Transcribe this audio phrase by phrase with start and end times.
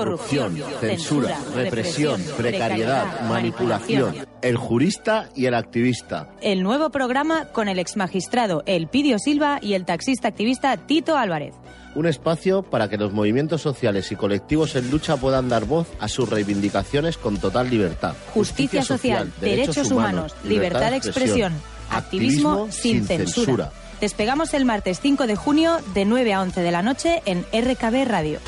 [0.00, 4.14] Corrupción, censura, represión, precariedad, manipulación.
[4.40, 6.30] El jurista y el activista.
[6.40, 11.54] El nuevo programa con el exmagistrado Elpidio Silva y el taxista activista Tito Álvarez.
[11.96, 16.06] Un espacio para que los movimientos sociales y colectivos en lucha puedan dar voz a
[16.06, 18.14] sus reivindicaciones con total libertad.
[18.32, 21.52] Justicia, social, derechos, humanos, libertad de expresión,
[21.90, 23.72] activismo, sin censura.
[24.00, 28.08] Despegamos el martes 5 de junio de 9 a 11 de la noche en RKB
[28.08, 28.40] Radio.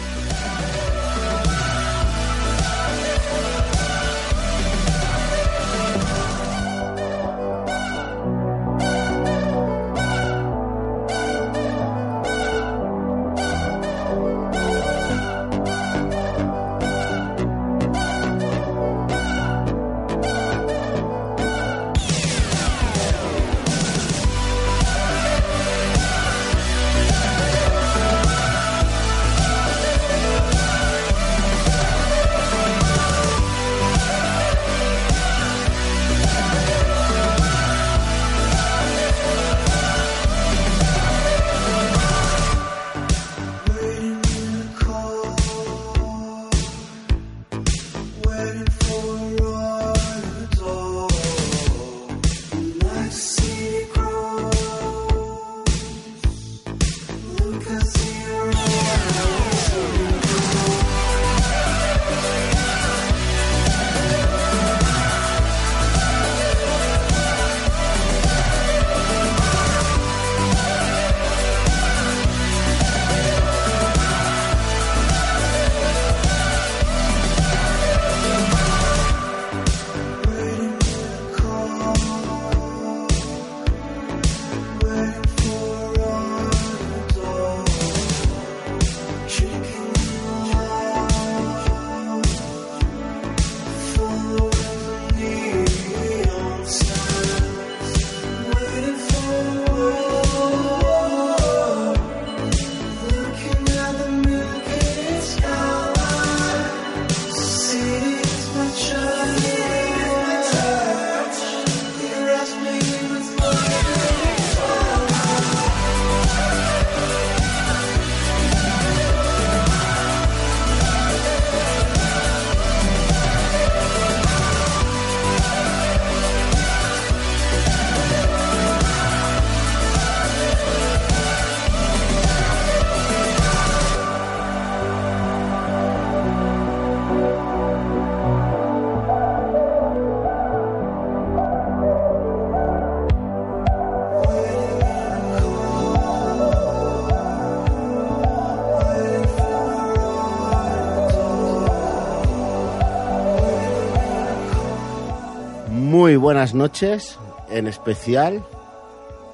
[156.13, 157.17] Muy buenas noches,
[157.49, 158.45] en especial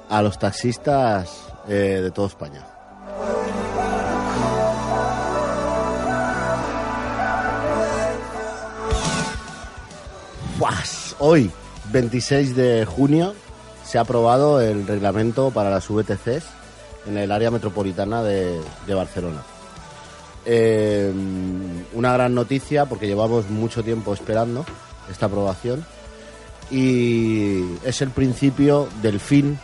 [0.07, 2.65] a los taxistas eh, de toda España.
[10.57, 11.17] ¡Fuas!
[11.19, 11.51] Hoy,
[11.91, 13.33] 26 de junio,
[13.83, 16.45] se ha aprobado el reglamento para las VTCs
[17.07, 19.41] en el área metropolitana de, Barcelona.
[20.45, 21.11] Eh,
[21.91, 24.65] una gran noticia porque llevamos mucho tiempo esperando
[25.11, 25.85] esta aprobación
[26.71, 29.57] y es el principio del fin.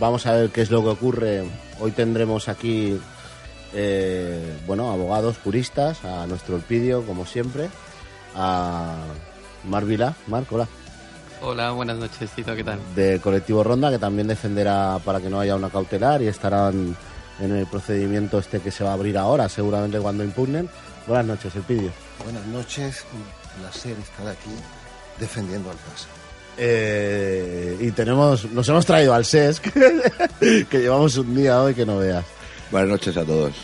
[0.00, 1.44] Vamos a ver qué es lo que ocurre.
[1.80, 2.98] Hoy tendremos aquí,
[3.74, 7.68] eh, bueno, abogados, juristas, a nuestro Elpidio, como siempre,
[8.34, 8.96] a
[9.64, 10.14] Mar Vila.
[10.26, 10.68] Marc, hola.
[11.40, 12.80] Hola, buenas noches, Tito, ¿qué tal?
[12.96, 16.96] De Colectivo Ronda, que también defenderá para que no haya una cautelar y estarán
[17.38, 20.68] en el procedimiento este que se va a abrir ahora, seguramente cuando impugnen.
[21.06, 21.92] Buenas noches, Elpidio.
[22.24, 24.50] Buenas noches, un placer estar aquí
[25.18, 26.06] defendiendo al PAS.
[26.56, 29.72] Eh, y tenemos, nos hemos traído al SESC,
[30.68, 32.24] que llevamos un día hoy que no veas.
[32.70, 33.54] Buenas noches a todos.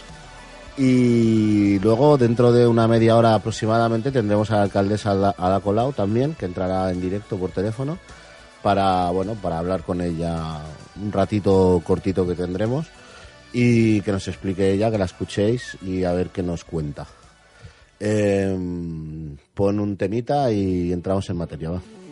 [0.76, 6.34] Y luego, dentro de una media hora aproximadamente, tendremos a la alcaldesa Ada Colau también,
[6.34, 7.98] que entrará en directo por teléfono
[8.62, 10.60] para, bueno, para hablar con ella
[11.00, 12.86] un ratito cortito que tendremos
[13.52, 17.06] y que nos explique ella, que la escuchéis y a ver qué nos cuenta.
[18.06, 18.54] Eh,
[19.54, 22.03] pon un temita y entramos en materia, va.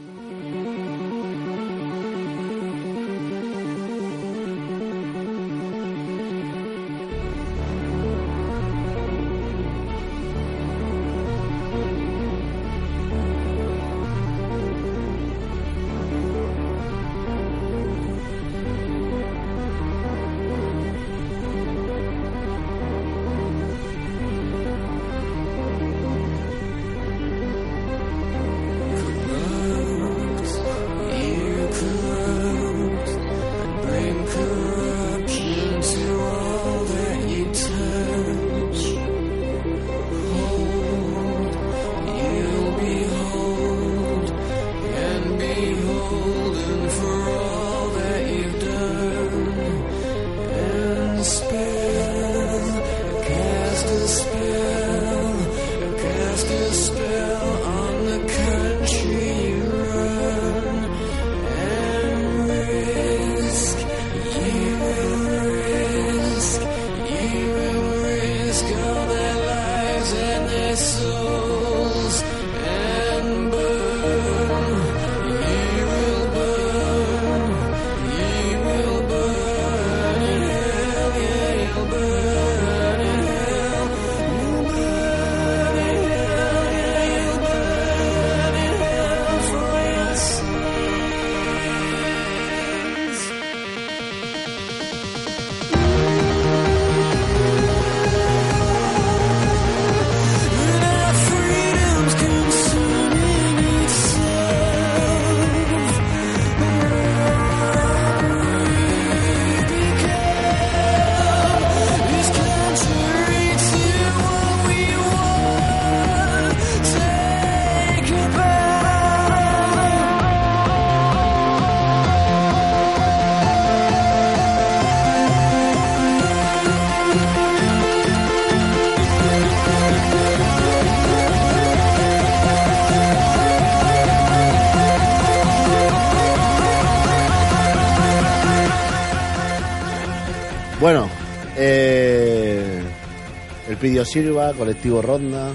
[144.12, 145.50] Sirva, Colectivo Ronda,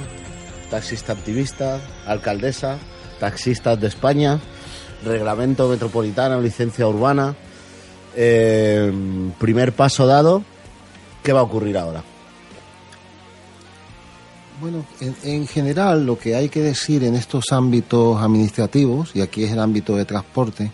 [0.72, 2.80] Taxista Activista, Alcaldesa,
[3.20, 4.40] Taxistas de España,
[5.06, 7.36] Reglamento Metropolitano, Licencia Urbana.
[8.16, 8.92] Eh,
[9.38, 10.42] primer paso dado,
[11.22, 12.04] ¿qué va a ocurrir ahora?
[14.60, 19.52] Bueno, en, general lo que hay que decir en estos ámbitos administrativos, y aquí es
[19.52, 20.72] el ámbito de transporte,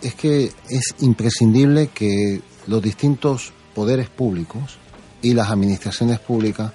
[0.00, 4.78] es que es imprescindible que los distintos poderes públicos
[5.26, 6.70] y las administraciones públicas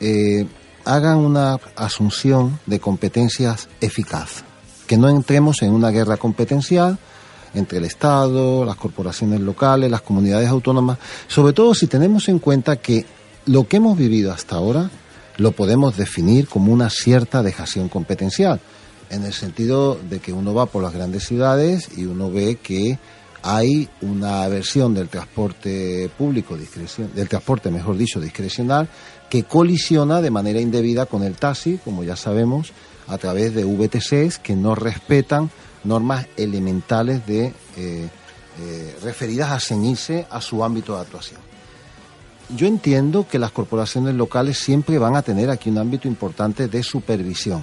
[0.00, 0.46] eh,
[0.84, 4.44] hagan una asunción de competencias eficaz,
[4.86, 6.98] que no entremos en una guerra competencial
[7.54, 10.98] entre el Estado, las corporaciones locales, las comunidades autónomas,
[11.28, 13.04] sobre todo si tenemos en cuenta que
[13.44, 14.90] lo que hemos vivido hasta ahora
[15.36, 18.58] lo podemos definir como una cierta dejación competencial,
[19.10, 22.98] en el sentido de que uno va por las grandes ciudades y uno ve que
[23.42, 28.88] hay una versión del transporte público, del transporte, mejor dicho, discrecional,
[29.28, 32.72] que colisiona de manera indebida con el taxi, como ya sabemos,
[33.08, 35.50] a través de VTCs que no respetan
[35.84, 37.46] normas elementales de
[37.76, 38.08] eh,
[38.60, 41.40] eh, referidas a ceñirse a su ámbito de actuación.
[42.54, 46.82] Yo entiendo que las corporaciones locales siempre van a tener aquí un ámbito importante de
[46.82, 47.62] supervisión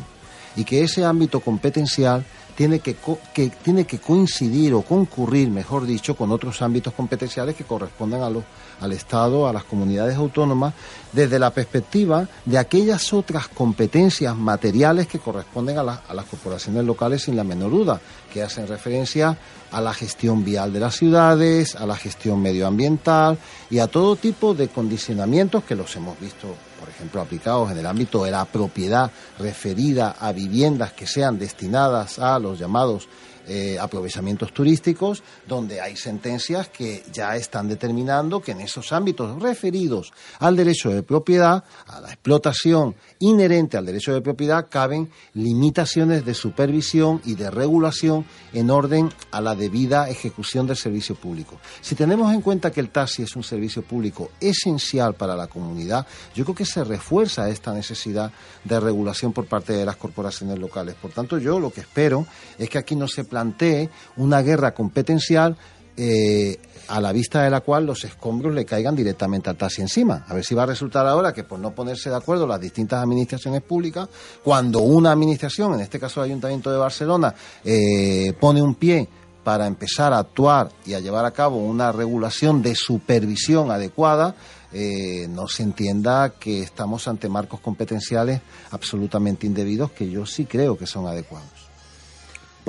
[0.55, 2.25] y que ese ámbito competencial
[2.59, 2.97] tiene que,
[3.33, 8.29] que, tiene que coincidir o concurrir, mejor dicho, con otros ámbitos competenciales que correspondan a
[8.29, 8.43] los,
[8.81, 10.73] al Estado, a las comunidades autónomas,
[11.13, 17.21] desde la perspectiva de aquellas otras competencias materiales que corresponden a, a las corporaciones locales,
[17.21, 19.37] sin la menor duda, que hacen referencia
[19.71, 23.37] a la gestión vial de las ciudades, a la gestión medioambiental
[23.69, 27.85] y a todo tipo de condicionamientos que los hemos visto por ejemplo, aplicados en el
[27.85, 33.07] ámbito de la propiedad referida a viviendas que sean destinadas a los llamados
[33.49, 40.13] eh, aprovechamientos turísticos, donde hay sentencias que ya están determinando que en esos ámbitos referidos
[40.39, 46.33] al derecho de propiedad, a la explotación inherente al derecho de propiedad, caben limitaciones de
[46.33, 51.59] supervisión y de regulación en orden a la debida ejecución del servicio público.
[51.81, 56.05] Si tenemos en cuenta que el taxi es un servicio público esencial para la comunidad,
[56.35, 58.31] yo creo que se refuerza esta necesidad
[58.63, 60.95] de regulación por parte de las corporaciones locales.
[60.95, 62.27] Por tanto, yo lo que espero
[62.57, 65.55] es que aquí no se plantee una guerra competencial
[65.95, 70.25] eh, a la vista de la cual los escombros le caigan directamente al taxi encima.
[70.27, 73.01] A ver si va a resultar ahora que por no ponerse de acuerdo las distintas
[73.01, 74.09] administraciones públicas,
[74.43, 79.07] cuando una administración, en este caso el Ayuntamiento de Barcelona, eh, pone un pie
[79.43, 84.35] para empezar a actuar y a llevar a cabo una regulación de supervisión adecuada,
[84.73, 88.41] eh, no se entienda que estamos ante marcos competenciales
[88.71, 91.58] absolutamente indebidos que yo sí creo que son adecuados.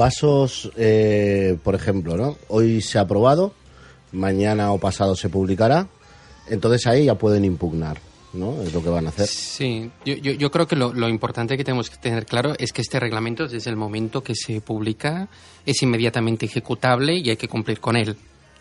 [0.01, 2.39] Pasos, eh, por ejemplo, ¿no?
[2.49, 3.53] Hoy se ha aprobado,
[4.13, 5.89] mañana o pasado se publicará,
[6.49, 7.99] entonces ahí ya pueden impugnar.
[8.33, 8.63] ¿no?
[8.63, 9.27] Es lo que van a hacer.
[9.27, 12.81] Sí, yo, yo, creo que lo, lo, importante que tenemos que tener claro es que
[12.81, 15.29] este reglamento, desde el momento que se publica,
[15.67, 18.17] es inmediatamente ejecutable y hay que cumplir con él.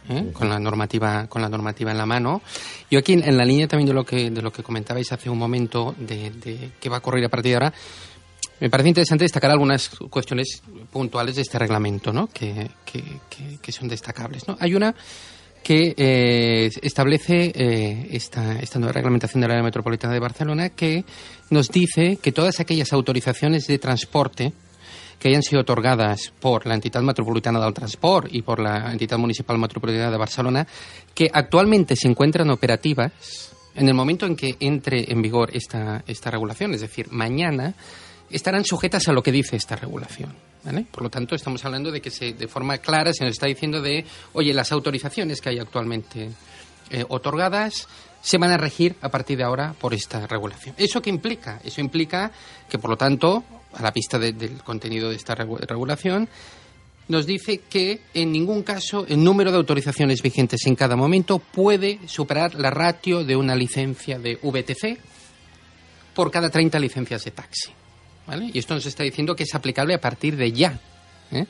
[0.10, 0.32] ¿eh?
[0.34, 2.42] con la normativa con la normativa en la mano
[2.90, 5.38] yo aquí en, la línea también de lo que de lo que comentabais hace un
[5.38, 7.74] momento de, de qué va a ocurrir a partir de ahora
[8.60, 10.62] me parece interesante destacar algunas cuestiones
[10.92, 12.28] puntuales de este reglamento, ¿no?
[12.28, 14.44] que, que, son destacables.
[14.60, 14.96] Hay una
[15.64, 21.06] que eh, establece eh, esta, esta nueva reglamentación del área metropolitana de Barcelona que
[21.50, 24.54] nos dice que todas aquellas autorizaciones de transporte
[25.20, 29.58] que hayan sido otorgadas por la entidad metropolitana del transporte y por la entidad municipal
[29.58, 30.66] metropolitana de Barcelona,
[31.14, 33.12] que actualmente se encuentran operativas
[33.76, 37.76] en el momento en que entre en vigor esta, esta regulación, es decir, mañana
[38.30, 40.36] estarán sujetas a lo que dice esta regulación.
[40.92, 43.82] Por lo tanto, estamos hablando de que se, de forma clara se nos está diciendo
[43.82, 46.30] de, oye, las autorizaciones que hay actualmente
[46.92, 47.88] eh, otorgadas
[48.22, 50.76] se van a regir a partir de ahora por esta regulación.
[50.78, 51.62] ¿Eso qué implica?
[51.64, 52.32] Eso implica
[52.70, 53.44] que, por lo tanto,
[53.74, 56.28] a la vista del contenido de esta regulación,
[57.08, 62.00] nos dice que en ningún caso el número de autorizaciones vigentes en cada momento puede
[62.08, 65.00] superar la ratio de una licencia de VTC
[66.14, 67.79] por cada 30 licencias de taxi.
[68.54, 70.80] Y esto nos está diciendo que es aplicable a partir de ya.
[71.32, 71.46] ¿eh?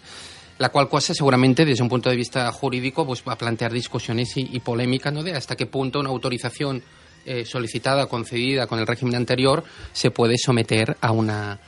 [0.58, 4.34] La cual cosa seguramente desde un punto de vista jurídico pues va a plantear discusiones
[4.36, 5.24] y, polémica ¿no?
[5.24, 6.84] de hasta qué punto una autorización
[7.26, 11.60] eh, solicitada, concedida con el régimen anterior, se puede someter a una,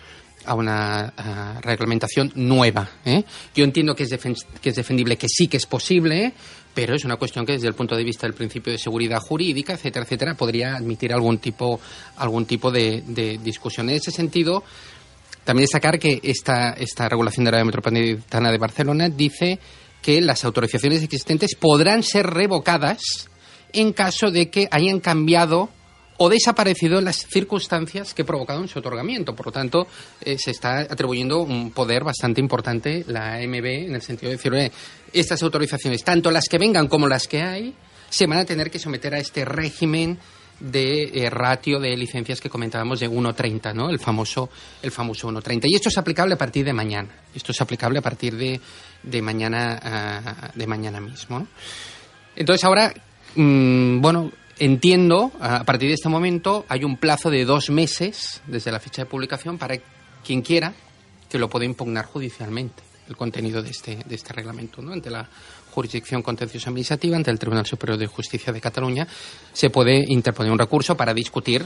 [0.46, 1.14] a una
[1.62, 2.90] reglamentación nueva.
[3.06, 3.24] ¿eh?
[3.56, 4.18] Yo entiendo que es,
[4.62, 6.34] que es defendible, que sí que es posible,
[6.74, 9.74] pero es una cuestión que desde el punto de vista del principio de seguridad jurídica,
[9.74, 11.80] etcétera, etcétera, podría admitir algún tipo,
[12.18, 13.90] algún tipo de, de discusión.
[13.90, 14.64] En ese sentido,
[15.44, 19.60] también destacar que esta, esta regulación de la área metropolitana de Barcelona dice
[20.02, 23.30] que las autorizaciones existentes podrán ser revocadas
[23.74, 25.70] en caso de que hayan cambiado
[26.18, 29.36] o desaparecido las circunstancias que provocaron su otorgamiento.
[29.36, 29.88] Por lo tanto,
[30.22, 34.72] eh, se está atribuyendo un poder bastante importante la AMB en el sentido de decir,
[35.14, 37.74] estas autorizaciones, tanto las que vengan como las que hay,
[38.10, 40.20] se van a tener que someter a este régimen
[40.62, 43.90] de eh, ratio de licencias que comentábamos de 1.30, ¿no?
[43.90, 44.50] El famoso,
[44.82, 45.64] el famoso 1.30.
[45.66, 47.10] Y esto es aplicable a partir de mañana.
[47.34, 48.60] Esto es aplicable a partir de,
[49.04, 51.48] de mañana, ah, de mañana mismo.
[52.36, 52.94] Entonces ahora,
[53.36, 58.72] mm, bueno, entiendo, a partir de este momento hay un plazo de dos meses desde
[58.72, 59.78] la fecha de publicación para
[60.24, 60.74] quien quiera
[61.30, 64.94] que lo pueda impugnar judicialmente el contenido de este, de este reglamento, ¿no?
[64.94, 65.28] Ante la
[65.72, 69.08] jurisdicción contenciosa administrativa, ante el Tribunal Superior de Justicia de Cataluña,
[69.54, 71.66] se puede interponer un recurso para discutir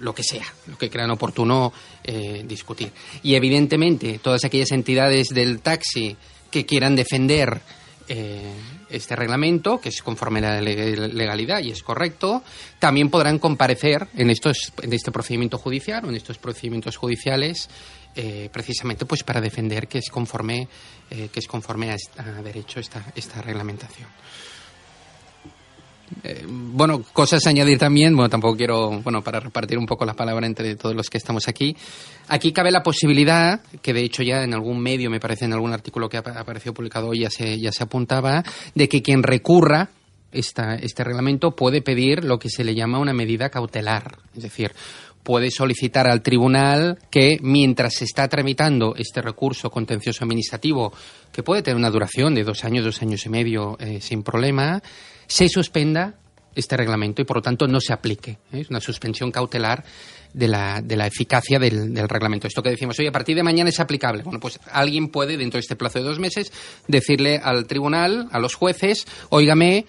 [0.00, 1.72] lo que sea, lo que crean oportuno
[2.04, 2.92] eh, discutir.
[3.22, 6.16] Y evidentemente, todas aquellas entidades del taxi
[6.50, 7.60] que quieran defender
[8.08, 8.52] eh,
[8.88, 12.42] este reglamento, que es conforme a la legalidad y es correcto,
[12.78, 17.68] también podrán comparecer en, estos, en este procedimiento judicial o en estos procedimientos judiciales
[18.16, 20.68] eh, precisamente pues para defender que es conforme
[21.10, 24.08] eh, que es conforme a, derecho esta, esta reglamentación.
[26.22, 30.14] Eh, bueno, cosas a añadir también, bueno, tampoco quiero, bueno, para repartir un poco la
[30.14, 31.76] palabra entre todos los que estamos aquí.
[32.28, 35.72] Aquí cabe la posibilidad, que de hecho ya en algún medio, me parece en algún
[35.72, 38.44] artículo que ha aparecido publicado hoy ya se, ya se apuntaba,
[38.74, 39.90] de que quien recurra
[40.32, 44.18] esta, este reglamento puede pedir lo que se le llama una medida cautelar.
[44.34, 44.72] Es decir,
[45.26, 50.92] puede solicitar al tribunal que mientras se está tramitando este recurso contencioso administrativo,
[51.32, 54.80] que puede tener una duración de dos años, dos años y medio eh, sin problema,
[55.26, 56.14] se suspenda
[56.54, 58.38] este reglamento y por lo tanto no se aplique.
[58.52, 58.60] ¿eh?
[58.60, 59.84] Es una suspensión cautelar
[60.32, 62.46] de la, de la eficacia del, del, reglamento.
[62.46, 64.22] Esto que decimos, hoy a partir de mañana es aplicable.
[64.22, 66.52] Bueno, pues alguien puede, dentro de este plazo de dos meses,
[66.86, 69.86] decirle al tribunal, a los jueces, óigame,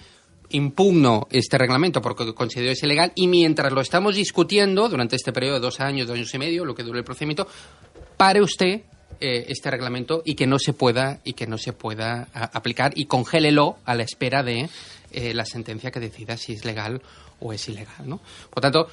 [0.50, 5.56] impugno este reglamento porque considero es ilegal y mientras lo estamos discutiendo durante este periodo
[5.56, 7.48] de dos años, dos años y medio, lo que dure el procedimiento,
[8.16, 8.82] pare usted
[9.20, 13.06] eh, este reglamento y que no se pueda y que no se pueda aplicar y
[13.06, 14.70] congélelo a la espera de
[15.12, 17.02] eh, la sentencia que decida si es legal
[17.40, 18.20] o es ilegal, ¿no?
[18.50, 18.88] Por tanto,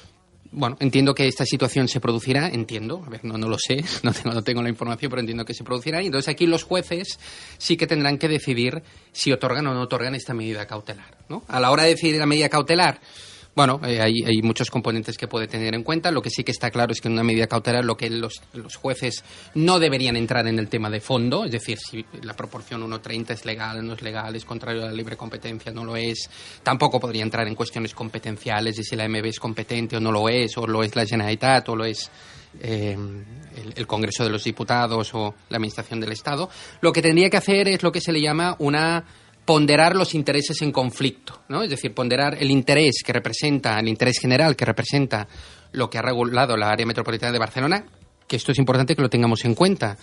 [0.55, 4.13] bueno, entiendo que esta situación se producirá, entiendo, a ver, no, no lo sé, no
[4.13, 6.01] tengo, no tengo la información, pero entiendo que se producirá.
[6.01, 7.19] Y entonces aquí los jueces
[7.57, 8.81] sí que tendrán que decidir
[9.11, 11.17] si otorgan o no otorgan esta medida cautelar.
[11.29, 11.43] ¿no?
[11.47, 13.01] A la hora de decidir la medida cautelar,
[13.55, 16.11] bueno, eh, hay, muchos componentes que puede tener en cuenta.
[16.11, 18.41] Lo que sí que está claro es que en una medida cautelar lo que los,
[18.75, 23.31] jueces no deberían entrar en el tema de fondo, es decir, si la proporción 1.30
[23.31, 26.29] es legal, no es legal, es contrario a la libre competencia, no lo es.
[26.63, 30.27] Tampoco podría entrar en cuestiones competenciales de si la MB es competente o no lo
[30.27, 32.11] es, o lo es la Generalitat, o lo es
[32.61, 32.97] eh,
[33.75, 36.49] el, Congreso de los Diputados o la Administración del Estado.
[36.81, 39.05] Lo que tendría que hacer es lo que se le llama una
[39.45, 41.61] ponderar los intereses en conflicto, ¿no?
[41.61, 45.27] Es decir, ponderar el interés que representa, el interés general que representa
[45.71, 47.85] lo que ha regulado la área metropolitana de Barcelona,
[48.27, 49.97] que esto es importante que lo tengamos en cuenta,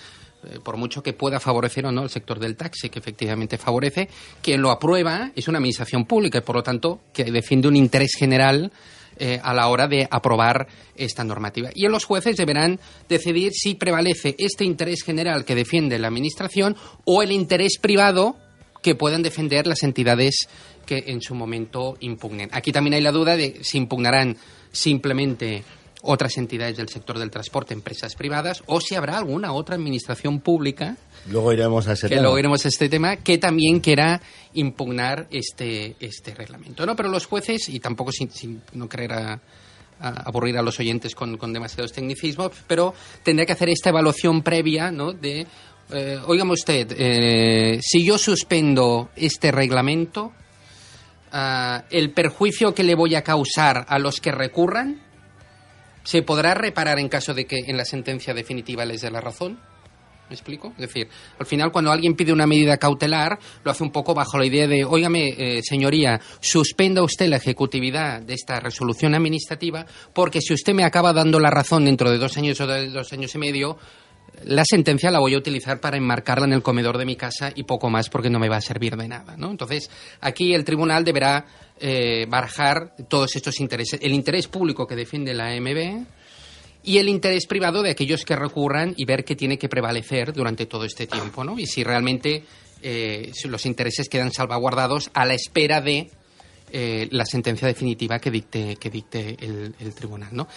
[0.45, 4.09] eh, por mucho que pueda favorecer o no el sector del taxi, que efectivamente favorece,
[4.41, 8.15] quien lo aprueba es una administración pública y, por lo tanto, que defiende un interés
[8.17, 8.73] general
[9.17, 11.71] eh, a la hora de aprobar esta normativa.
[11.75, 17.23] Y los jueces deberán decidir si prevalece este interés general que defiende la Administración o
[17.23, 18.37] el interés privado
[18.83, 20.49] que puedan defender las entidades
[20.85, 22.51] que en su momento impugnen.
[22.53, 24.37] Aquí también hay la duda de si impugnarán
[24.73, 25.63] simplemente
[26.03, 30.97] otras entidades del sector del transporte, empresas privadas, o si habrá alguna otra administración pública.
[31.31, 32.23] Luego iremos a ese que tema.
[32.23, 34.21] Luego iremos a este tema, que también quiera
[34.55, 36.85] impugnar este, este reglamento.
[36.85, 36.97] ¿no?
[36.97, 39.41] Pero los jueces, y tampoco sin, no querer a,
[40.01, 44.91] aburrir a los oyentes con, con demasiados tecnicismos, pero tendría que hacer esta evaluación previa
[44.91, 45.13] ¿no?
[45.13, 45.47] de
[45.93, 50.33] eh, oígame usted, eh, si yo suspendo este reglamento,
[51.31, 55.03] ah, el perjuicio que le voy a causar a los que recurran,
[56.03, 59.59] ¿se podrá reparar en caso de que en la sentencia definitiva les dé la razón?
[60.29, 60.69] ¿Me explico?
[60.79, 61.09] Es decir,
[61.39, 64.67] al final cuando alguien pide una medida cautelar, lo hace un poco bajo la idea
[64.67, 69.85] de, óigame, eh, señoría, suspenda usted la ejecutividad de esta resolución administrativa,
[70.15, 73.13] porque si usted me acaba dando la razón dentro de dos años o de dos
[73.13, 73.77] años y medio,
[74.45, 77.65] la sentencia la voy a utilizar para enmarcarla en el comedor de mi casa y
[77.65, 79.37] poco más porque no me va a servir de nada.
[79.37, 79.51] ¿no?
[79.51, 81.47] Entonces, aquí el tribunal deberá
[81.79, 84.01] eh, barajar todos estos intereses.
[84.03, 86.07] El interés público que defiende la AMB
[86.85, 90.67] y el interés privado de aquellos que recurran y ver qué tiene que prevalecer durante
[90.67, 91.45] todo este tiempo.
[91.45, 91.59] ¿no?
[91.59, 92.45] Y si realmente
[92.83, 96.11] eh, los intereses quedan salvaguardados a la espera de
[96.73, 100.31] eh, la sentencia definitiva que dicte, que dicte el, el tribunal.
[100.33, 100.49] ¿no?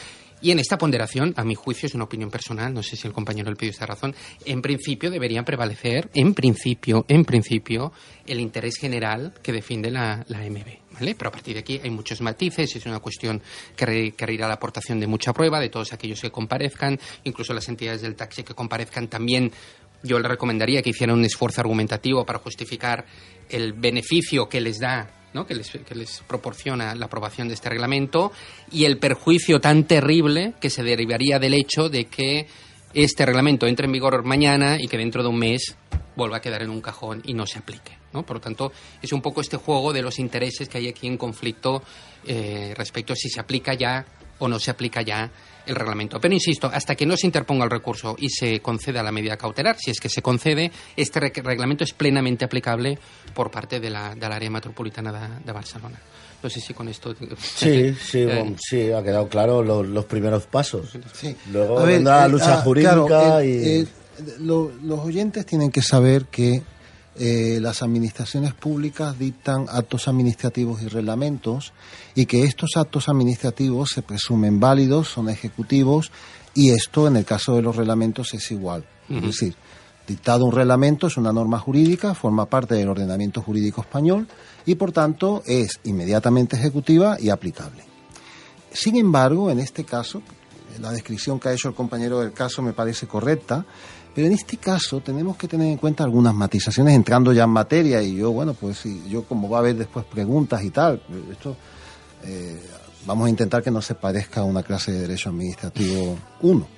[0.46, 3.14] Y en esta ponderación, a mi juicio, es una opinión personal, no sé si el
[3.14, 4.14] compañero del pidió esta razón,
[4.46, 7.92] en principio deberían prevalecer, en principio, en principio,
[8.28, 10.94] el interés general que defiende la, MB.
[10.94, 11.16] ¿Vale?
[11.16, 13.42] Pero a partir de aquí hay muchos matices, es una cuestión
[13.76, 18.04] que requerirá la aportación de mucha prueba de todos aquellos que comparezcan, incluso las entidades
[18.04, 19.52] del taxi que comparezcan también
[20.04, 23.04] yo le recomendaría que hicieran un esfuerzo argumentativo para justificar
[23.50, 28.32] el beneficio que les da que, les, proporciona la aprobación de este reglamento
[28.72, 32.48] y el perjuicio tan terrible que se derivaría del hecho de que
[32.94, 35.76] este reglamento entre en vigor mañana y que dentro de un mes
[36.16, 37.98] vuelva a quedar en un cajón y no se aplique.
[38.14, 38.72] Por lo tanto,
[39.02, 41.84] es un poco este juego de los intereses que hay aquí en conflicto
[42.26, 44.06] eh, respecto a si se aplica ya
[44.40, 45.30] o no se aplica ya
[45.66, 46.20] el reglamento.
[46.20, 49.78] Pero insisto, hasta que no se interponga el recurso y se conceda la medida cautelar,
[49.78, 52.98] si es que se concede, este reglamento es plenamente aplicable
[53.34, 56.00] por parte de la, del área metropolitana de, Barcelona.
[56.44, 57.16] No sé si con esto.
[57.40, 60.98] Sí, sí, eh, sí, ha quedado claro los, primeros pasos.
[61.52, 63.88] Luego vendrá la lucha ah, jurídica y.
[64.42, 66.62] los oyentes tienen que saber que
[67.18, 71.72] eh, las administraciones públicas dictan actos administrativos y reglamentos
[72.14, 76.12] y que estos actos administrativos se presumen válidos, son ejecutivos
[76.54, 78.86] y esto en el caso de los reglamentos es igual.
[79.10, 79.56] Es decir,
[80.08, 84.28] dictado un reglamento es una norma jurídica, forma parte del ordenamiento jurídico español
[84.66, 87.84] y por tanto es inmediatamente ejecutiva y aplicable.
[88.74, 90.22] Sin embargo, en este caso,
[90.82, 93.66] la descripción que ha hecho el compañero del caso me parece correcta,
[94.16, 98.02] pero en este caso tenemos que tener en cuenta algunas matizaciones entrando ya en materia
[98.02, 101.58] y yo, bueno, pues sí, yo como va a haber después preguntas y tal, esto
[102.24, 102.58] eh,
[103.06, 106.68] vamos a intentar que no se parezca a una clase de Derecho Administrativo 1.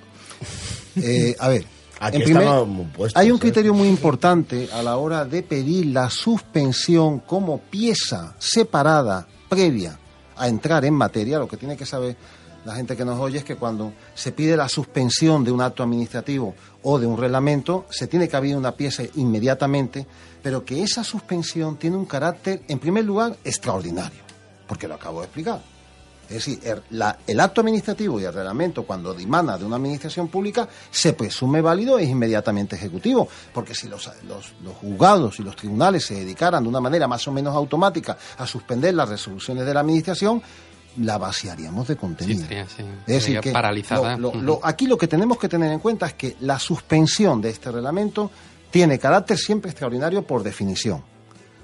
[1.00, 1.64] Eh, a ver,
[2.00, 3.40] hay un ¿eh?
[3.40, 10.00] criterio muy importante a la hora de pedir la suspensión como pieza separada previa
[10.36, 12.18] a entrar en materia, lo que tiene que saber
[12.68, 15.84] la gente que nos oye es que cuando se pide la suspensión de un acto
[15.84, 16.54] administrativo
[16.90, 20.08] o de un reglamento, se tiene que abrir una pieza inmediatamente,
[20.42, 24.24] pero que esa suspensión tiene un carácter, en primer lugar, extraordinario,
[24.66, 25.62] porque lo acabo de explicar.
[26.30, 26.62] Es decir,
[27.28, 32.00] el, acto administrativo y el reglamento, cuando dimana de una administración pública, se presume válido
[32.00, 33.28] e inmediatamente ejecutivo.
[33.54, 37.34] Porque si los, los, juzgados y los tribunales se dedicaran de una manera más o
[37.34, 40.42] menos automática a suspender las resoluciones de la administración,
[40.98, 42.46] la vaciaríamos de contenido.
[42.50, 42.68] es
[43.06, 44.18] decir, que paralizada.
[44.64, 48.32] aquí lo que tenemos que tener en cuenta es que la suspensión de este reglamento
[48.72, 51.04] tiene carácter siempre extraordinario por definición,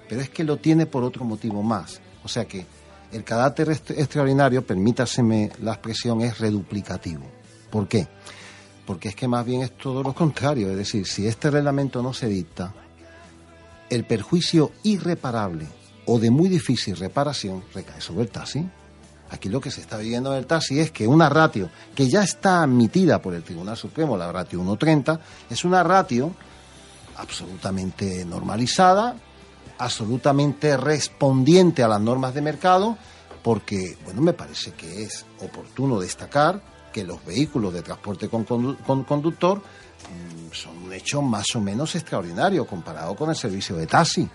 [0.07, 1.99] pero es que lo tiene por otro motivo más.
[2.23, 2.65] O sea que
[3.11, 7.23] el carácter extraordinario, permítaseme la expresión, es reduplicativo.
[7.69, 8.07] ¿Por qué?
[8.85, 10.69] Porque es que más bien es todo lo contrario.
[10.71, 12.73] Es decir, si este reglamento no se dicta,
[13.89, 15.67] el perjuicio irreparable
[16.05, 18.65] o de muy difícil reparación recae sobre el taxi.
[19.33, 22.21] Aquí lo que se está viviendo en el taxi es que una ratio que ya
[22.21, 25.19] está admitida por el Tribunal Supremo, la ratio 1.30,
[25.49, 26.35] es una ratio
[27.17, 29.15] absolutamente normalizada,
[29.79, 32.95] absolutamente respondiente a las normas de mercado,
[33.41, 36.61] porque, bueno, me parece que es oportuno destacar
[36.93, 38.45] que los vehículos de transporte con,
[39.03, 44.29] conductor mm, son un hecho más o menos extraordinario comparado con el servicio de taxi.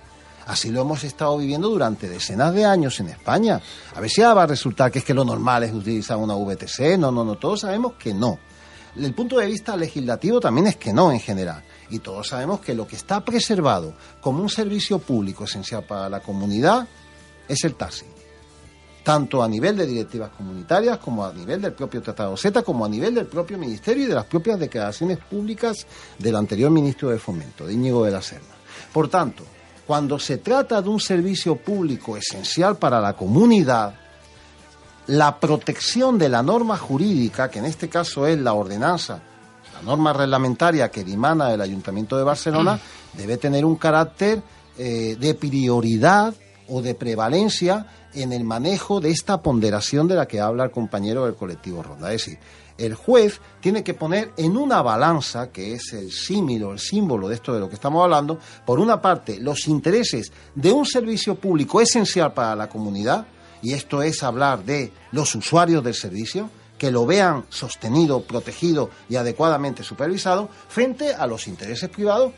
[0.49, 3.61] Así lo hemos estado viviendo durante decenas de años en España.
[3.95, 6.97] A ver si va a resultar que es que lo normal es utilizar una VTC.
[6.99, 8.39] No, no, no, todos sabemos que no.
[8.97, 11.63] El punto de vista legislativo también es que no en general.
[11.91, 16.21] Y todos sabemos que lo que está preservado como un servicio público esencial para la
[16.21, 16.89] comunidad
[17.47, 18.07] es el taxi.
[19.05, 22.89] Tanto a nivel de directivas comunitarias como a nivel del propio Tratado Z, como a
[22.89, 25.87] nivel del propio Ministerio y de las propias declaraciones públicas
[26.19, 28.57] del anterior ministro de Fomento, de Íñigo de la Serna.
[28.95, 29.45] Por tanto,
[29.89, 33.95] cuando se trata de un servicio público esencial para la comunidad,
[35.07, 39.23] la protección de la norma jurídica, que en este caso es la ordenanza,
[39.73, 42.79] la norma reglamentaria que dimana del Ayuntamiento de Barcelona,
[43.15, 44.43] debe tener un carácter
[44.77, 46.35] eh, de prioridad
[46.69, 51.25] o de prevalencia en el manejo de esta ponderación de la que habla el compañero
[51.25, 52.13] del colectivo Ronda.
[52.13, 52.39] Es decir,
[52.79, 57.35] el juez tiene que poner en una balanza, que es el símil el símbolo de
[57.35, 61.81] esto de lo que estamos hablando, por una parte, los intereses de un servicio público
[61.81, 63.27] esencial para la comunidad,
[63.61, 69.17] y esto es hablar de los usuarios del servicio, que lo vean sostenido, protegido y
[69.17, 72.33] adecuadamente supervisado, frente a los intereses privados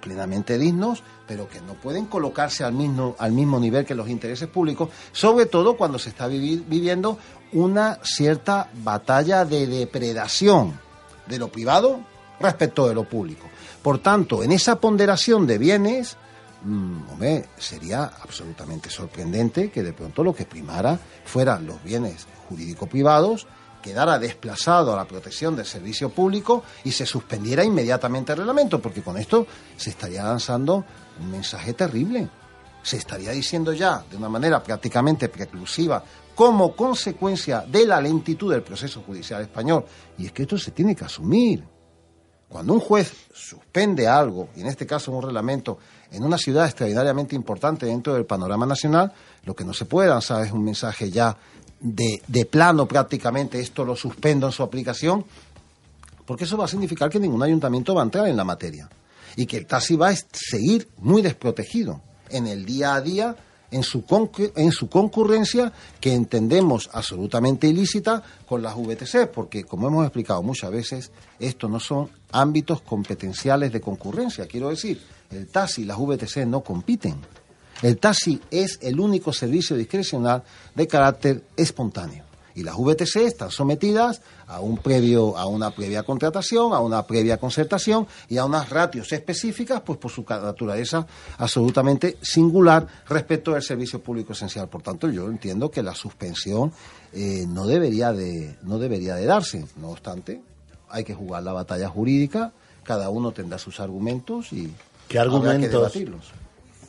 [0.00, 4.48] plenamente dignos, pero que no pueden colocarse al mismo, al mismo nivel que los intereses
[4.48, 7.18] públicos, sobre todo cuando se está viviendo
[7.52, 10.78] una cierta batalla de depredación
[11.26, 12.00] de lo privado
[12.40, 13.46] respecto de lo público.
[13.82, 16.16] Por tanto, en esa ponderación de bienes,
[16.62, 17.22] mm,
[17.58, 23.46] sería absolutamente sorprendente que de pronto lo que primara fueran los bienes jurídico privados
[23.80, 29.02] quedara desplazado a la protección del servicio público y se suspendiera inmediatamente el reglamento, porque
[29.02, 30.84] con esto se estaría lanzando
[31.18, 32.28] un mensaje terrible.
[32.82, 36.02] Se estaría diciendo ya de una manera prácticamente preclusiva
[36.40, 39.84] como consecuencia de la lentitud del proceso judicial español.
[40.16, 41.62] Y es que esto se tiene que asumir.
[42.48, 45.76] Cuando un juez suspende algo, y en este caso un reglamento,
[46.10, 49.12] en una ciudad extraordinariamente importante dentro del panorama nacional,
[49.44, 51.36] lo que no se puede lanzar es un mensaje ya
[51.78, 55.26] de, de plano prácticamente, esto lo suspendo en su aplicación,
[56.24, 58.88] porque eso va a significar que ningún ayuntamiento va a entrar en la materia
[59.36, 62.00] y que el taxi va a seguir muy desprotegido
[62.30, 63.36] en el día a día
[63.70, 64.04] en su,
[64.56, 70.70] en su concurrencia que entendemos absolutamente ilícita con las VTC, porque como hemos explicado muchas
[70.70, 74.46] veces, estos no son ámbitos competenciales de concurrencia.
[74.46, 77.16] Quiero decir, el taxi y las VTC no compiten.
[77.82, 80.42] El taxi es el único servicio discrecional
[80.74, 86.72] de carácter espontáneo y las VTC están sometidas a un previo a una previa contratación,
[86.72, 91.06] a una previa concertación y a unas ratios específicas, pues por su naturaleza
[91.38, 94.68] absolutamente singular respecto del servicio público esencial.
[94.68, 96.72] Por tanto, yo entiendo que la suspensión
[97.12, 99.64] eh, no debería de no debería de darse.
[99.76, 100.42] No obstante,
[100.88, 102.52] hay que jugar la batalla jurídica.
[102.82, 104.72] Cada uno tendrá sus argumentos y
[105.08, 105.68] ¿Qué argumentos?
[105.68, 106.26] que debatirlos.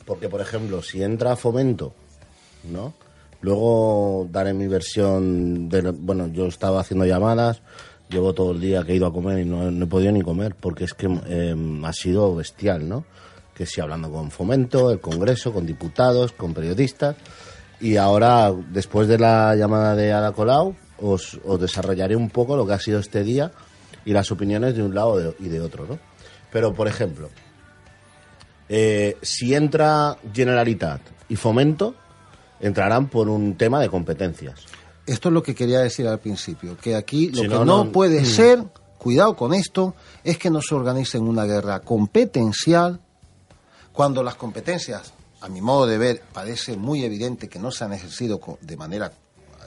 [0.04, 1.92] Porque, por ejemplo, si entra fomento,
[2.64, 2.92] ¿no?
[3.42, 7.60] Luego daré mi versión de, bueno, yo estaba haciendo llamadas,
[8.08, 10.54] llevo todo el día que he ido a comer y no, he podido ni comer
[10.54, 13.04] porque es que em, ha sido bestial, ¿no?
[13.52, 17.16] Que sí, hablando con Fomento, el Congreso, con diputados, con periodistas.
[17.80, 22.74] Y ahora, después de la llamada de Ada Colau, os, desarrollaré un poco lo que
[22.74, 23.50] ha sido este día
[24.04, 25.98] y las opiniones de un lado y de otro, ¿no?
[26.52, 27.28] Pero, por ejemplo,
[28.68, 31.96] eh, si entra Generalitat y Fomento,
[32.62, 34.60] entrarán por un tema de competencias.
[35.04, 38.24] Esto es lo que quería decir al principio, que aquí lo que no, puede mm.
[38.24, 38.64] ser,
[38.98, 39.94] cuidado con esto,
[40.24, 43.00] es que no se organicen una guerra competencial
[43.92, 47.92] cuando las competencias, a mi modo de ver, parece muy evidente que no se han
[47.92, 49.12] ejercido de manera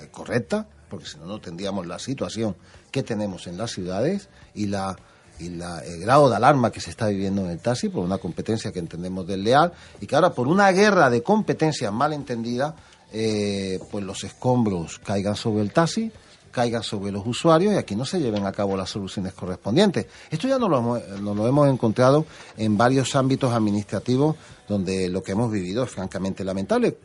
[0.01, 2.55] eh, correcta, porque si no, no tendríamos la situación
[2.89, 4.95] que tenemos en las ciudades y la
[5.39, 8.17] y la, el grado de alarma que se está viviendo en el taxi por una
[8.17, 12.75] competencia que entendemos desleal y que ahora por una guerra de competencia mal entendida,
[13.11, 16.11] eh, pues los escombros caigan sobre el taxi,
[16.51, 20.07] caigan sobre los usuarios y aquí no se lleven a cabo las soluciones correspondientes.
[20.29, 22.25] Esto ya nos lo, hemos, nos lo hemos encontrado
[22.57, 26.97] en varios ámbitos administrativos donde lo que hemos vivido es francamente lamentable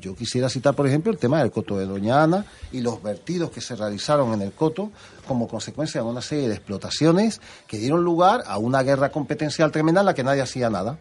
[0.00, 3.50] yo quisiera citar, por ejemplo, el tema del coto de Doña Ana y los vertidos
[3.50, 4.90] que se realizaron en el coto
[5.26, 10.00] como consecuencia de una serie de explotaciones que dieron lugar a una guerra competencial tremenda
[10.00, 10.98] en la que nadie hacía nada,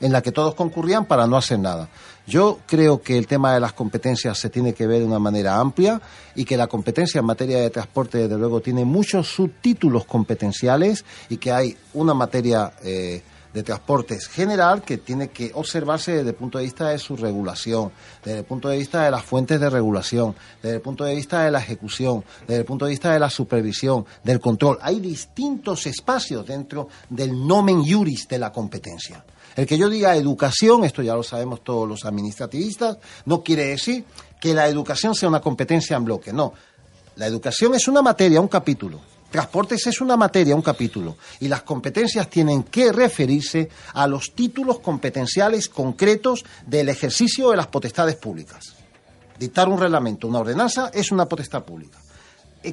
[0.00, 1.88] en la que todos concurrían para no hacer nada.
[2.26, 5.58] Yo creo que el tema de las competencias se tiene que ver de una manera
[5.58, 6.00] amplia
[6.34, 11.38] y que la competencia en materia de transporte, desde luego, tiene muchos subtítulos competenciales y
[11.38, 12.72] que hay una materia.
[12.82, 13.22] Eh,
[13.58, 17.90] de transportes general que tiene que observarse desde el punto de vista de su regulación,
[18.24, 21.42] desde el punto de vista de las fuentes de regulación, desde el punto de vista
[21.42, 24.78] de la ejecución, desde el punto de vista de la supervisión, del control.
[24.80, 29.24] Hay distintos espacios dentro del nomen iuris de la competencia.
[29.56, 34.04] El que yo diga educación, esto ya lo sabemos todos los administrativistas, no quiere decir
[34.40, 36.52] que la educación sea una competencia en bloque, no.
[37.16, 41.62] La educación es una materia, un capítulo Transportes es una materia, un capítulo, y las
[41.62, 48.74] competencias tienen que referirse a los títulos competenciales concretos del ejercicio de las potestades públicas.
[49.38, 51.98] Dictar un reglamento, una ordenanza, es una potestad pública.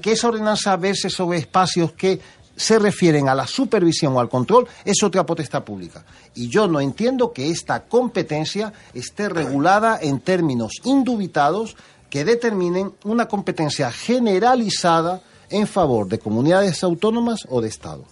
[0.01, 2.19] Que esa ordenanza verse sobre espacios que
[2.55, 6.05] se refieren a la supervisión o al control es otra potestad pública.
[6.33, 11.75] Y yo no entiendo que esta competencia esté regulada en términos indubitados
[12.09, 18.05] que determinen una competencia generalizada en favor de comunidades autónomas o de Estado.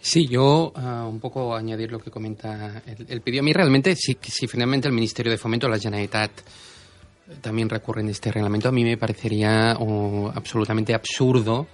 [0.00, 4.16] Sí, yo ah, un poco añadir lo que comenta el, pidió A mí realmente, si,
[4.22, 6.30] si finalmente el Ministerio de Fomento, la Generalitat,
[7.40, 11.66] también recurre en este reglamento, a mí me parecería oh, absolutamente absurdo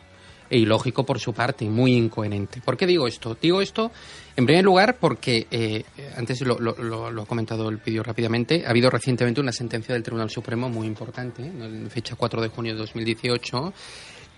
[0.50, 2.60] e ilógico por su parte, muy incoherente.
[2.60, 3.36] ¿Por qué digo esto?
[3.40, 3.90] Digo esto,
[4.36, 5.84] en primer lugar, porque eh,
[6.16, 10.30] antes lo, lo, ha comentado el pidió rápidamente, ha habido recientemente una sentencia del Tribunal
[10.30, 13.72] Supremo muy importante, en fecha 4 de junio de 2018,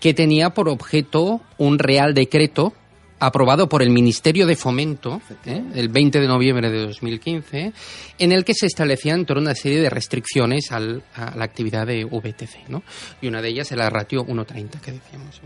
[0.00, 2.72] que tenía por objeto un real decreto
[3.18, 5.62] aprobado por el Ministerio de Fomento ¿eh?
[5.74, 7.72] el 20 de noviembre de 2015,
[8.18, 12.68] en el que se establecían toda una serie de restricciones a la actividad de VTC,
[12.68, 12.82] ¿no?
[13.22, 15.40] Y una de ellas es la ratio 1.30 que decíamos.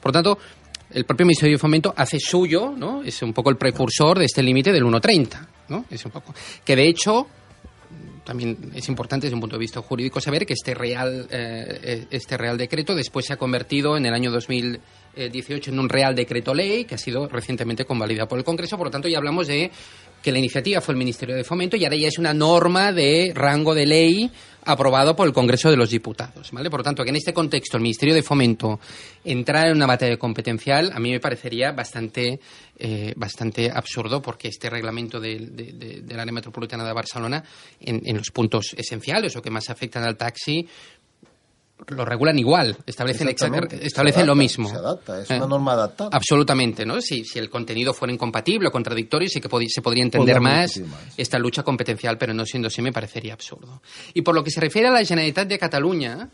[0.00, 0.38] Por tanto,
[0.90, 3.02] el propio Ministerio de Fomento hace suyo, ¿no?
[3.02, 5.86] Es un poco el precursor de este límite del 1.30, ¿no?
[5.90, 7.26] Es un poco que de hecho
[8.24, 12.36] también es importante desde un punto de vista jurídico saber que este real, eh, este
[12.36, 16.84] real decreto después se ha convertido en el año 2018 en un real decreto ley
[16.84, 18.76] que ha sido recientemente convalidado por el Congreso.
[18.76, 19.70] Por lo tanto, ya hablamos de
[20.24, 23.32] que la iniciativa fue el Ministerio de Fomento y ahora ya es una norma de
[23.34, 24.30] rango de ley
[24.64, 26.50] aprobado por el Congreso de los Diputados.
[26.50, 26.70] ¿vale?
[26.70, 28.80] Por lo tanto, que en este contexto el Ministerio de Fomento
[29.22, 32.40] entrara en una batalla competencial a mí me parecería bastante,
[32.78, 37.44] eh, bastante absurdo porque este reglamento del de, área metropolitana de Barcelona
[37.78, 40.66] en, en, los puntos esenciales o que más afectan al taxi
[41.88, 44.68] lo regulan igual, establecen, establecen lo mismo.
[44.68, 46.10] Se adapta, es una eh, norma adaptada.
[46.12, 47.00] Absolutamente, ¿no?
[47.00, 50.80] Si, si el contenido fuera incompatible o contradictorio, sí que se podría entender más,
[51.16, 53.82] esta lucha competencial, pero no siendo así me parecería absurdo.
[54.14, 56.30] Y por lo que se refiere a la Generalitat de Cataluña,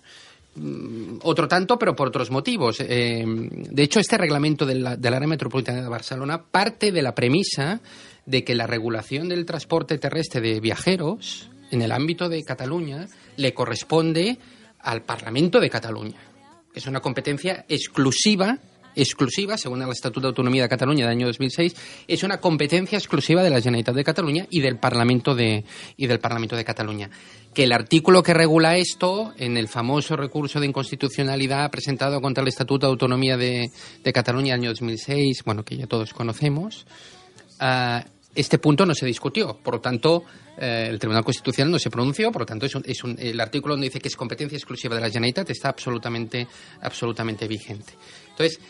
[0.54, 2.80] mm, otro tanto, pero por otros motivos.
[2.80, 7.80] Eh, de hecho, este reglamento del área metropolitana de Barcelona parte de la premisa
[8.26, 13.54] de que la regulación del transporte terrestre de viajeros en el ámbito de Cataluña le
[13.54, 14.38] corresponde
[14.82, 16.18] al Parlamento de Cataluña,
[16.74, 18.58] es una competencia exclusiva
[18.94, 21.74] exclusiva, según el Estatuto de Autonomía de Cataluña del año 2006,
[22.08, 25.64] es una competencia exclusiva de la Generalitat de Cataluña y del Parlamento de,
[25.96, 27.10] y del Parlamento de Cataluña.
[27.54, 32.48] Que el artículo que regula esto, en el famoso recurso de inconstitucionalidad presentado contra el
[32.48, 33.70] Estatuto de Autonomía de,
[34.12, 36.86] Cataluña del año 2006, bueno, que ya todos conocemos,
[37.58, 39.58] ah, este punto no se discutió.
[39.58, 40.24] Por lo tanto,
[40.56, 44.00] eh, el Tribunal Constitucional no se pronunció, por lo tanto, es el artículo donde dice
[44.00, 46.46] que es competencia exclusiva de la Generalitat está absolutamente,
[46.80, 47.92] absolutamente vigente.
[48.30, 48.60] Entonces,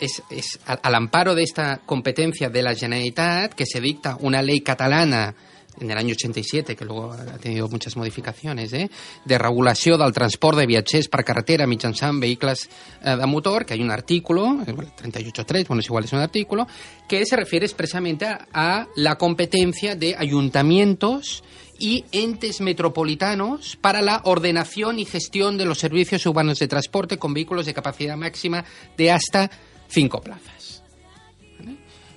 [0.00, 4.60] es, es al, amparo de esta competencia de la Generalitat que se dicta una ley
[4.60, 5.34] catalana
[5.80, 8.90] en el año 87, que luego ha tenido muchas modificaciones, eh,
[9.24, 12.68] de regulació del transport de viatgers per carretera mitjançant vehicles
[13.02, 16.66] eh, de motor, que hay un artículo, el 38.3, bueno, es igual, es un artículo,
[17.08, 21.42] que se refiere expresamente a la competencia de ayuntamientos
[21.78, 27.32] y entes metropolitanos para la ordenación y gestión de los servicios urbanos de transporte con
[27.32, 28.64] vehículos de capacidad máxima
[28.96, 29.50] de hasta
[29.88, 30.82] cinco plazas.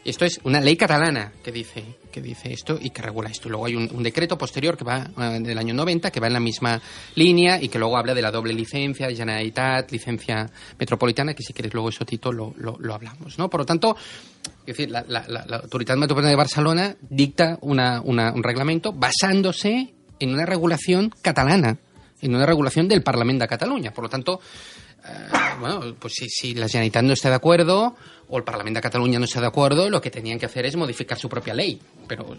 [0.04, 3.50] Esto es una ley catalana que dice, que dice esto y que regula esto.
[3.50, 6.40] Luego hay un, decreto posterior que va eh, del año 90 que va en la
[6.40, 6.80] misma
[7.16, 10.50] línea y que luego habla de la doble licencia, Generalitat, licencia
[10.80, 13.38] metropolitana, que si quieres luego eso, Tito, lo, lo, hablamos.
[13.40, 13.50] ¿no?
[13.50, 13.98] Por lo tanto,
[14.66, 15.02] es decir, la,
[15.64, 21.80] Autoridad Metropolitana de Barcelona dicta una, un reglamento basándose en una regulación catalana,
[22.22, 23.92] en una regulación del Parlamento de Cataluña.
[23.92, 24.40] Por lo tanto,
[25.06, 25.28] eh,
[25.60, 27.96] bueno, pues si, si, la Generalitat no está de acuerdo
[28.30, 30.76] o el Parlamento de Cataluña no está de acuerdo, lo que tenían que hacer es
[30.76, 31.80] modificar su propia ley.
[32.08, 32.36] Pero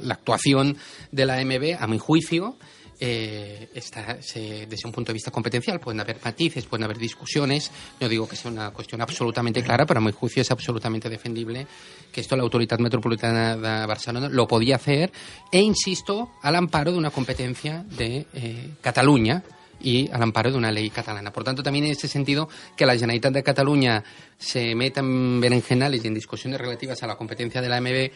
[0.00, 0.76] la actuación
[1.12, 2.56] de la MB, a mi juicio,
[3.02, 7.70] eh, está, desde un punto de vista competencial pueden haber matices, pueden haber discusiones.
[7.98, 11.66] No digo que sea una cuestión absolutamente clara, pero a mi juicio es absolutamente defendible
[12.12, 15.10] que esto la Autoridad Metropolitana de Barcelona lo podía hacer
[15.50, 19.42] e, insisto, al amparo de una competencia de eh, Cataluña
[19.80, 21.32] y al amparo de una ley catalana.
[21.32, 24.02] Por tanto, también en ese sentido, que la Generalitat de Cataluña
[24.38, 28.10] se meta en berenjenales y en discusiones relativas a la competencia de la MB,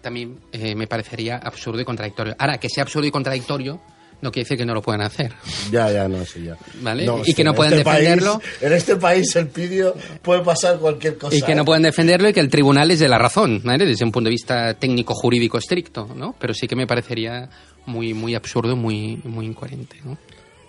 [0.00, 2.34] también eh, me parecería absurdo y contradictorio.
[2.38, 3.80] Ahora, que sea absurdo y contradictorio,
[4.22, 5.32] no quiere decir que no lo puedan hacer.
[5.70, 6.56] Ya, ya, no, sí, ya.
[6.80, 7.06] ¿Vale?
[7.24, 8.40] y que no puedan este defenderlo.
[8.60, 11.36] en este país el pidio puede pasar cualquier cosa.
[11.36, 13.84] Y que no puedan defenderlo y que el tribunal es de la razón, ¿vale?
[13.84, 16.34] Desde un punto de vista técnico jurídico estricto, ¿no?
[16.38, 17.48] Pero sí que me parecería
[17.86, 20.16] muy, muy absurdo, muy, muy incoherente, ¿no?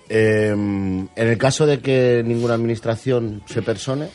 [0.10, 4.10] Em, en el caso de que ninguna administración se persone,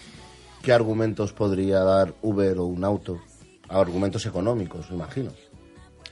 [0.62, 3.20] ¿qué argumentos podría dar Uber o un auto?
[3.68, 5.30] Argumentos económicos, imagino.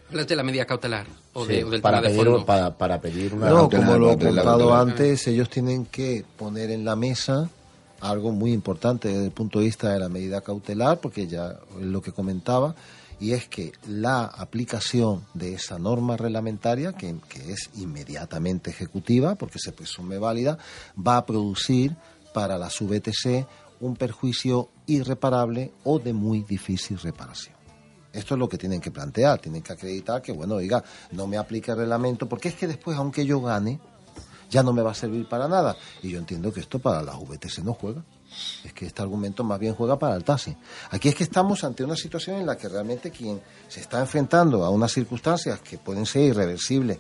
[0.08, 3.48] Hablas de la medida cautelar o, del para, pedir, Para, pedir una.
[3.48, 7.48] No, como lo he contado antes, ellos tienen que poner en la mesa
[8.00, 11.86] algo muy importante desde el punto de vista de la medida cautelar, porque ya es
[11.86, 12.74] lo que comentaba,
[13.20, 17.14] y es que la aplicación de esa norma reglamentaria, que,
[17.46, 20.58] es inmediatamente ejecutiva, porque se presume válida,
[20.96, 21.94] va a producir
[22.32, 23.46] para la VTC
[23.80, 27.54] un perjuicio irreparable o de muy difícil reparación.
[28.12, 31.36] Esto es lo que tienen que plantear, tienen que acreditar que, bueno, oiga, no me
[31.36, 33.80] aplique el reglamento, porque es que después, aunque yo gane,
[34.50, 35.76] ya no me va a servir para nada.
[36.02, 38.02] Y yo entiendo que esto para la VTC no juega.
[38.64, 40.56] Es que este argumento más bien juega para el taxi.
[40.90, 44.64] Aquí es que estamos ante una situación en la que realmente quien se está enfrentando
[44.64, 46.98] a unas circunstancias que pueden ser irreversibles,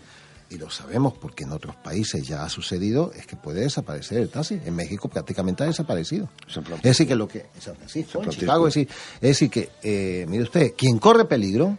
[0.50, 4.30] y lo sabemos porque en otros países ya ha sucedido, es que puede desaparecer el
[4.30, 4.60] taxi.
[4.64, 6.28] En México prácticamente ha desaparecido.
[6.48, 7.46] Es decir, que lo que.
[7.64, 8.88] en Chicago, es
[9.20, 11.78] decir, que, eh, mire usted, quien corre peligro,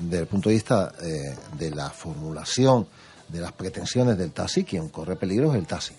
[0.00, 2.88] desde el punto de vista eh, de la formulación
[3.28, 5.94] de las pretensiones del taxi, quien corre peligro es el taxi.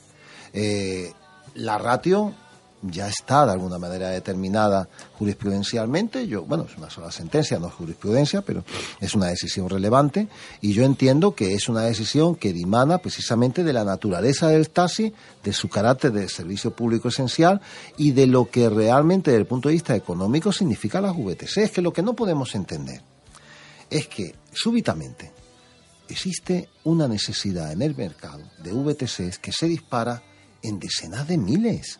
[0.51, 1.11] Eh,
[1.55, 2.33] la ratio
[2.81, 4.87] ya está de alguna manera determinada
[5.17, 6.27] jurisprudencialmente.
[6.27, 8.63] Yo, bueno, es una sola sentencia, no es jurisprudencia, pero
[8.99, 10.27] es una decisión relevante
[10.61, 15.13] y yo entiendo que es una decisión que dimana precisamente de la naturaleza del taxi,
[15.43, 17.61] de su carácter de servicio público esencial
[17.97, 21.57] y de lo que realmente desde el punto de vista económico significa la VTC.
[21.57, 23.01] Es que lo que no podemos entender
[23.89, 25.31] es que súbitamente
[26.09, 30.23] existe una necesidad en el mercado de VTCs que se dispara
[30.61, 31.99] en decenas de miles.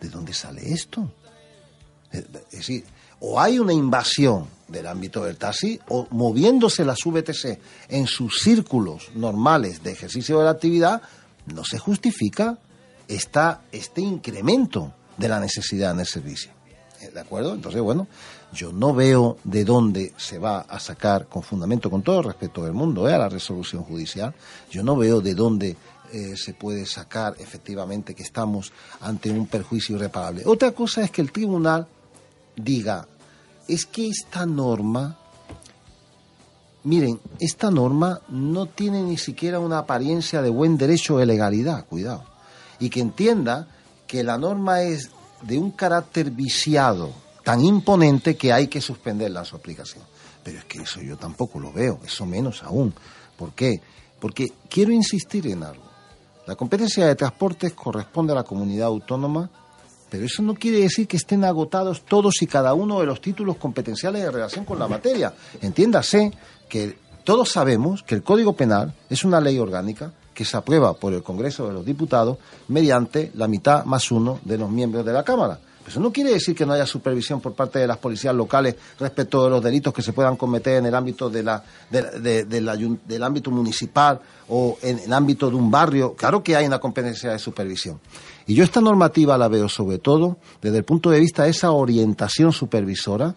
[0.00, 1.12] ¿De dónde sale esto?
[2.10, 2.84] Es decir,
[3.20, 7.58] o hay una invasión del ámbito del taxi, o moviéndose las VTC
[7.88, 11.02] en sus círculos normales de ejercicio de la actividad,
[11.46, 12.58] no se justifica
[13.08, 16.52] este incremento de la necesidad en el servicio.
[17.12, 17.54] ¿De acuerdo?
[17.54, 18.06] Entonces, bueno,
[18.52, 22.62] yo no veo de dónde se va a sacar, con fundamento, con todo el respeto
[22.64, 23.14] del mundo, ¿eh?
[23.14, 24.34] a la resolución judicial,
[24.70, 25.76] yo no veo de dónde
[26.12, 30.42] eh, se puede sacar efectivamente que estamos ante un perjuicio irreparable.
[30.46, 31.86] Otra cosa es que el tribunal
[32.56, 33.06] diga,
[33.68, 35.16] es que esta norma,
[36.84, 42.24] miren, esta norma no tiene ni siquiera una apariencia de buen derecho de legalidad, cuidado,
[42.78, 43.68] y que entienda
[44.06, 45.10] que la norma es
[45.42, 47.12] de un carácter viciado,
[47.44, 50.04] tan imponente que hay que suspenderla su aplicación.
[50.42, 52.92] Pero es que eso yo tampoco lo veo, eso menos aún.
[53.36, 53.80] ¿Por qué?
[54.18, 55.89] Porque quiero insistir en algo.
[56.50, 59.48] La competencia de transportes corresponde a la comunidad autónoma,
[60.10, 63.56] pero eso no quiere decir que estén agotados todos y cada uno de los títulos
[63.56, 65.32] competenciales de relación con la materia.
[65.62, 66.32] Entiéndase
[66.68, 71.12] que todos sabemos que el Código Penal es una ley orgánica que se aprueba por
[71.12, 75.22] el Congreso de los Diputados mediante la mitad más uno de los miembros de la
[75.22, 75.60] Cámara.
[75.86, 79.44] Eso no quiere decir que no haya supervisión por parte de las policías locales respecto
[79.44, 84.20] de los delitos que se puedan cometer en el ámbito de la, del ámbito municipal
[84.48, 86.14] o en el ámbito de un barrio.
[86.14, 87.98] Claro que hay una competencia de supervisión.
[88.46, 91.72] Y yo esta normativa la veo sobre todo desde el punto de vista de esa
[91.72, 93.34] orientación supervisora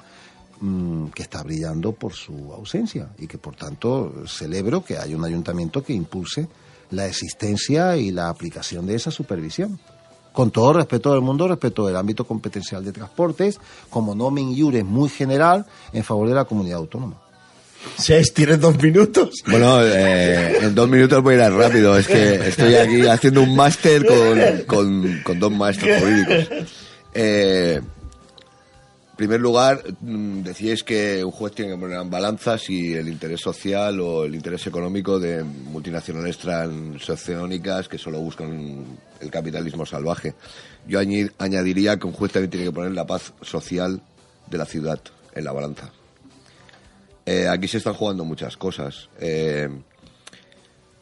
[0.59, 5.23] mm, que está brillando por su ausencia y que por tanto celebro que haya un
[5.23, 6.47] ayuntamiento que impulse
[6.91, 9.79] la existencia y la aplicación de esa supervisión
[10.33, 15.07] con todo respeto del mundo, respecto del ámbito competencial de transportes, como nomen iure muy
[15.07, 17.15] general en favor de la comunidad autónoma.
[17.97, 18.33] ¿Seis?
[18.33, 19.43] ¿Tienes dos minutos?
[19.47, 21.97] Bueno, eh, en dos minutos voy a ir rápido.
[21.97, 24.05] Es que estoy aquí haciendo un máster
[24.65, 26.47] con, con, dos maestros jurídicos.
[27.13, 27.81] Eh,
[29.13, 33.07] en primer lugar, mm, decíais que un juez tiene que poner en balanza si el
[33.07, 38.83] interés social o el interés económico de multinacionales transoceánicas que solo buscan
[39.21, 40.33] el capitalismo salvaje.
[40.87, 40.99] Yo
[41.37, 44.01] añadiría que un juez también tiene que poner la paz social
[44.49, 44.99] de la ciudad
[45.35, 45.91] en la balanza.
[47.27, 49.09] Eh, aquí se están jugando muchas cosas.
[49.19, 49.69] Eh,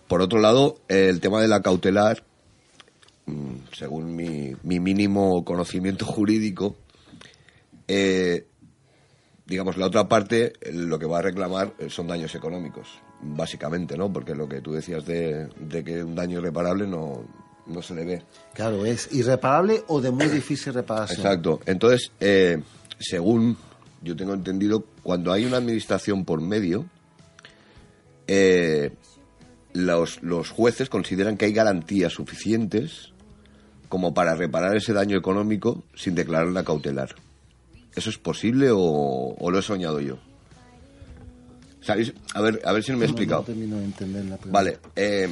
[0.09, 2.26] por otro lado, el tema de la cautelar,
[3.26, 6.76] mm, según mi mínimo conocimiento jurídico,
[7.93, 8.47] eh,
[9.45, 12.87] digamos, la otra parte lo que va a reclamar son daños económicos,
[13.21, 14.11] básicamente, ¿no?
[14.11, 15.49] Porque lo que tú decías de,
[15.83, 17.25] que un daño irreparable no,
[17.67, 18.23] no se le ve.
[18.53, 21.19] Claro, es irreparable o de muy difícil reparación.
[21.19, 21.59] Exacto.
[21.65, 22.61] Entonces, eh,
[22.97, 23.57] según
[24.01, 26.85] yo tengo entendido, cuando hay una administración por medio,
[28.27, 28.93] eh,
[29.73, 33.11] los, los jueces consideran que hay garantías suficientes
[33.89, 37.15] como para reparar ese daño económico sin declarar la cautelar.
[37.95, 40.17] ¿Eso es posible o, lo he soñado yo?
[42.33, 43.45] A ver, a ver si no me he explicado.
[44.45, 45.29] vale, eh,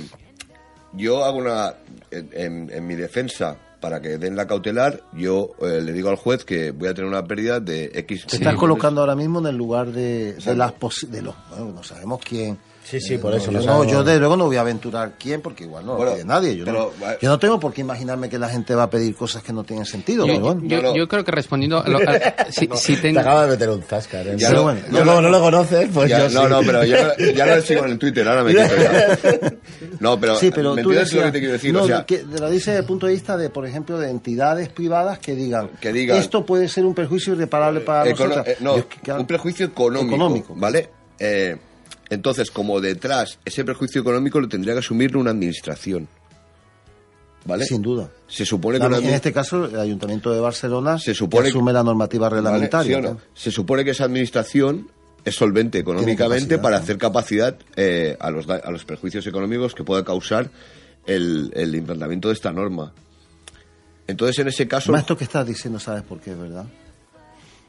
[0.94, 1.76] yo hago una.
[2.12, 6.72] En, mi defensa, para que den la cautelar, yo eh, le digo al juez que
[6.72, 8.26] voy a tener una pérdida de X.
[8.26, 10.74] Te estás colocando ahora mismo en el lugar de, de las
[11.08, 11.36] de los.
[11.52, 12.58] Bueno, no sabemos quién
[12.90, 13.52] Sí, sí, por eso.
[13.52, 16.56] No, yo, yo de luego no voy a aventurar quién, porque igual no lo nadie.
[16.56, 16.90] Yo, no,
[17.22, 19.64] yo no tengo por qué imaginarme que la gente va a pedir cosas que no
[19.64, 20.26] tienen sentido.
[20.26, 21.84] Yo, creo que respondiendo...
[22.50, 24.28] si, Te acaba de meter un zascar.
[24.28, 24.38] ¿eh?
[24.40, 26.98] Bueno, no, no, lo conoces, pues ya, No, no, pero yo
[27.36, 29.54] ya lo sigo en el Twitter, ahora me quito ya.
[30.00, 31.74] No, pero, sí, pero tú decías, lo que te quiero decir?
[31.74, 34.10] No, o sea, que lo dice desde el punto de vista de, por ejemplo, de
[34.10, 38.48] entidades privadas que digan, que digan esto puede ser un perjuicio irreparable para nosotros.
[38.48, 38.76] Eh, no,
[39.16, 40.56] un perjuicio económico, económico.
[40.56, 40.90] ¿vale?
[41.20, 41.56] Eh,
[42.10, 46.08] entonces, como detrás ese perjuicio económico lo tendría que asumir una administración.
[47.46, 47.66] ¿Vale?
[47.66, 48.12] Sin duda.
[48.28, 52.30] Se supone que en este caso el Ayuntamiento de Barcelona se supone asume la normativa
[52.30, 53.18] reglamentaria.
[53.34, 54.92] Se supone que esa administración
[55.24, 60.04] es solvente económicamente para hacer capacidad eh, a, los, a los perjuicios económicos que pueda
[60.04, 60.52] causar
[61.06, 62.94] el, el implantamiento de esta norma.
[64.08, 64.96] Entonces, en ese caso...
[64.96, 66.66] esto que estás diciendo, ¿sabes por qué, verdad?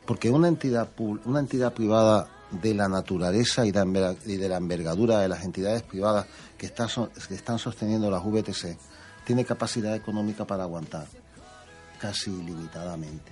[0.06, 5.44] Porque una entidad, una entidad privada de la naturaleza y de la envergadura de las
[5.44, 6.26] entidades privadas
[6.58, 8.76] que, están sosteniendo las VTC
[9.24, 11.06] tiene capacidad económica para aguantar.
[12.00, 13.30] casi ilimitadamente.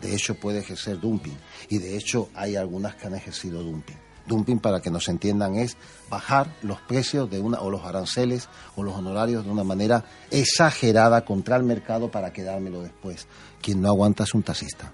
[0.00, 1.36] De hecho, puede ejercer dumping.
[1.68, 3.96] Y de hecho, hay algunas que han ejercido dumping.
[4.26, 5.76] Dumping, para que nos entiendan, es
[6.08, 11.24] bajar los precios de una, o los aranceles o los honorarios de una manera exagerada
[11.24, 13.26] contra el mercado para quedármelo después.
[13.62, 14.92] Quien no aguanta es un taxista.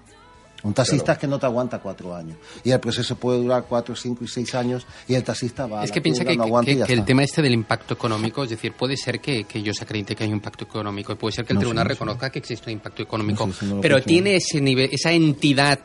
[0.67, 2.37] Un taxista es que no te aguanta cuatro años.
[2.63, 5.91] Y el proceso puede durar cuatro, cinco y seis años y el taxista va Es
[5.91, 9.59] que piensa que, el tema este del impacto económico, es decir, puede ser que, que
[9.59, 12.39] ellos acredite que hay un impacto económico y puede ser que el tribunal reconozca que
[12.39, 13.49] existe un impacto económico,
[13.81, 15.79] pero tiene ese nivel, esa entidad...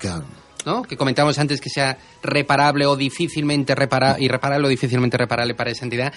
[0.64, 0.83] ¿no?
[0.83, 5.85] que comentamos antes que sea reparable o difícilmente reparable, irreparable o difícilmente reparable para esa
[5.85, 6.12] entidad,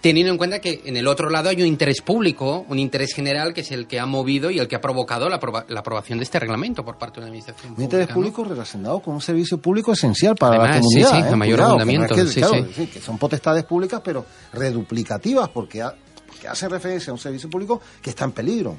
[0.00, 3.54] teniendo en cuenta que en el otro lado hay un interés público, un interés general
[3.54, 6.38] que es el que ha movido y el que ha provocado la, aprobación de este
[6.38, 7.74] reglamento por parte de la administración.
[7.76, 11.10] Un interés público relacionado con un servicio público esencial para la comunidad.
[11.10, 11.36] Sí, sí, ¿eh?
[11.36, 12.14] mayor fundamento.
[12.14, 15.84] que, que son potestades públicas, pero reduplicativas, porque,
[16.26, 18.78] porque hacen referencia a un servicio público que está en peligro.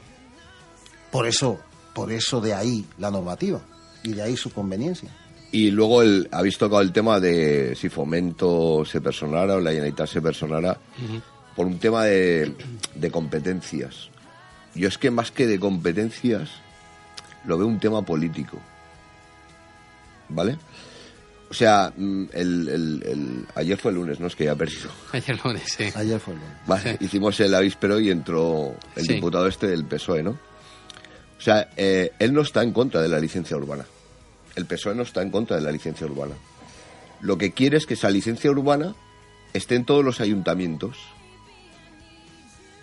[1.11, 1.57] Por eso,
[1.93, 3.61] por eso de ahí la normativa
[4.03, 5.09] y de ahí su conveniencia.
[5.52, 10.08] Y luego el, habéis tocado el tema de si Fomento se personara o la Generalitat
[10.08, 10.78] se personara
[11.56, 12.54] por un tema de,
[12.95, 14.10] de, competencias.
[14.76, 16.50] Yo es que más que de competencias
[17.45, 18.60] lo veo un tema político.
[20.30, 20.58] ¿Vale?
[21.50, 24.28] O sea, mm, el, el, ayer fue el lunes, ¿no?
[24.28, 24.91] Es que ya he perdido.
[25.14, 25.86] Ayer lunes, sí.
[25.95, 26.58] Ayer fue el lunes.
[26.68, 30.32] Vale, hicimos el avíspero y entró el diputado este del PSOE, ¿no?
[30.32, 33.86] O sea, eh, él no está en contra de la licencia urbana
[34.58, 36.34] el PSOE no está en contra de la licencia urbana.
[37.22, 38.95] Lo que quiere es que esa licencia urbana
[39.53, 40.97] esté en todos los ayuntamientos.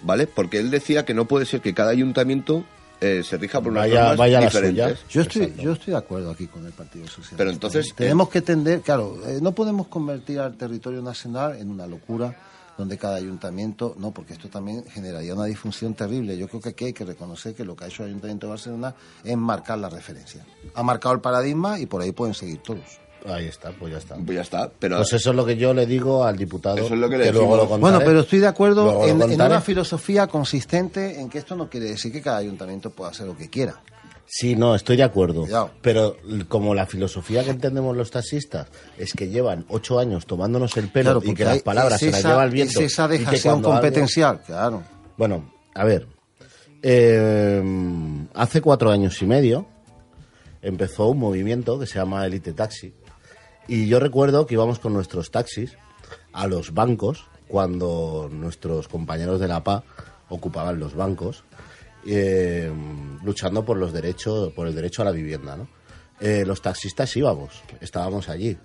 [0.02, 0.26] ¿Vale?
[0.28, 2.64] Porque él decía que no puede ser que cada ayuntamiento
[3.00, 4.98] eh, se rija por unas vaya, normas diferentes.
[5.08, 7.36] Yo estoy, yo estoy de acuerdo aquí con el Partido Socialista.
[7.36, 7.94] Pero entonces...
[7.94, 12.36] Tenemos que tender, claro, eh, no podemos convertir al territorio nacional en una locura
[12.76, 16.36] donde cada ayuntamiento, no, porque esto también generaría una disfunción terrible.
[16.36, 18.50] Yo creo que aquí hay que reconocer que lo que ha hecho el Ayuntamiento de
[18.50, 20.44] Barcelona es marcar la referencia.
[20.74, 23.03] Ha marcado el paradigma y por ahí pueden seguir todos.
[23.24, 24.16] Ahí está, pues ya está.
[24.16, 24.96] Pues ya está, pero...
[24.98, 26.76] Pues eso es lo que yo le digo al diputado.
[26.76, 31.20] Eso es lo que le Bueno, pero estoy de acuerdo en, en, una filosofía consistente
[31.20, 33.80] en que esto no quiere decir que cada ayuntamiento pueda hacer lo que quiera.
[34.26, 35.46] Sí, no, estoy de acuerdo.
[35.82, 36.16] Pero
[36.48, 38.68] como la filosofía que entendemos los taxistas
[38.98, 42.44] es que llevan ocho años tomándonos el pelo y que las palabras se las lleva
[42.44, 42.80] el viento.
[42.80, 44.82] Es esa dejación competencial, claro.
[45.16, 46.08] Bueno, a ver.
[46.82, 47.62] Eh,
[48.34, 49.66] hace cuatro años y medio
[50.60, 52.92] empezó un movimiento que se llama Elite Taxi.
[53.66, 55.76] Y yo recuerdo que íbamos con nuestros taxis
[56.32, 59.84] a los bancos cuando nuestros compañeros de la PA
[60.28, 61.44] ocupaban los bancos
[62.06, 62.70] eh,
[63.22, 65.68] luchando por los derechos, por el derecho a la vivienda, ¿no?
[66.20, 68.56] Eh, los taxistas íbamos, estábamos allí.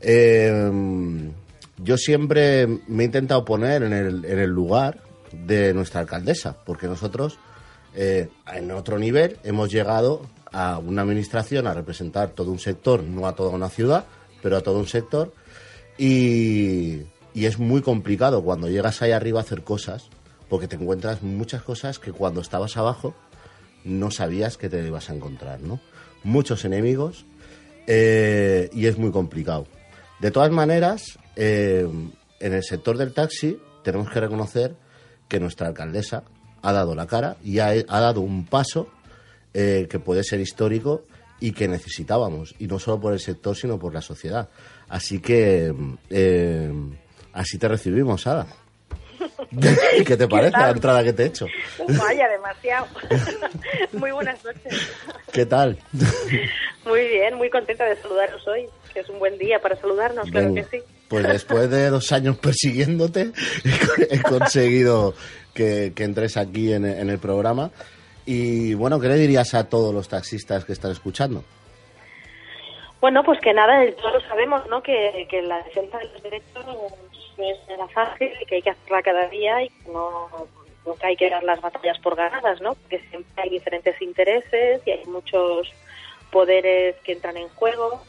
[0.00, 1.30] Eh,
[1.78, 5.00] yo siempre me he intentado poner en el, en el lugar
[5.32, 7.38] de nuestra alcaldesa, porque nosotros
[7.94, 10.22] en otro nivel hemos llegado
[10.52, 14.04] a una administración a representar todo un sector, no a toda una ciudad,
[14.48, 15.34] pero a todo un sector,
[15.98, 17.02] y,
[17.34, 20.08] y es muy complicado cuando llegas ahí arriba a hacer cosas
[20.48, 23.14] porque te encuentras muchas cosas que cuando estabas abajo
[23.84, 25.80] no sabías que te ibas a encontrar, ¿no?
[26.24, 27.26] Muchos enemigos
[27.86, 29.66] eh, y es muy complicado.
[30.18, 31.86] De todas maneras, eh,
[32.40, 34.76] en el sector del taxi tenemos que reconocer
[35.28, 36.24] que nuestra alcaldesa
[36.62, 38.88] ha dado la cara y ha, dado un paso
[39.52, 41.04] eh, que puede ser histórico
[41.40, 44.48] y que necesitábamos, y no solo por el sector, sino por la sociedad.
[44.88, 45.72] Así que
[47.32, 48.46] así te recibimos, Ada.
[50.06, 51.46] ¿Qué te parece la entrada que te he hecho?
[51.88, 52.86] Vaya, demasiado.
[53.92, 54.90] muy buenas noches.
[55.32, 55.78] ¿Qué tal?
[56.84, 60.54] muy bien, muy contenta de saludaros hoy, que es un buen día para saludarnos, claro
[60.54, 60.78] que sí.
[61.08, 63.32] Pues después de dos años persiguiéndote,
[64.10, 65.14] he conseguido
[65.54, 67.70] que, entres aquí en, el programa.
[68.30, 71.42] Y bueno, ¿qué le dirías a todos los taxistas que están escuchando?
[73.00, 74.82] Bueno, pues que nada, todos sabemos, ¿no?
[74.82, 78.68] Que, que la defensa de los derechos no es nada fácil y que hay que
[78.68, 80.28] hacerla cada día y que no,
[80.84, 82.74] nunca hay que dar las batallas por ganadas, ¿no?
[82.74, 85.72] Porque siempre hay diferentes intereses y hay muchos
[86.30, 88.02] poderes que entran en juego.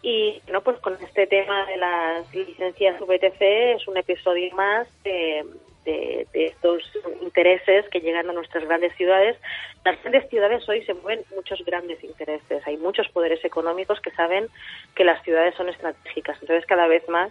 [0.00, 3.42] Y no, pues con este tema de las licencias VTC
[3.76, 5.44] es un episodio más de,
[5.84, 6.82] de, estos
[7.22, 9.36] intereses que llegan a nuestras grandes ciudades.
[9.84, 12.66] Las grandes ciudades hoy se mueven muchos grandes intereses.
[12.66, 14.48] Hay muchos poderes económicos que saben
[14.94, 16.38] que las ciudades son estratégicas.
[16.40, 17.30] Entonces, cada vez más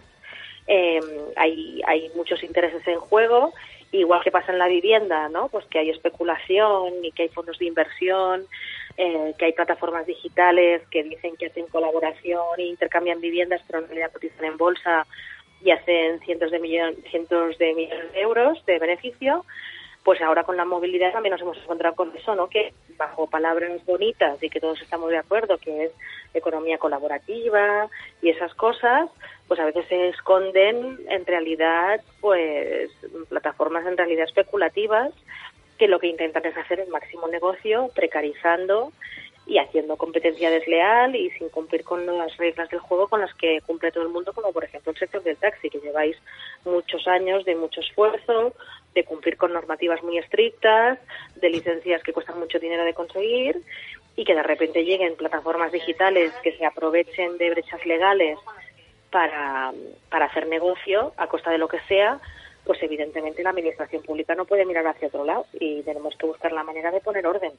[0.66, 1.00] eh,
[1.36, 3.52] hay, hay muchos intereses en juego,
[3.92, 5.48] igual que pasa en la vivienda, ¿no?
[5.48, 8.46] Pues que hay especulación y que hay fondos de inversión,
[8.96, 13.86] eh, que hay plataformas digitales que dicen que hacen colaboración e intercambian viviendas, pero en
[13.86, 15.06] realidad cotizan en bolsa
[15.62, 19.44] y hacen cientos de millones, cientos de millones de euros de beneficio.
[20.02, 22.48] pues ahora con la movilidad también nos hemos encontrado con eso, ¿no?
[22.48, 25.92] Que bajo palabras bonitas y que todos estamos de acuerdo, que es
[26.32, 27.86] economía colaborativa
[28.22, 29.10] y esas cosas,
[29.46, 32.90] pues a veces se esconden en realidad, pues
[33.28, 35.12] plataformas en realidad especulativas
[35.76, 38.92] que lo que intentan es hacer el máximo negocio precarizando
[39.50, 43.60] y haciendo competencia desleal y sin cumplir con las reglas del juego con las que
[43.66, 46.16] cumple todo el mundo, como por ejemplo el sector del taxi, que lleváis
[46.64, 48.54] muchos años de mucho esfuerzo,
[48.94, 51.00] de cumplir con normativas muy estrictas,
[51.34, 53.60] de licencias que cuestan mucho dinero de conseguir
[54.14, 58.38] y que de repente lleguen plataformas digitales que se aprovechen de brechas legales
[59.10, 59.72] para,
[60.10, 62.20] para hacer negocio a costa de lo que sea,
[62.64, 66.52] pues evidentemente la administración pública no puede mirar hacia otro lado y tenemos que buscar
[66.52, 67.52] la manera de poner orden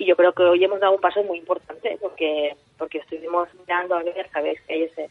[0.00, 3.94] y yo creo que hoy hemos dado un paso muy importante porque porque estuvimos mirando
[3.94, 4.58] a ver sabéis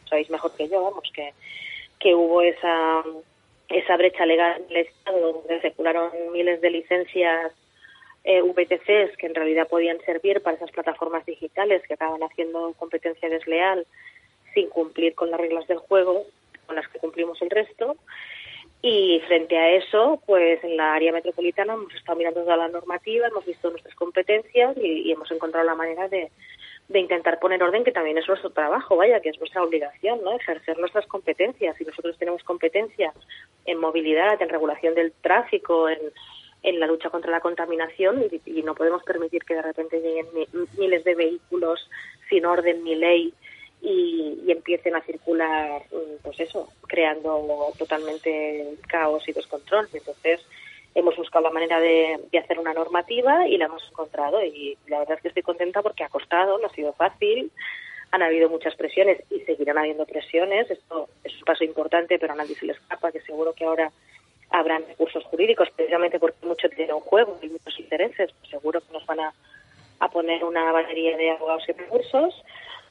[0.10, 1.32] sabéis mejor que yo vamos que
[2.00, 3.04] que hubo esa
[3.70, 7.54] esa brecha legal del Estado donde circularon miles de licencias
[8.24, 13.30] eh, VTCs que en realidad podían servir para esas plataformas digitales que acaban haciendo competencia
[13.30, 13.86] desleal
[14.56, 16.26] sin cumplir con las reglas del juego
[16.66, 17.96] con las que cumplimos el resto
[18.82, 23.28] y frente a eso, pues en la área metropolitana hemos estado mirando toda la normativa,
[23.28, 26.32] hemos visto nuestras competencias y, hemos encontrado la manera de,
[26.94, 30.36] intentar poner orden, que también es nuestro trabajo, vaya, que es nuestra obligación, ¿no?
[30.36, 31.80] Ejercer nuestras competencias.
[31.80, 33.14] Y nosotros tenemos competencias
[33.66, 36.00] en movilidad, en regulación del tráfico, en,
[36.64, 40.28] en la lucha contra la contaminación y, no podemos permitir que de repente lleguen
[40.78, 41.90] miles de vehículos
[42.30, 43.34] sin orden ni ley
[43.82, 49.88] y, empiecen a circular, mm, pues eso, creando totalmente caos y descontrol.
[49.94, 50.42] Entonces,
[50.96, 54.44] hemos buscado la manera de, hacer una normativa y la hemos encontrado.
[54.44, 57.52] Y la verdad es que estoy contenta porque ha costado, no ha sido fácil.
[58.12, 60.70] Han habido muchas presiones y seguirán habiendo presiones.
[60.70, 63.92] Esto es un paso importante, pero a nadie se le escapa, que seguro que ahora
[64.50, 68.32] habrán recursos jurídicos, precisamente porque mucho dinero en juego y muchos intereses.
[68.40, 69.34] Pues seguro que nos van a,
[70.00, 72.34] a poner una batería de abogados y recursos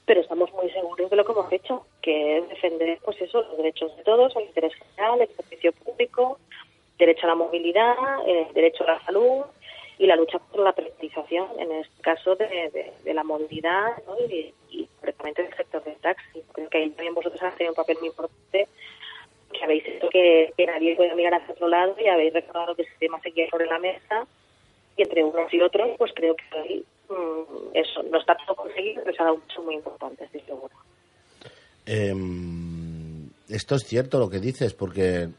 [0.09, 3.59] pero estamos muy seguros de lo que hemos hecho, que es defender, pues eso, los
[3.59, 6.39] derechos de todos, el interés general, el servicio público,
[6.99, 7.95] derecho a la movilidad,
[8.27, 9.45] el derecho a la salud
[9.99, 15.43] y la lucha por la privatización, en este caso de, la movilidad y, y concretamente
[15.43, 16.43] del sector del taxi.
[16.53, 18.67] Creo que ahí también vosotros habéis tenido un papel muy importante,
[19.53, 22.95] que habéis visto que, nadie puede mirar hacia otro lado y habéis recordado que ese
[22.99, 24.27] tema seguía sobre la mesa
[24.97, 29.03] y entre unos y otros, pues creo que hoy Mm, eso, no está todo conseguido,
[29.03, 30.75] pero se ha dado un paso muy importante, estoy seguro.
[31.87, 35.31] Em, esto es cierto lo que dices, porque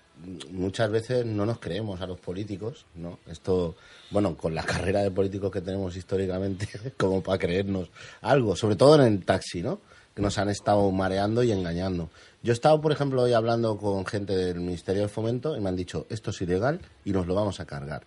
[0.52, 3.20] muchas veces no nos creemos a los políticos, ¿no?
[3.28, 3.76] Esto,
[4.10, 6.68] bueno, con la carrera de políticos que tenemos históricamente,
[6.98, 7.90] como para creernos
[8.22, 9.80] algo, sobre todo en el taxi, ¿no?
[10.16, 12.10] Que nos han estado mareando y engañando.
[12.42, 15.70] Yo he estado, por ejemplo, hoy hablando con gente del Ministerio del Fomento y me
[15.70, 18.04] han dicho, esto es ilegal y nos lo vamos a cargar.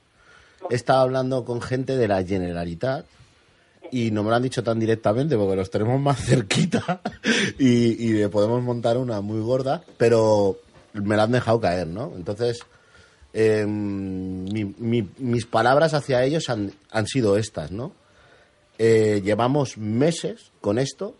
[0.68, 3.04] He estado hablando con gente de la Generalitat
[3.92, 7.00] y no me lo han dicho tan directamente porque los tenemos más cerquita
[7.58, 10.58] y, y podemos montar una muy gorda, pero
[10.94, 12.12] me la han dejado caer, ¿no?
[12.16, 12.60] Entonces,
[13.34, 17.92] em, mis palabras hacia ellos han, han sido estas, ¿no?
[18.78, 21.14] Eh, llevamos meses con esto,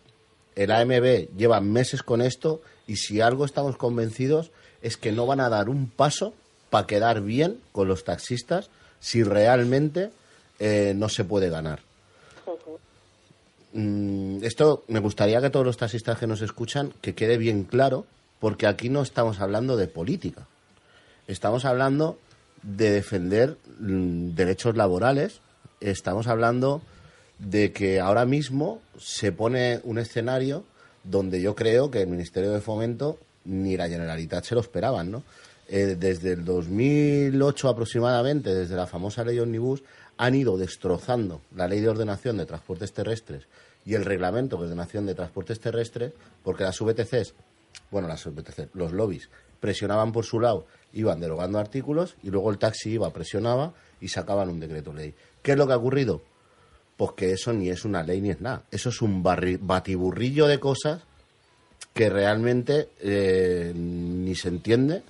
[0.57, 4.51] el AMB lleva meses con esto y si algo estamos convencidos
[4.81, 6.35] es que no van a dar un paso
[6.70, 10.11] para quedar bien con los taxistas si realmente
[10.59, 11.81] eh, no se puede ganar.
[13.73, 18.07] Mm, esto me gustaría que todos los taxistas que nos escuchan que quede bien claro,
[18.39, 20.47] porque aquí no estamos hablando de política.
[21.27, 22.18] Estamos hablando
[22.62, 25.41] de defender mm, derechos laborales,
[25.81, 26.83] estamos hablando
[27.39, 30.64] de que ahora mismo se pone un escenario
[31.05, 35.25] donde yo creo que el Ministerio de Fomento ni la Generalitat se lo esperaban, ¿no?
[35.68, 39.83] Eh, desde el 2008 aproximadamente, desde la famosa ley Omnibus,
[40.23, 43.49] han ido destrozando la ley de ordenación de transportes terrestres
[43.85, 46.12] y el reglamento de ordenación de transportes terrestres,
[46.45, 47.35] porque las VTCs,
[47.91, 52.59] bueno, las VTCs, los lobbies, presionaban por su lado, iban derogando artículos y luego el
[52.59, 55.12] taxi iba, presionaba y sacaban un decreto ley.
[55.43, 56.23] ¿Qué es lo que ha ocurrido?
[56.97, 58.62] Pues que eso ni es una ley ni es nada.
[58.70, 61.03] Eso es un batiburrillo de cosas
[61.95, 65.03] que realmente eh, ni se entiende,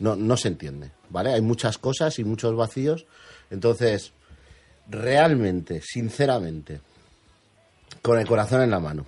[0.00, 1.34] no, no se entiende, ¿vale?
[1.34, 3.06] Hay muchas cosas y muchos vacíos.
[3.50, 4.12] Entonces,
[4.88, 6.80] realmente, sinceramente,
[8.02, 9.04] con el corazón en la mano,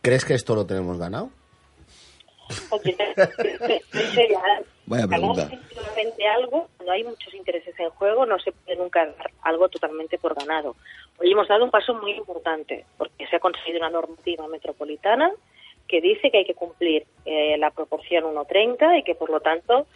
[0.00, 1.30] ¿crees que esto lo tenemos ganado?
[4.86, 5.48] Vaya pregunta.
[6.36, 10.34] algo, cuando hay muchos intereses en juego, no se puede nunca dar algo totalmente por
[10.34, 10.76] ganado.
[11.18, 15.30] Hoy hemos dado un paso muy importante, porque se ha conseguido una normativa metropolitana
[15.88, 19.86] que dice que hay que cumplir eh, la proporción 1.30 y que, por lo tanto,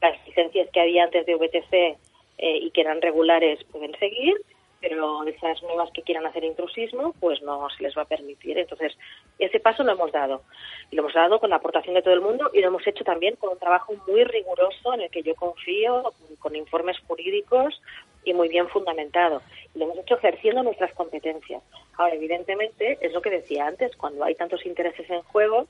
[0.00, 1.98] las licencias que había antes de VTC
[2.42, 4.34] eh, y que eran regulares pueden seguir,
[4.80, 8.58] pero esas nuevas que quieran hacer intrusismo, pues no se les va a permitir.
[8.58, 8.98] Entonces,
[9.38, 10.42] ese paso lo hemos dado.
[10.90, 13.04] Y lo hemos dado con la aportación de todo el mundo y lo hemos hecho
[13.04, 17.80] también con un trabajo muy riguroso en el que yo confío, con informes jurídicos
[18.24, 19.40] y muy bien fundamentado.
[19.72, 21.62] Y lo hemos hecho ejerciendo nuestras competencias.
[21.96, 25.68] Ahora, evidentemente, es lo que decía antes, cuando hay tantos intereses en juego,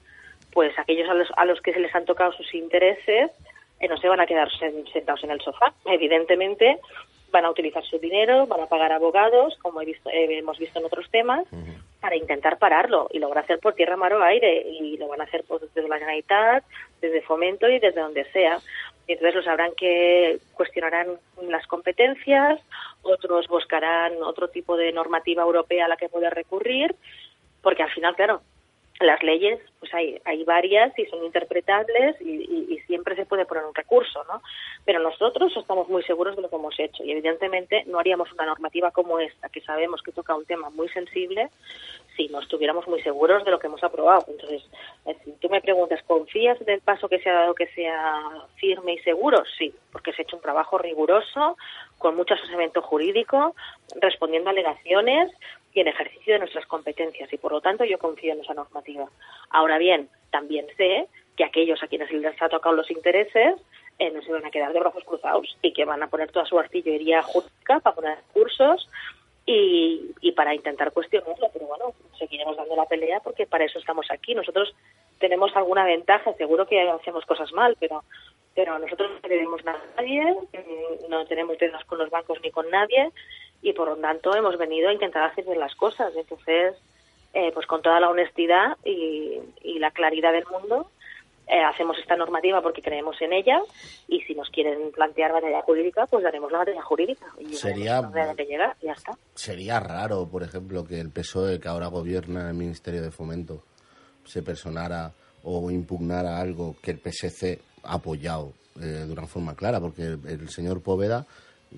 [0.55, 3.31] pues aquellos a los, a los que se les han tocado sus intereses
[3.83, 4.49] eh, no se van a quedar
[4.93, 5.75] sentados en el sofá.
[5.85, 6.79] Evidentemente,
[7.33, 10.79] van a utilizar su dinero, van a pagar abogados, como he visto, eh, hemos visto
[10.79, 11.45] en otros temas,
[12.01, 13.09] para intentar pararlo.
[13.11, 14.65] Y lo van a hacer por tierra, mar o aire.
[14.69, 16.65] Y lo van a hacer desde la Generalitat,
[17.01, 18.59] desde Fomento y desde donde sea.
[19.09, 22.61] Y entonces lo sabrán que cuestionarán las competencias,
[23.03, 26.95] otros buscarán otro tipo de normativa europea a la que poder recurrir,
[27.63, 28.43] porque al final, claro,
[29.01, 32.43] las leyes, pues hay, hay varias y son interpretables y,
[32.87, 34.43] siempre se puede poner un recurso, ¿no?
[34.85, 38.45] Pero nosotros estamos muy seguros de lo que hemos hecho y evidentemente no haríamos una
[38.45, 41.49] normativa como esta, que sabemos que toca un tema muy sensible,
[42.17, 44.25] si no estuviéramos muy seguros de lo que hemos aprobado.
[44.29, 44.63] Entonces,
[45.07, 48.21] eh, tú me preguntas, ¿confías del paso que se ha dado que sea
[48.57, 49.43] firme y seguro?
[49.59, 51.57] Sí, porque se ha hecho un trabajo riguroso,
[51.99, 53.55] con mucho asesoramiento jurídico,
[54.01, 55.31] respondiendo a alegaciones
[55.75, 59.09] y en ejercicio de nuestras competencias y por lo tanto yo confío en esa normativa.
[59.51, 63.57] Ahora bien, también sé que aquellos a quienes les ha tocado los intereses
[63.99, 66.45] eh, no se van a quedar de brazos cruzados y que van a poner toda
[66.45, 68.89] su artillería jurídica para poner cursos
[69.47, 71.49] y, y para intentar cuestionarlo.
[71.53, 74.35] Pero bueno, seguiremos dando la pelea porque para eso estamos aquí.
[74.35, 74.75] Nosotros
[75.19, 78.03] tenemos alguna ventaja, seguro que hacemos cosas mal, pero
[78.55, 80.37] pero nosotros no tenemos a nadie,
[81.09, 83.11] no tenemos dedos con los bancos ni con nadie
[83.63, 86.15] y por lo tanto hemos venido a intentar hacer las cosas.
[86.17, 86.75] Entonces,
[87.33, 89.41] eh, pues con toda la honestidad y,
[89.79, 90.91] la claridad del mundo,
[91.47, 93.61] eh, hacemos esta normativa porque creemos en ella
[94.09, 97.27] y si nos quieren plantear batalla jurídica, pues daremos la batalla jurídica.
[97.39, 98.01] Y sería,
[98.37, 99.13] que llega, ya está.
[99.35, 103.63] sería raro, por ejemplo, que el PSOE, que ahora gobierna el Ministerio de Fomento,
[104.25, 105.13] se personara
[105.43, 110.49] o impugnara algo que el PSC ha apoyado eh, de una forma clara, porque el,
[110.49, 111.27] señor Poveda,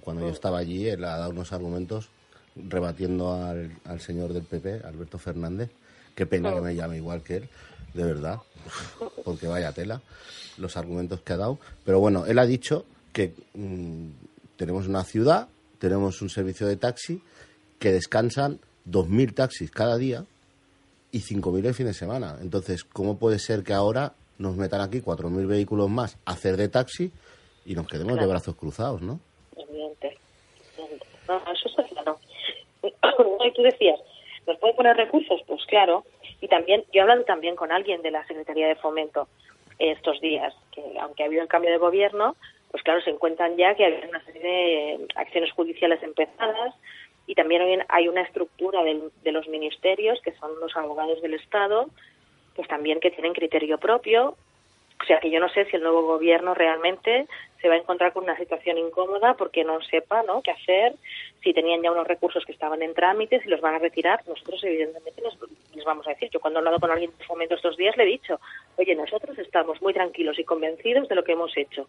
[0.00, 2.10] cuando yo estaba allí, él ha dado unos argumentos
[2.54, 5.70] rebatiendo al, al señor del PP, Alberto Fernández.
[6.14, 7.48] Qué pena que me llame igual que él,
[7.94, 8.40] de verdad,
[9.24, 10.00] porque vaya tela
[10.58, 11.58] los argumentos que ha dado.
[11.84, 14.08] Pero bueno, él ha dicho que mm,
[14.56, 17.22] tenemos una ciudad, tenemos un servicio de taxi,
[17.78, 20.24] que descansan 2.000 taxis cada día
[21.12, 22.36] y 5.000 el fin de semana.
[22.40, 26.68] Entonces, ¿cómo puede ser que ahora nos metan aquí 4.000 vehículos más a hacer de
[26.68, 27.12] taxi
[27.64, 29.20] y nos quedemos de brazos cruzados, ¿no?
[29.56, 30.18] Evidente.
[31.28, 32.18] No, eso está claro.
[32.82, 34.00] y tú decías,
[34.46, 35.40] ¿nos puede poner recursos?
[35.46, 36.04] Pues claro.
[36.40, 39.28] Y también, yo he hablado también con alguien de la Secretaría de Fomento
[39.78, 42.36] estos días, que aunque ha habido el cambio de gobierno,
[42.70, 46.74] pues claro, se encuentran ya que hay una serie de acciones judiciales empezadas
[47.26, 51.88] y también hay una estructura de los ministerios, que son los abogados del Estado,
[52.54, 54.36] pues también que tienen criterio propio.
[55.00, 57.26] O sea que yo no sé si el nuevo gobierno realmente
[57.60, 60.42] se va a encontrar con una situación incómoda porque no sepa ¿no?
[60.42, 60.94] qué hacer,
[61.42, 64.20] si tenían ya unos recursos que estaban en trámite, si los van a retirar.
[64.26, 65.22] Nosotros, evidentemente,
[65.74, 66.30] les vamos a decir.
[66.30, 68.38] Yo cuando he hablado con alguien de fomento estos días le he dicho,
[68.76, 71.88] oye, nosotros estamos muy tranquilos y convencidos de lo que hemos hecho,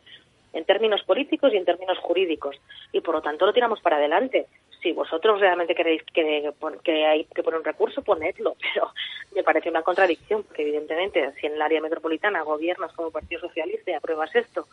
[0.54, 2.56] en términos políticos y en términos jurídicos,
[2.94, 4.48] y por lo tanto lo tiramos para adelante
[4.96, 6.52] vosotros realmente queréis que,
[6.84, 8.92] que hay que poner un recurso, ponedlo, pero
[9.36, 13.92] me parece una contradicción, porque evidentemente si en el área metropolitana gobiernas como Partido Socialista
[13.92, 14.68] y apruebas esto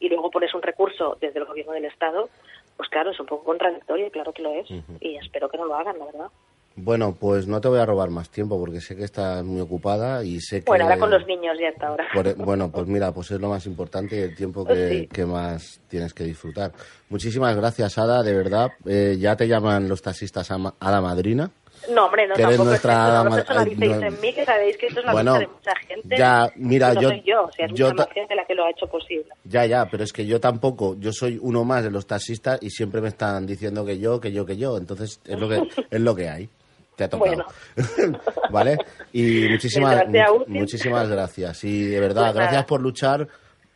[0.00, 2.28] y luego pones un recurso desde el gobierno del Estado,
[2.76, 4.68] pues claro, es un poco contradictorio, claro que lo es,
[5.00, 6.30] y espero que no lo hagan, la verdad.
[6.76, 10.24] Bueno, pues no te voy a robar más tiempo porque sé que estás muy ocupada
[10.24, 10.66] y sé que...
[10.66, 12.04] Bueno, ahora con los niños ya está ahora.
[12.14, 15.80] E, bueno, pues mira, pues es lo más importante y el tiempo que, que más
[15.88, 16.72] tienes que disfrutar.
[17.10, 18.72] Muchísimas gracias, Ada, de verdad.
[18.86, 21.48] Eh, ya te llaman los taxistas a la Madrina.
[21.90, 25.46] No, hombre, no, tampoco nuestra, no en mí, que sabéis que esto es bueno, de
[25.46, 26.16] mucha gente.
[26.16, 27.08] Ya, mira, no yo...
[27.10, 29.28] soy yo, o sea, es yo mucha gente la que lo ha hecho posible.
[29.44, 32.70] Ya, ya, pero es que yo tampoco, yo soy uno más de los taxistas y
[32.70, 36.00] siempre me están diciendo que yo, que yo, que yo, entonces es lo que, es
[36.00, 36.48] lo que hay
[36.96, 37.44] te ha tocado.
[38.50, 38.76] ¿Vale?
[39.12, 40.04] Y muchísimas,
[40.46, 41.64] muchísimas gracias.
[41.64, 43.26] Y de verdad, pues gracias por luchar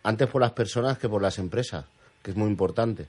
[0.02, 1.86] antes por las personas que por las empresas,
[2.22, 3.06] que es muy importante.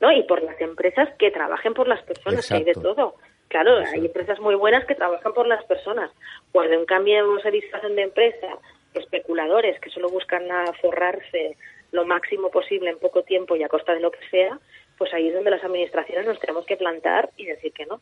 [0.00, 3.14] No, y por las empresas que trabajen por las personas, que hay de todo.
[3.48, 6.10] Claro, hay empresas muy buenas que trabajan por las personas.
[6.52, 8.46] Cuando en cambio se disfrazan de empresa
[8.94, 10.42] especuladores que solo buscan
[10.80, 11.56] forrarse
[11.92, 14.58] lo máximo posible en poco tiempo y a costa de lo que sea,
[14.96, 18.00] pues ahí es donde las administraciones nos tenemos que plantar y decir que no.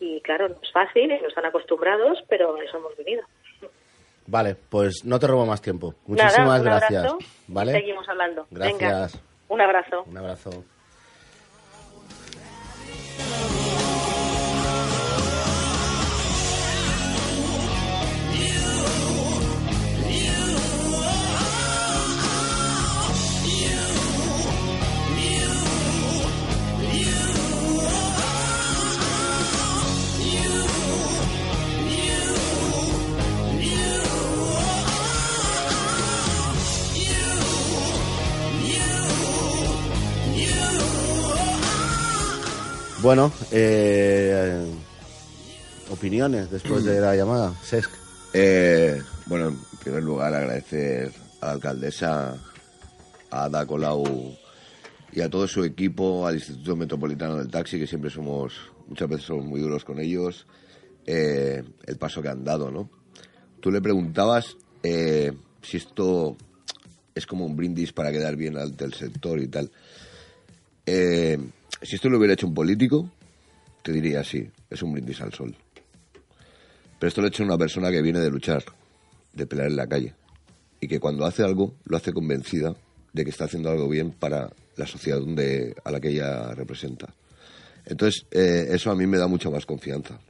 [0.00, 3.22] Y claro, no es fácil, no están acostumbrados, pero a eso hemos venido.
[4.26, 5.94] Vale, pues no te robo más tiempo.
[6.06, 7.12] Muchísimas gracias.
[7.46, 7.72] ¿Vale?
[7.72, 8.46] Seguimos hablando.
[8.50, 9.20] Gracias.
[9.48, 10.04] un abrazo.
[10.06, 10.64] Un abrazo.
[43.00, 44.66] Bueno, eh,
[45.88, 47.90] opiniones después de la llamada, Sesc.
[48.34, 52.36] Eh, bueno, en primer lugar agradecer a la alcaldesa,
[53.30, 54.36] a Ada Colau
[55.12, 58.54] y a todo su equipo, al Instituto Metropolitano del Taxi, que siempre somos,
[58.88, 60.46] muchas veces somos muy duros con ellos,
[61.06, 62.90] eh, el paso que han dado, ¿no?
[63.60, 65.32] Tú le preguntabas eh,
[65.62, 66.36] si esto
[67.14, 69.70] es como un brindis para quedar bien ante el sector y tal.
[70.84, 71.38] Eh,
[71.82, 73.10] si esto lo hubiera hecho un político,
[73.82, 75.54] te diría sí, es un brindis al sol.
[76.98, 78.64] Pero esto lo ha hecho una persona que viene de luchar,
[79.32, 80.14] de pelear en la calle.
[80.80, 82.74] Y que cuando hace algo, lo hace convencida
[83.12, 87.14] de que está haciendo algo bien para la sociedad donde, a la que ella representa.
[87.84, 90.20] Entonces, eh, eso a mí me da mucha más confianza.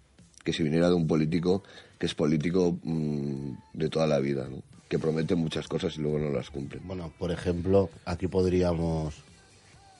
[0.44, 1.62] Que si viniera de un político
[1.98, 4.62] que es político mm, de toda la vida, ¿no?
[4.88, 6.80] que promete muchas cosas y luego no las cumple.
[6.82, 9.14] Bueno, por ejemplo, aquí podríamos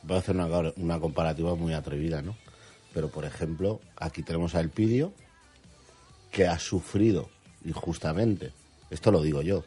[0.08, 2.34] voy a hacer una, una comparativa muy atrevida, ¿no?
[2.94, 5.12] Pero, por ejemplo, aquí tenemos a Elpidio,
[6.32, 7.28] que ha sufrido
[7.64, 8.52] injustamente.
[8.90, 9.64] Esto lo digo yo,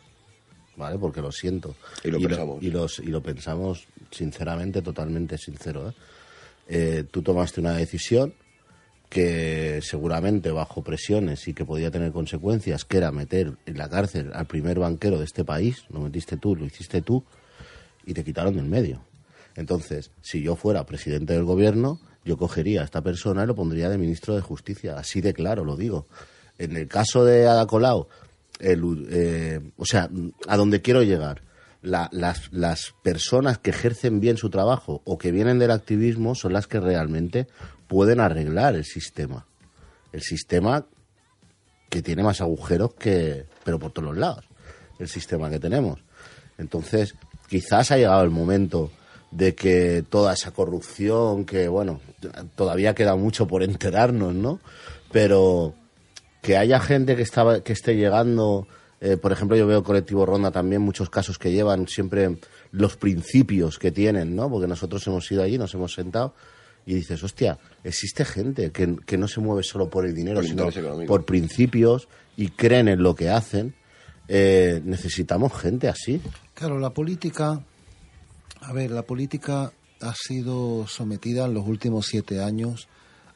[0.75, 0.97] ¿vale?
[0.97, 1.75] Porque lo siento.
[2.03, 2.63] Y lo pensamos.
[2.63, 5.89] y, los, y lo pensamos sinceramente, totalmente sincero.
[5.89, 5.93] ¿eh?
[6.67, 7.03] ¿eh?
[7.09, 8.33] tú tomaste una decisión
[9.09, 14.31] que seguramente bajo presiones y que podía tener consecuencias, que era meter en la cárcel
[14.33, 17.23] al primer banquero de este país, lo metiste tú, lo hiciste tú,
[18.05, 19.10] y te quitaron del medio.
[19.55, 23.89] Entonces, si yo fuera presidente del gobierno, yo cogería a esta persona y lo pondría
[23.89, 24.97] de ministro de Justicia.
[24.97, 26.07] Así de claro, lo digo.
[26.57, 28.07] En el caso de Ada Colau,
[28.59, 30.09] eh, o sea,
[30.47, 31.41] a donde quiero llegar,
[31.81, 36.67] las, las personas que ejercen bien su trabajo o que vienen del activismo son las
[36.67, 37.47] que realmente
[37.87, 39.47] pueden arreglar el sistema.
[40.11, 40.85] El sistema
[41.89, 44.45] que tiene más agujeros que, pero por todos los lados,
[44.99, 45.99] el sistema que tenemos.
[46.57, 47.15] Entonces,
[47.49, 48.91] quizás ha llegado el momento
[49.31, 51.99] de que toda esa corrupción, que bueno,
[52.55, 54.59] todavía queda mucho por enterarnos, ¿no?
[55.11, 55.73] Pero
[56.41, 58.67] que haya gente que, estaba, que esté llegando,
[58.99, 62.37] eh, por ejemplo, yo veo Colectivo Ronda también, muchos casos que llevan siempre
[62.71, 64.49] los principios que tienen, ¿no?
[64.49, 66.33] Porque nosotros hemos ido allí, nos hemos sentado
[66.85, 70.67] y dices, hostia, existe gente que, que no se mueve solo por el dinero, sino
[71.05, 73.75] por principios y creen en lo que hacen.
[74.27, 76.21] Eh, necesitamos gente así.
[76.53, 77.63] Claro, la política
[78.61, 82.87] a ver, la política ha sido sometida en los últimos siete años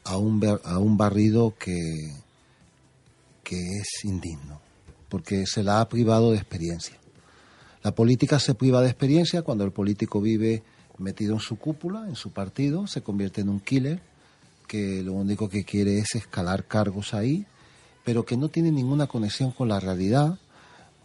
[0.04, 2.14] a un, a un barrido que,
[3.44, 4.62] que es indigno,
[5.10, 6.98] porque se la ha privado de experiencia.
[7.84, 10.64] La política se priva de experiencia cuando el político vive
[10.98, 14.02] metido en su cúpula, en su partido, se convierte en un killer
[14.68, 17.46] que lo único que quiere es escalar cargos ahí,
[18.04, 20.40] pero que no tiene ninguna conexión con la realidad.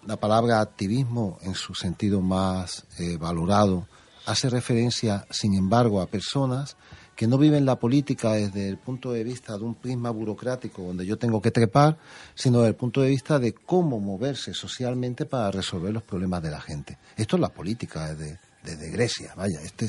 [0.06, 3.86] La palabra activismo, en su sentido más eh, valorado,
[4.30, 6.76] hace referencia, sin embargo, a personas
[7.16, 11.04] que no viven la política desde el punto de vista de un prisma burocrático donde
[11.04, 11.98] yo tengo que trepar,
[12.34, 16.50] sino desde el punto de vista de cómo moverse socialmente para resolver los problemas de
[16.50, 16.98] la gente.
[17.16, 19.88] Esto es la política desde, Grecia, vaya, este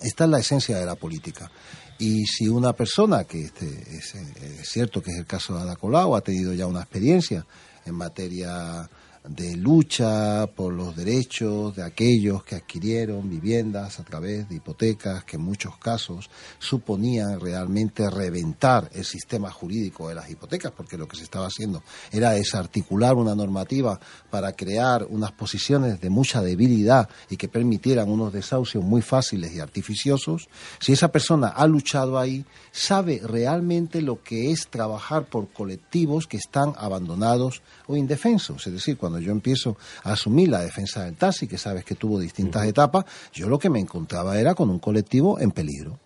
[0.00, 1.50] esta es la esencia de la política.
[1.98, 5.76] Y si una persona, que este, es, es, cierto que es el caso de Ada
[5.76, 7.46] Colau, ha tenido ya una experiencia
[7.84, 8.88] en materia
[9.28, 15.36] de lucha por los derechos de aquellos que adquirieron viviendas a través de hipotecas que
[15.36, 21.16] en muchos casos suponían realmente reventar el sistema jurídico de las hipotecas, porque lo que
[21.16, 27.36] se estaba haciendo era desarticular una normativa para crear unas posiciones de mucha debilidad y
[27.36, 30.48] que permitieran unos desahucios muy fáciles y artificiosos,
[30.80, 36.38] si esa persona ha luchado ahí, sabe realmente lo que es trabajar por colectivos que
[36.38, 38.66] están abandonados o indefensos.
[38.66, 42.18] Es decir, cuando yo empiezo a asumir la defensa del taxi, que sabes que tuvo
[42.18, 45.98] distintas etapas, yo lo que me encontraba era con un colectivo en peligro.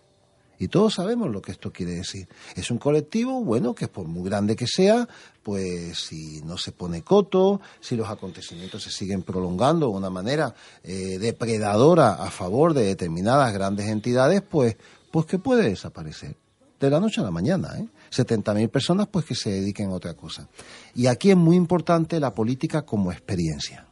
[0.58, 2.28] Y todos sabemos lo que esto quiere decir.
[2.54, 5.06] Es un colectivo, bueno, que por muy grande que sea,
[5.42, 10.54] pues si no se pone coto, si los acontecimientos se siguen prolongando de una manera
[10.82, 14.76] eh, depredadora a favor de determinadas grandes entidades, pues,
[15.10, 16.36] pues que puede desaparecer.
[16.80, 17.78] de la noche a la mañana.
[17.78, 17.86] ¿eh?
[18.10, 20.48] 70.000 personas pues que se dediquen a otra cosa.
[20.94, 23.86] Y aquí es muy importante la política como experiencia.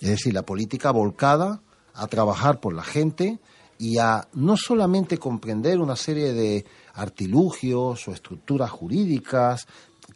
[0.00, 1.62] Es decir, la política volcada
[1.94, 3.38] a trabajar por la gente
[3.78, 9.66] y a no solamente comprender una serie de artilugios o estructuras jurídicas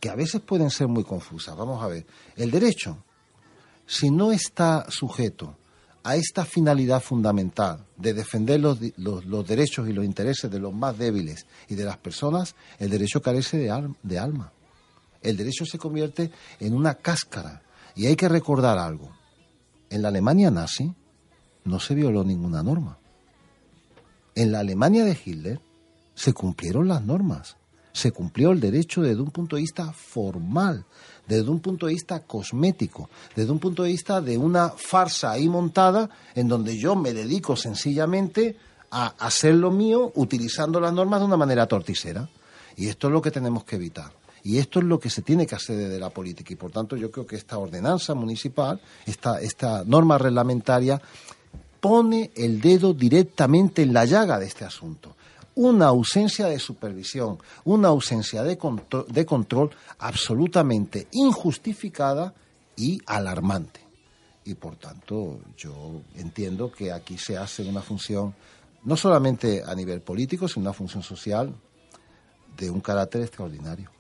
[0.01, 1.57] que a veces pueden ser muy confusas.
[1.57, 2.07] Vamos a ver,
[2.37, 2.99] el derecho,
[3.87, 5.57] si no está sujeto
[6.07, 8.79] a esta finalidad fundamental de defender los,
[9.49, 13.59] derechos y los intereses de los más débiles y de las personas, el derecho carece
[13.59, 14.53] de, de alma.
[15.21, 16.31] El derecho se convierte
[16.61, 17.61] en una cáscara.
[17.97, 19.11] Y hay que recordar algo.
[19.91, 20.95] En la Alemania nazi
[21.65, 22.99] no se violó ninguna norma.
[24.37, 25.61] En la Alemania de Hitler
[26.15, 27.57] se cumplieron las normas.
[27.93, 30.87] Se cumplió el derecho desde un punto de vista formal,
[31.27, 35.49] desde un punto de vista cosmético, desde un punto de vista de una farsa ahí
[35.49, 38.57] montada en donde yo me dedico sencillamente
[38.91, 42.29] a hacer lo mío utilizando las normas de una manera torticera.
[42.77, 44.13] Y esto es lo que tenemos que evitar.
[44.45, 46.53] Y esto es lo que se tiene que hacer desde la política.
[46.53, 51.01] Y por tanto yo creo que esta ordenanza municipal, esta, esta norma reglamentaria,
[51.81, 55.17] pone el dedo directamente en la llaga de este asunto
[55.57, 62.35] una ausencia de supervisión, una ausencia de, control absolutamente injustificada
[62.77, 63.81] y alarmante.
[64.45, 68.35] Y por tanto, yo entiendo que aquí se hace una función,
[68.85, 71.53] no solamente a nivel político, sino una función social
[72.57, 73.91] de un carácter extraordinario.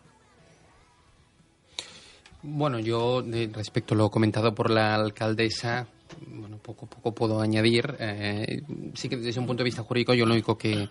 [2.42, 5.88] Bueno, yo respecto a lo comentado por la alcaldesa,
[6.28, 7.96] bueno, poco poco puedo añadir.
[7.98, 8.62] Eh,
[8.94, 10.88] sí que desde un punto de vista jurídico, yo lo único que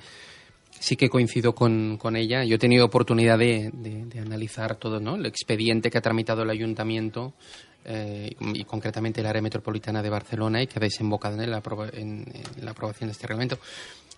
[0.80, 2.44] sí que coincido con, con, ella.
[2.44, 5.16] Yo he tenido oportunidad de, de, analizar todo ¿no?
[5.16, 7.34] el expediente que ha tramitado el ayuntamiento
[7.86, 11.62] eh, y concretamente el área metropolitana de Barcelona y que ha desembocado en la,
[12.62, 13.60] la aprobación de este reglamento.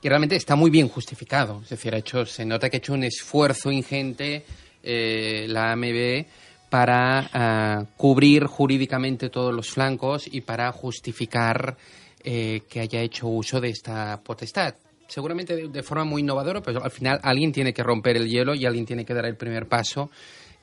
[0.02, 1.62] Y realmente está muy bien justificado.
[1.64, 4.46] Es decir, ha hecho, se nota que ha hecho un esfuerzo ingente
[4.84, 6.26] eh, la AMB
[6.70, 11.78] para ah, cubrir jurídicamente todos los flancos y para justificar
[12.24, 14.76] eh, que haya hecho uso de esta potestad
[15.08, 18.66] seguramente de, forma muy innovadora, pero al final alguien tiene que romper el hielo y
[18.66, 20.10] alguien tiene que dar el primer paso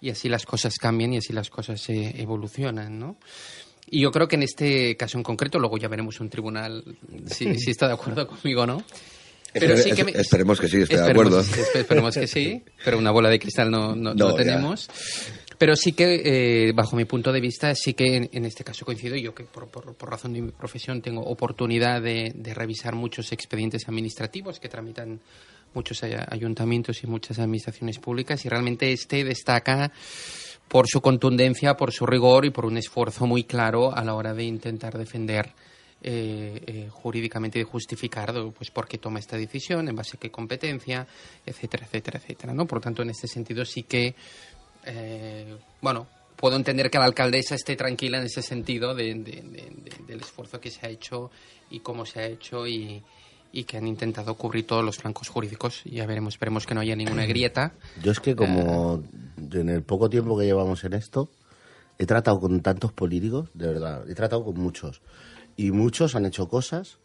[0.00, 3.16] y así las cosas cambian y así las cosas se evolucionan, ¿no?
[3.86, 6.84] Y yo creo que en este caso en concreto, luego ya veremos un tribunal
[7.26, 8.84] si, si está de acuerdo conmigo no.
[9.54, 11.40] Pero sí que esperemos que sí, estoy de acuerdo.
[11.40, 14.88] Esperemos que sí, pero una bola de cristal no, no, tenemos.
[15.58, 19.16] Pero sí que, eh, bajo mi punto de vista, sí que en, este caso coincido
[19.16, 23.88] yo que por, por, razón de mi profesión tengo oportunidad de, de, revisar muchos expedientes
[23.88, 25.20] administrativos que tramitan
[25.74, 29.92] muchos ayuntamientos y muchas administraciones públicas y realmente este destaca
[30.68, 34.34] por su contundencia, por su rigor y por un esfuerzo muy claro a la hora
[34.34, 35.52] de intentar defender
[36.06, 40.30] eh, eh, jurídicamente y justificar pues por qué toma esta decisión, en base a qué
[40.30, 41.06] competencia,
[41.46, 42.52] etcétera, etcétera, etcétera.
[42.52, 42.66] ¿no?
[42.66, 44.14] Por tanto, en este sentido sí que
[44.86, 46.06] eh, bueno,
[46.36, 50.90] puedo entender que la alcaldesa esté tranquila en ese sentido del esfuerzo que se ha
[50.90, 51.30] hecho
[51.70, 53.02] y cómo se ha hecho y,
[53.66, 55.82] que han intentado cubrir todos los flancos jurídicos.
[55.84, 57.72] Ya veremos, esperemos que no haya ninguna grieta.
[58.02, 59.02] Yo es que como
[59.38, 61.30] eh, en el poco tiempo que llevamos en esto,
[61.98, 65.02] he tratado con tantos políticos, de verdad, he tratado con muchos.
[65.56, 66.98] Y muchos han hecho cosas,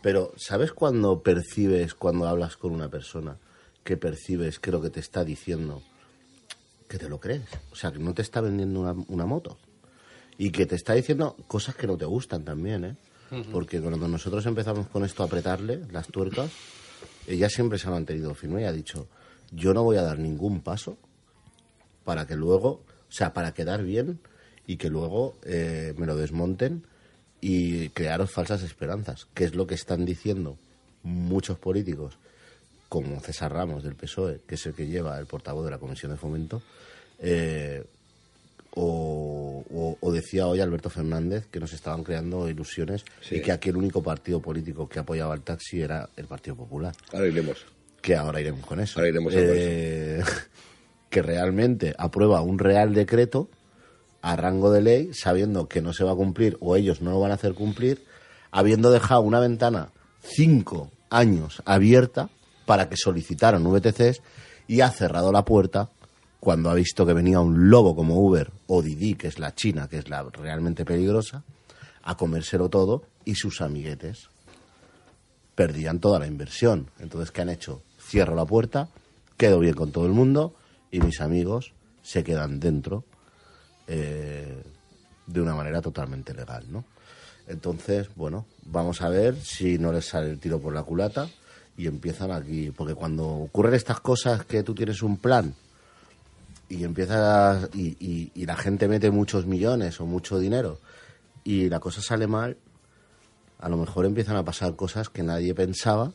[0.00, 3.38] pero ¿sabes cuando percibes, cuando hablas con una persona,
[3.82, 5.82] que percibes que lo que te está diciendo
[6.88, 7.42] que te lo crees.
[7.72, 9.58] O sea, que no te está vendiendo una, moto.
[10.38, 12.96] Y que te está diciendo cosas que no te gustan también, ¿eh?
[13.50, 16.50] Porque cuando nosotros empezamos con esto a apretarle las tuercas,
[17.26, 19.08] ella siempre se ha mantenido firme y ha dicho,
[19.50, 20.96] yo no voy a dar ningún paso
[22.04, 24.20] para que luego, o sea, para quedar bien
[24.64, 26.84] y que luego eh, me lo desmonten
[27.40, 30.56] y crearos falsas esperanzas, que es lo que están diciendo
[31.02, 32.18] muchos políticos
[32.88, 36.12] como César Ramos del PSOE, que es el que lleva el portavoz de la Comisión
[36.12, 36.62] de Fomento,
[37.18, 37.84] eh,
[38.78, 44.02] o, decía hoy Alberto Fernández que nos estaban creando ilusiones y que aquí el único
[44.02, 46.94] partido político que apoyaba el taxi era el Partido Popular.
[47.12, 47.66] Ahora iremos.
[48.00, 48.98] Que ahora iremos con eso.
[48.98, 50.22] Ahora iremos eh,
[51.10, 53.48] que realmente aprueba un real decreto
[54.22, 57.20] a rango de ley, sabiendo que no se va a cumplir o ellos no lo
[57.20, 58.04] van a hacer cumplir,
[58.50, 59.90] habiendo dejado una ventana
[60.22, 62.30] cinco años abierta
[62.66, 64.20] para que solicitaran VTCs
[64.68, 65.88] y ha cerrado la puerta
[66.40, 69.88] cuando ha visto que venía un lobo como Uber o Didi, que es la china,
[69.88, 71.44] que es la realmente peligrosa,
[72.02, 74.28] a comérselo todo y sus amiguetes
[75.54, 76.90] perdían toda la inversión.
[76.98, 77.82] Entonces, ¿qué han hecho?
[77.98, 78.88] Cierro la puerta,
[79.36, 80.54] quedo bien con todo el mundo
[80.90, 83.04] y mis amigos se quedan dentro
[83.88, 84.62] eh,
[85.26, 86.84] de una manera totalmente legal, ¿no?
[87.48, 91.28] Entonces, bueno, vamos a ver si no les sale el tiro por la culata
[91.76, 92.70] y empiezan aquí.
[92.70, 95.54] Porque cuando ocurren estas cosas que tú tienes un plan
[96.68, 100.78] y empiezas y, la gente mete muchos millones o mucho dinero
[101.44, 102.56] y la cosa sale mal,
[103.58, 106.12] a lo mejor empiezan a pasar cosas que nadie pensaba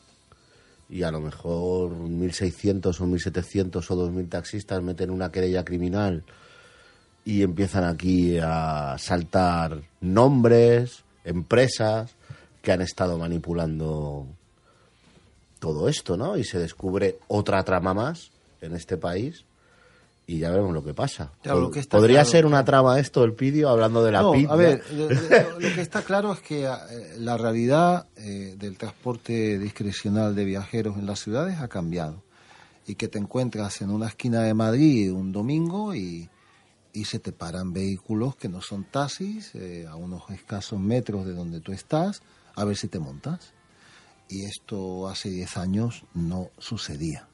[0.90, 6.24] y a lo mejor 1.600 o 1.700 o 2.000 taxistas meten una querella criminal
[7.24, 12.16] y empiezan aquí a saltar nombres, empresas
[12.62, 14.28] que han estado manipulando
[15.62, 16.38] todo esto, ¿no?
[16.38, 18.32] Y se descubre otra trama más
[18.62, 19.46] en este país
[20.26, 21.32] y ya vemos lo que pasa.
[21.90, 25.08] ¿Podría ser una trama esto, el pidio, hablando de la no, A ver, lo,
[25.60, 26.70] que está claro es que eh,
[27.20, 32.24] la realidad eh, del transporte discrecional de viajeros en las ciudades ha cambiado
[32.88, 36.28] y que te encuentras en una esquina de Madrid un domingo y,
[36.92, 41.34] y se te paran vehículos que no son taxis eh, a unos escasos metros de
[41.34, 42.24] donde tú estás
[42.56, 43.54] a ver si te montas
[44.32, 47.28] y esto hace 10 años no sucedía.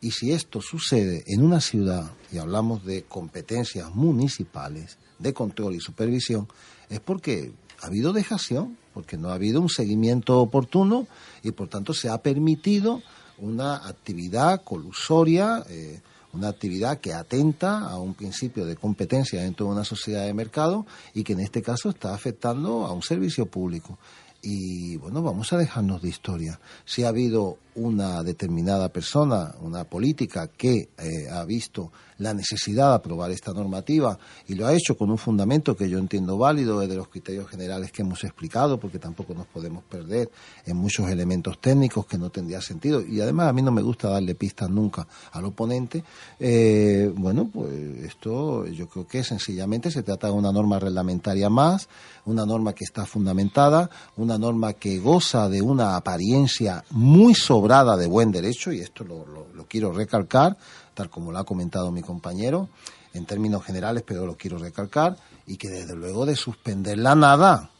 [0.00, 5.80] Y si esto sucede en una ciudad, y hablamos de competencias municipales, de control y
[5.80, 6.48] supervisión,
[6.90, 11.06] es porque ha habido dejación, porque no ha habido un seguimiento oportuno
[11.44, 13.00] y por tanto se ha permitido
[13.38, 16.00] una actividad colusoria, eh,
[16.32, 20.84] una actividad que atenta a un principio de competencia dentro de una sociedad de mercado
[21.14, 23.98] y que en este caso está afectando a un servicio público.
[24.42, 26.60] Y bueno, vamos a dejarnos de historia.
[26.84, 31.90] Si ha habido una determinada persona, una política que eh, ha visto
[32.22, 35.98] la necesidad de aprobar esta normativa y lo ha hecho con un fundamento que yo
[35.98, 40.30] entiendo válido de los criterios generales que hemos explicado, porque tampoco nos podemos perder
[40.64, 43.02] en muchos elementos técnicos que no tendría sentido.
[43.02, 46.04] Y además a mí no me gusta darle pistas nunca al oponente.
[46.38, 47.72] Eh, bueno, pues
[48.04, 51.88] esto yo creo que sencillamente se trata de una norma reglamentaria más,
[52.24, 57.34] una norma que está fundamentada, una norma que goza de una apariencia muy
[57.68, 60.56] de buen derecho, y esto lo, lo quiero recalcar,
[60.94, 62.68] tal como lo ha comentado mi compañero,
[63.14, 67.70] en términos generales, pero lo quiero recalcar, y que desde luego de suspenderla nada.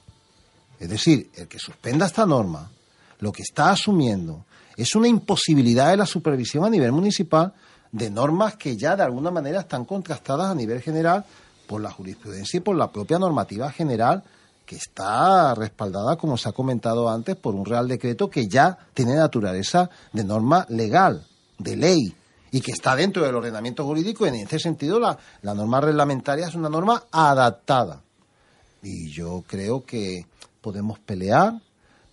[0.78, 2.70] Es decir, el que suspenda esta norma,
[3.20, 4.44] lo que está asumiendo
[4.76, 7.52] es una imposibilidad de la supervisión a nivel municipal
[7.90, 11.24] de normas que ya de alguna manera están contrastadas a nivel general
[11.66, 14.24] por la jurisprudencia y por la propia normativa general
[14.66, 19.14] que está respaldada, como se ha comentado antes, por un Real Decreto que ya tiene
[19.14, 21.26] naturaleza de norma legal,
[21.58, 22.16] de ley,
[22.50, 24.26] y que está dentro del ordenamiento jurídico.
[24.26, 28.02] En ese sentido, la, la norma reglamentaria es una norma adaptada.
[28.82, 30.26] Y yo creo que
[30.60, 31.60] podemos pelear,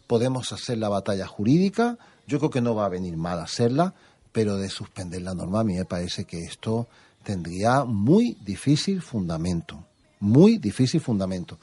[0.07, 1.97] podemos hacer la batalla jurídica.
[2.25, 3.93] Yo creo que no va a venir mal hacerla,
[4.31, 6.87] pero de suspender la norma a mí me parece que esto
[7.23, 9.85] tendría muy difícil fundamento.
[10.21, 11.57] Muy difícil fundamento.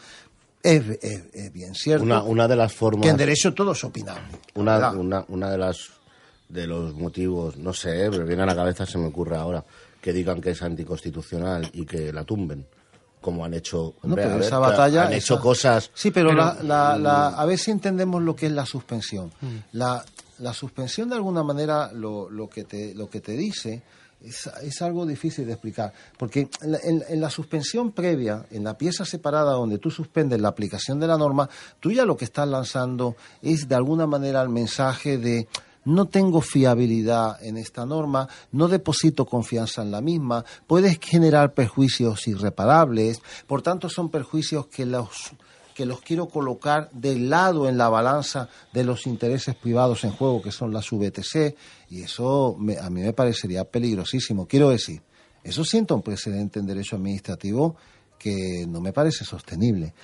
[0.67, 2.25] Es, bien cierto.
[2.25, 3.03] Una, de las formas.
[3.03, 4.39] Que en derecho todo es opinable.
[4.55, 5.91] Una, una, una de las
[6.49, 9.64] de los motivos, no sé, pero viene a la cabeza, se me ocurre ahora,
[10.01, 12.67] que digan que es anticonstitucional y que la tumben
[13.21, 13.95] como han hecho
[14.39, 18.47] esa batalla han hecho cosas sí pero, la, la, a ver si entendemos lo que
[18.47, 19.57] es la suspensión mm.
[19.73, 20.05] la,
[20.39, 23.83] la suspensión de alguna manera lo, lo que te lo que te dice
[24.29, 29.53] es, algo difícil de explicar, porque en, en, la suspensión previa, en la pieza separada
[29.53, 31.49] donde tú suspendes la aplicación de la norma,
[31.81, 35.49] tú ya lo que estás lanzando es de alguna manera el mensaje de
[35.87, 42.27] no tengo fiabilidad en esta norma, no deposito confianza en la misma, puedes generar perjuicios
[42.27, 45.33] irreparables, por tanto son perjuicios que los
[45.74, 50.41] que los quiero colocar del lado en la balanza de los intereses privados en juego,
[50.41, 51.55] que son las VTC,
[51.89, 54.47] y eso a mí me parecería peligrosísimo.
[54.47, 55.03] Quiero decir,
[55.43, 57.76] eso sienta un precedente en derecho administrativo
[58.18, 59.95] que no me parece sostenible.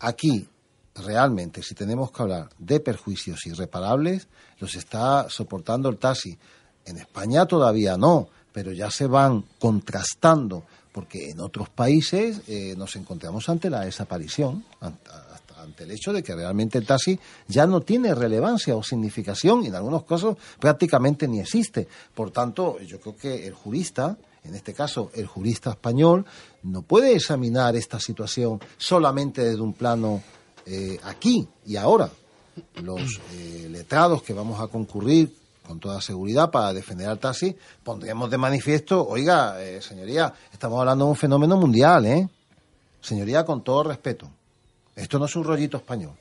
[0.00, 0.46] Aquí,
[0.94, 4.28] realmente, si tenemos que hablar de perjuicios irreparables,
[4.58, 6.38] los está soportando el taxi.
[6.84, 12.96] En España todavía no, pero ya se van contrastando, porque en otros países eh, nos
[12.96, 14.64] encontramos ante la desaparición,
[15.84, 17.18] el hecho de que realmente el taxi
[17.48, 21.88] ya no tiene relevancia o significación, y en algunos casos prácticamente ni existe.
[22.14, 26.24] Por tanto, yo creo que el jurista, en este caso el jurista español,
[26.62, 30.22] no puede examinar esta situación solamente desde un plano
[30.66, 32.10] eh, aquí y ahora
[32.82, 35.34] los eh, letrados que vamos a concurrir
[35.66, 41.04] con toda seguridad para defender al taxi, pondríamos de manifiesto, oiga, eh, señoría, estamos hablando
[41.04, 42.28] de un fenómeno mundial, ¿eh?
[43.00, 44.28] Señoría, con todo respeto,
[44.96, 46.12] esto no es un rollito español.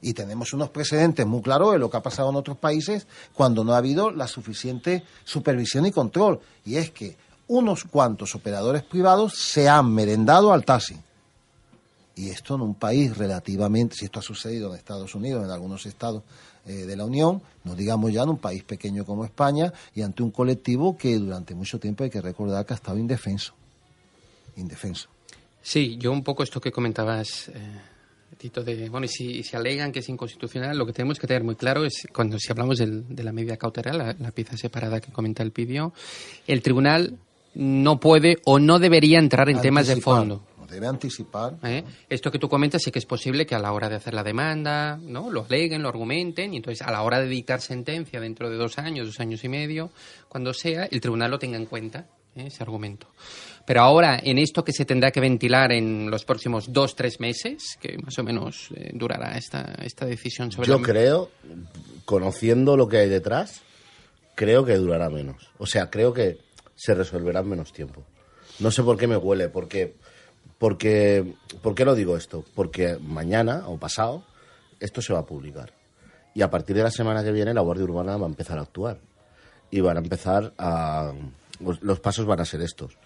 [0.00, 3.64] Y tenemos unos precedentes muy claros de lo que ha pasado en otros países cuando
[3.64, 6.40] no ha habido la suficiente supervisión y control.
[6.64, 7.16] Y es que
[7.48, 10.96] unos cuantos operadores privados se han merendado al taxi
[12.14, 15.84] Y esto en un país relativamente, si esto ha sucedido en Estados Unidos, en algunos
[15.86, 16.22] estados
[16.66, 20.22] eh, de la Unión, no digamos ya en un país pequeño como España, y ante
[20.22, 23.54] un colectivo que durante mucho tiempo hay que recordar que ha estado indefenso.
[24.56, 25.08] Indefenso.
[25.62, 27.80] Sí, yo un poco esto que comentabas, eh,
[28.36, 31.42] Tito, de, bueno, y si, si, alegan que es inconstitucional, lo que tenemos que tener
[31.42, 35.10] muy claro es, cuando si hablamos de la medida cautelar, la, la, pieza separada que
[35.10, 35.92] comenta el pidió,
[36.46, 37.18] el tribunal
[37.54, 39.84] no puede o no debería entrar en Anticipar.
[39.84, 40.42] temas de fondo.
[40.58, 41.56] No debe anticipar.
[41.64, 41.84] ¿eh?
[42.08, 44.22] Esto que tú comentas sí que es posible que a la hora de hacer la
[44.22, 45.30] demanda, ¿no?
[45.30, 48.78] Lo aleguen, lo argumenten, y entonces a la hora de dictar sentencia dentro de dos
[48.78, 49.90] años, dos años y medio,
[50.28, 52.06] cuando sea, el tribunal lo tenga en cuenta,
[52.36, 52.46] ¿eh?
[52.46, 53.08] ese argumento.
[53.68, 57.76] Pero ahora, en esto que se tendrá que ventilar en los próximos dos, tres meses,
[57.78, 60.86] que más o menos eh, durará esta, esta decisión sobre Yo la...
[60.86, 61.30] creo,
[62.06, 63.60] conociendo lo que hay detrás,
[64.34, 65.50] creo que durará menos.
[65.58, 66.38] O sea, creo que
[66.76, 68.04] se resolverá en menos tiempo.
[68.58, 69.96] No sé por qué me huele, porque,
[70.56, 72.46] porque, ¿por qué lo digo esto?
[72.54, 74.24] Porque mañana o pasado
[74.80, 75.74] esto se va a publicar.
[76.32, 78.62] Y a partir de la semana que viene la Guardia Urbana va a empezar a
[78.62, 78.98] actuar.
[79.70, 81.12] Y van a empezar a...
[81.82, 82.96] Los pasos van a ser estos.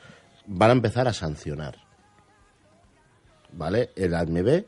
[0.47, 1.77] Van a empezar a sancionar.
[3.53, 3.91] ¿Vale?
[3.97, 4.65] El ADMB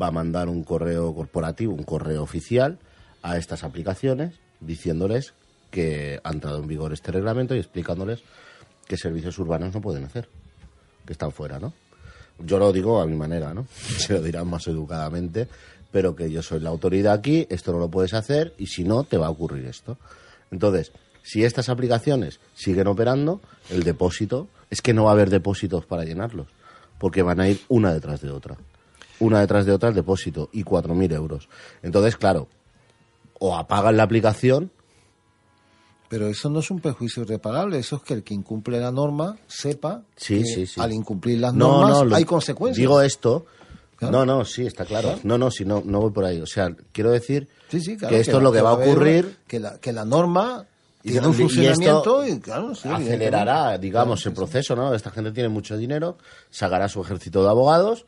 [0.00, 2.78] va a mandar un correo corporativo, un correo oficial
[3.22, 5.34] a estas aplicaciones diciéndoles
[5.70, 8.22] que ha entrado en vigor este reglamento y explicándoles
[8.86, 10.28] qué servicios urbanos no pueden hacer,
[11.06, 11.72] que están fuera, ¿no?
[12.38, 13.66] Yo lo digo a mi manera, ¿no?
[13.98, 15.48] Se lo dirán más educadamente,
[15.90, 19.04] pero que yo soy la autoridad aquí, esto no lo puedes hacer y si no,
[19.04, 19.98] te va a ocurrir esto.
[20.50, 20.92] Entonces,
[21.22, 23.40] si estas aplicaciones siguen operando,
[23.70, 26.48] el depósito, es que no va a haber depósitos para llenarlos,
[26.98, 28.56] porque van a ir una detrás de otra.
[29.18, 31.48] Una detrás de otra el depósito y 4.000 euros.
[31.82, 32.48] Entonces, claro,
[33.38, 34.70] o apagan la aplicación
[36.10, 39.38] pero eso no es un perjuicio irreparable, eso es que el que incumple la norma
[39.46, 40.80] sepa sí, que sí, sí.
[40.80, 42.78] al incumplir las normas no, lo, hay consecuencias.
[42.78, 43.46] Digo esto,
[43.94, 44.18] ¿Claro?
[44.18, 45.10] no, no, sí, está claro.
[45.10, 45.20] ¿Claro?
[45.22, 46.40] No, no, si no, no voy por ahí.
[46.40, 48.72] O sea, quiero decir sí, sí, claro, que esto que es lo que, va a
[48.72, 49.36] ocurrir.
[49.46, 50.66] Que la, que la norma
[51.02, 54.94] tiene un funcionamiento y, claro, sí, acelerará, digamos, el proceso, ¿no?
[54.94, 56.18] Esta gente tiene mucho dinero,
[56.50, 58.06] sacará su ejército de abogados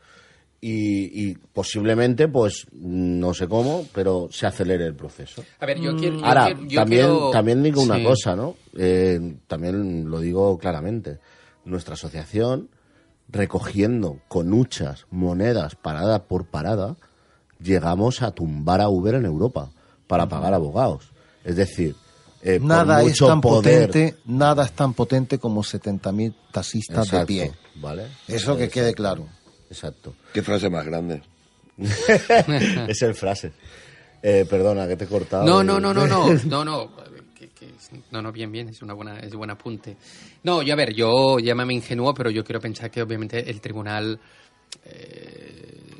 [0.61, 5.43] y, y, posiblemente, pues no sé cómo, pero se acelere el proceso.
[5.59, 6.21] A ver, yo quiero.
[6.21, 7.31] Yo Ahora, quiero, yo también, quiero...
[7.31, 8.05] también digo una sí.
[8.05, 8.55] cosa, ¿no?
[8.77, 11.19] Eh, también lo digo claramente.
[11.65, 12.69] Nuestra asociación,
[13.29, 16.97] recogiendo con huchas monedas parada por parada,
[17.61, 19.71] llegamos a tumbar a Uber en Europa
[20.07, 21.13] para pagar abogados.
[21.45, 21.97] Es decir,
[22.43, 23.87] eh, nada por mucho es tan poder...
[23.87, 27.53] potente, nada es tan potente como 70.000 taxistas Exacto, de pie.
[27.77, 28.09] ¿vale?
[28.29, 29.27] Eso que quede claro.
[29.71, 30.15] Exacto.
[30.33, 31.23] ¿Qué frase más grande?
[32.89, 33.53] es el frase.
[34.23, 35.45] Eh, perdona, que te he cortado.
[35.45, 36.91] No, no, no, no, no, no, no,
[37.35, 37.69] que, que,
[38.11, 39.97] no, no, bien, bien, es una buena, es buen apunte.
[40.45, 44.21] No, yo a ver, yo llámame ingenuo, pero yo quiero pensar que obviamente el tribunal
[44.85, 45.52] eh,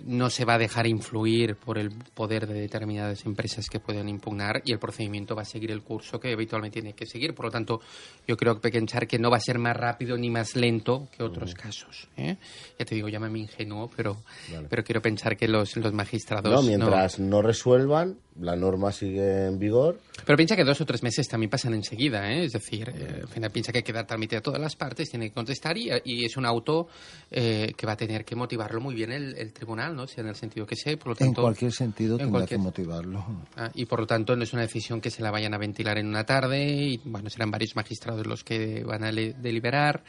[0.05, 4.63] no se va a dejar influir por el poder de determinadas empresas que puedan impugnar
[4.65, 7.35] y el procedimiento va a seguir el curso que habitualmente tiene que seguir.
[7.35, 7.81] Por lo tanto,
[8.27, 11.23] yo creo que pensar que no va a ser más rápido ni más lento que
[11.23, 11.63] otros uh -huh.
[11.63, 12.09] casos.
[12.17, 12.37] ¿eh?
[12.79, 14.23] Ya te digo, llámame ingenuo, pero,
[14.53, 14.69] vale.
[14.69, 16.53] pero quiero pensar que los, los magistrados...
[16.53, 17.27] No, mientras no...
[17.27, 17.43] no...
[17.43, 20.01] resuelvan, la norma sigue en vigor.
[20.25, 22.45] Pero piensa que dos o tres meses también pasan enseguida, ¿eh?
[22.45, 25.11] es decir, eh, al final piensa que hay que dar trámite a todas las partes,
[25.11, 26.89] tiene que contestar y, y es un auto
[27.31, 30.07] eh, que va a tener que motivarlo muy bien el, el tribunal, ¿no?
[30.07, 31.41] sea en el sentido que sea, por lo tanto...
[31.41, 32.59] En cualquier sentido tendrá cualquier...
[32.59, 33.25] que motivarlo.
[33.57, 35.99] Ah, y por lo tanto no es una decisión que se la vayan a ventilar
[35.99, 40.03] en una tarde y, bueno, serán varios magistrados los que van a deliberar.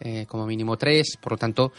[0.00, 1.72] Eh, como mínimo tres, por lo tanto,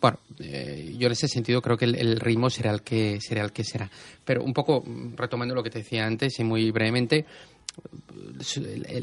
[0.00, 3.44] bueno, eh, yo en ese sentido creo que el, el, ritmo será el que será
[3.44, 3.88] el que será.
[4.24, 4.84] Pero un poco
[5.14, 7.24] retomando lo que te decía antes y muy brevemente,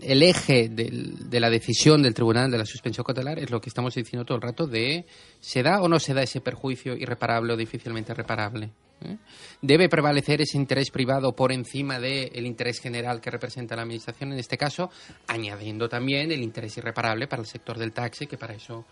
[0.04, 3.94] el, eje de la decisión del tribunal de la suspensión cautelar es lo que estamos
[3.96, 5.06] diciendo todo el rato de
[5.40, 8.72] se da o no se da ese perjuicio irreparable o difícilmente reparable.
[9.02, 9.16] ¿Eh?
[9.62, 14.34] Debe prevalecer ese interés privado por encima del de interés general que representa la Administración
[14.34, 14.90] en este caso,
[15.28, 18.86] añadiendo también el interés irreparable para el sector del taxi, que para eso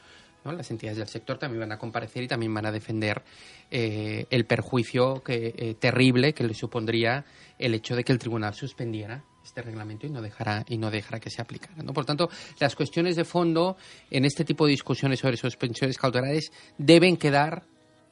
[0.43, 3.23] las entidades del sector también van a comparecer y también van a defender
[3.71, 7.25] eh, el perjuicio que, eh, terrible que le supondría
[7.57, 11.19] el hecho de que el tribunal suspendiera este reglamento y no dejará y no dejará
[11.19, 11.81] que se aplicara.
[11.83, 11.93] ¿no?
[11.93, 13.77] Por tanto, las cuestiones de fondo
[14.09, 17.63] en este tipo de discusiones sobre suspensiones cautelares deben quedar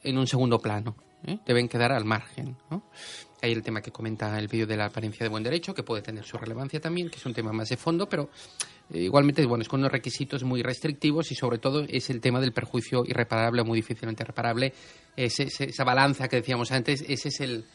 [0.04, 0.96] en un segundo plano.
[1.26, 1.40] ¿eh?
[1.46, 2.56] deben quedar al margen.
[2.70, 2.84] ¿no?
[3.42, 6.02] Hay el tema que comenta el vídeo de la apariencia de buen derecho, que puede
[6.02, 8.30] tener su relevancia también, que es un tema más de fondo, pero
[8.94, 12.40] eh, igualmente bueno, es con unos requisitos muy restrictivos y sobre todo es el tema
[12.40, 14.74] del perjuicio irreparable o muy difícilmente reparable.
[15.16, 17.66] Es, es, esa balanza que decíamos antes, ese es el,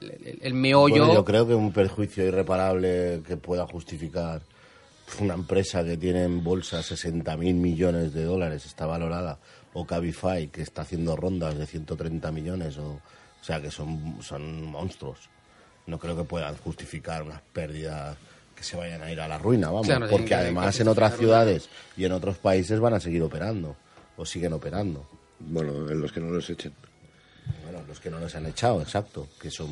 [0.00, 1.06] el, el meollo.
[1.06, 4.42] Bueno, yo creo que un perjuicio irreparable que pueda justificar
[5.20, 9.38] una empresa que tiene en bolsa 60.000 millones de dólares, está valorada,
[9.72, 13.00] o Cabify, que está haciendo rondas de 130 millones, o, o
[13.44, 15.28] sea, que son, son monstruos.
[15.86, 18.16] No creo que puedan justificar unas pérdidas
[18.54, 19.86] que se vayan a ir a la ruina, vamos.
[19.86, 23.76] Claro, porque además en otras ciudades y en otros países van a seguir operando,
[24.16, 25.06] o siguen operando.
[25.38, 26.72] Bueno, en los que no los echen.
[27.64, 29.68] Bueno, los que no les han echado, exacto, que son...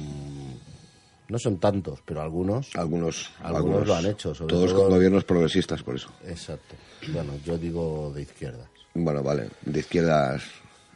[1.26, 2.68] No son tantos, pero algunos...
[2.76, 6.10] Algunos, Algunos lo han hecho, sobre todos todo- con gobiernos progresistas, por eso.
[6.26, 6.74] Exacto.
[7.12, 8.68] Bueno, yo digo de izquierdas.
[8.92, 10.42] Bueno, vale, de izquierdas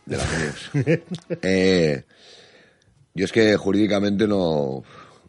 [0.05, 1.00] de las mías.
[1.42, 2.05] eh,
[3.14, 4.82] yo es que jurídicamente no,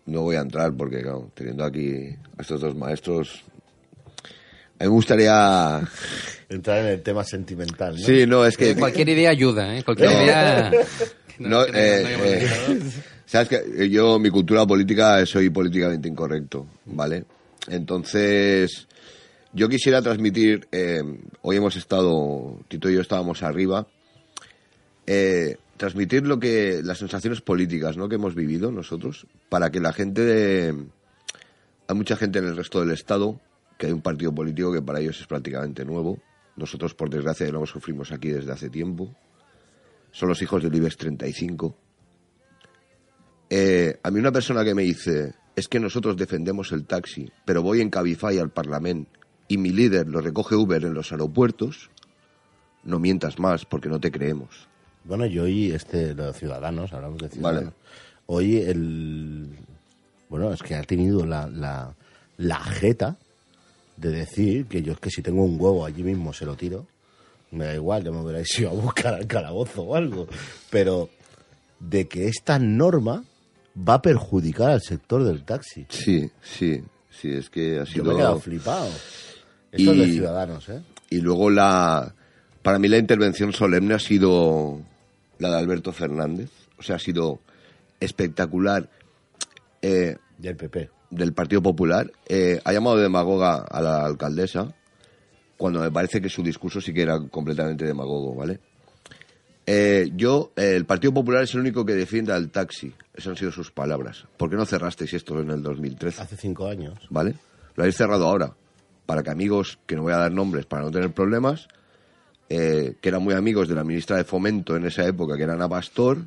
[0.05, 1.93] no voy a entrar porque, claro, teniendo aquí
[2.38, 3.43] a estos dos maestros,
[4.80, 5.81] a mí me gustaría...
[6.49, 8.05] Entrar en el tema sentimental, ¿no?
[8.05, 8.76] Sí, no, es que...
[8.76, 9.84] Cualquier idea ayuda, ¿eh?
[9.84, 10.71] Cualquier idea...
[11.40, 12.76] No, que eh, eh, pensado.
[13.26, 17.26] Sabes que yo, mi cultura política, soy políticamente incorrecto, ¿vale?
[17.68, 18.88] Entonces,
[19.53, 21.02] yo quisiera transmitir, eh,
[21.41, 23.88] hoy hemos estado, Tito y yo estábamos arriba,
[25.07, 28.10] eh, transmitir lo que, las sensaciones políticas, ¿no?
[28.10, 30.76] Que hemos vivido nosotros, para que la gente de,
[31.88, 33.40] hay mucha gente en el resto del Estado,
[33.78, 36.20] que hay un partido político que para ellos es prácticamente nuevo.
[36.56, 39.16] Nosotros, por desgracia, ya lo sufrimos aquí desde hace tiempo.
[40.11, 41.76] Son los hijos del IBEX 35.
[43.49, 47.61] Eh, a mí una persona que me dice, es que nosotros defendemos el taxi, pero
[47.64, 51.90] voy en Cabify al Parlamento y mi líder lo recoge Uber en los aeropuertos,
[52.84, 54.68] no mientas más porque no te creemos.
[55.03, 57.73] Bueno, yo oí este, los ciudadanos, hablamos de ciudadanos.
[57.73, 57.76] Vale.
[58.27, 59.49] Oí el.
[60.30, 61.95] Bueno, es que ha tenido la, la,
[62.38, 63.18] la jeta
[63.98, 66.86] de decir que yo es que si tengo un huevo allí mismo se lo tiro.
[67.51, 70.27] Me da igual, ya me hubierais ido a buscar al calabozo o algo.
[70.69, 71.09] Pero
[71.80, 73.23] de que esta norma
[73.77, 75.85] va a perjudicar al sector del taxi.
[75.89, 78.03] Sí, sí, sí, es que ha Yo sido...
[78.05, 78.88] me he quedado flipado.
[79.71, 80.81] Esto es de Y- ciudadanos, ¿eh?
[81.09, 82.13] Y luego la...
[82.61, 84.80] Para mí la intervención solemne ha sido
[85.39, 86.49] la de Alberto Fernández.
[86.77, 87.39] O sea, ha sido
[87.99, 88.89] espectacular.
[89.81, 90.89] Eh, Del PP.
[91.09, 94.73] del Partido Popular eh, ha llamado demagoga a la alcaldesa
[95.60, 98.61] cuando me parece que su discurso sí que era completamente demagogo, ¿vale?
[99.65, 102.94] Eh, yo, eh, el Partido Popular es el único que defiende al taxi.
[103.14, 104.23] Esas han sido sus palabras.
[104.38, 106.22] ¿Por qué no cerrasteis esto en el 2013?
[106.22, 106.98] Hace cinco años.
[107.10, 107.36] ¿Vale?
[107.76, 108.56] Lo habéis cerrado ahora.
[109.06, 111.68] Para que amigos, que no voy a dar nombres para no tener problemas,
[112.48, 115.56] eh, que eran muy amigos de la ministra de Fomento en esa época, que era
[115.56, 116.19] Ana Pastor,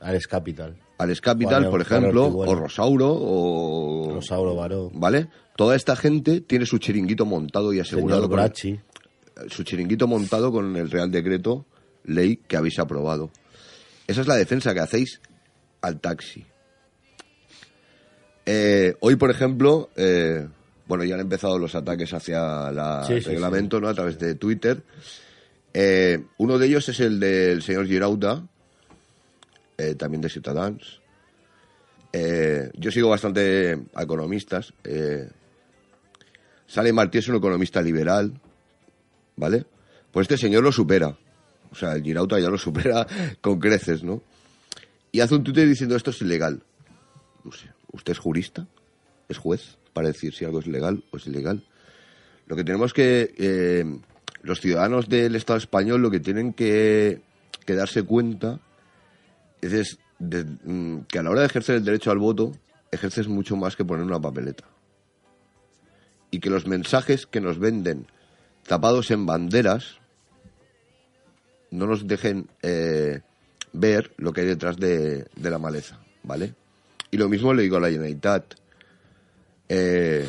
[0.00, 0.76] Alex Capital.
[0.98, 4.10] Alex Capital, por ejemplo, o Rosauro, o...
[4.14, 4.90] Rosauro Baró.
[4.92, 5.28] ¿Vale?
[5.56, 8.22] Toda esta gente tiene su chiringuito montado y asegurado.
[8.22, 11.64] Señor con- su chiringuito montado con el Real Decreto
[12.04, 13.30] Ley que habéis aprobado.
[14.06, 15.20] Esa es la defensa que hacéis
[15.82, 16.44] al taxi.
[18.46, 20.46] Eh, hoy, por ejemplo, eh,
[20.86, 23.88] bueno, ya han empezado los ataques hacia el Sí, sí, reglamento, ¿no?
[23.88, 24.82] A través de Twitter.
[25.72, 28.44] Eh, uno de ellos es el del señor Girauta,
[29.80, 31.00] eh, también de Ciutadans.
[32.12, 34.74] Eh, yo sigo bastante a economistas.
[34.84, 35.28] Eh,
[36.66, 38.32] Sale Martí es un economista liberal,
[39.36, 39.64] ¿vale?
[40.12, 41.16] Pues este señor lo supera.
[41.70, 43.06] O sea, el Girauta ya lo supera
[43.40, 44.22] con creces, ¿no?
[45.12, 46.62] Y hace un Twitter diciendo esto es ilegal.
[47.44, 48.66] No sé, ¿usted es jurista?
[49.28, 51.64] ¿Es juez para decir si algo es legal o es ilegal?
[52.46, 53.34] Lo que tenemos que...
[53.38, 53.84] eh,
[54.42, 57.20] los ciudadanos del Estado español lo que tienen que,
[57.66, 58.58] que darse cuenta
[59.60, 62.52] es, es de- mm, que a la hora de ejercer el derecho al voto
[62.90, 64.64] ejerces mucho más que poner una papeleta.
[66.30, 68.06] Y que los mensajes que nos venden
[68.66, 69.98] tapados en banderas
[71.70, 73.20] no nos dejen eh,
[73.72, 76.54] ver lo que hay detrás de, de la maleza, ¿vale?
[77.10, 78.54] Y lo mismo le digo a la Generalitat.
[79.68, 80.28] Eh,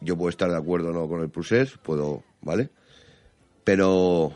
[0.00, 2.68] yo puedo estar de acuerdo o no con el procés, puedo, ¿vale?
[3.64, 4.34] Pero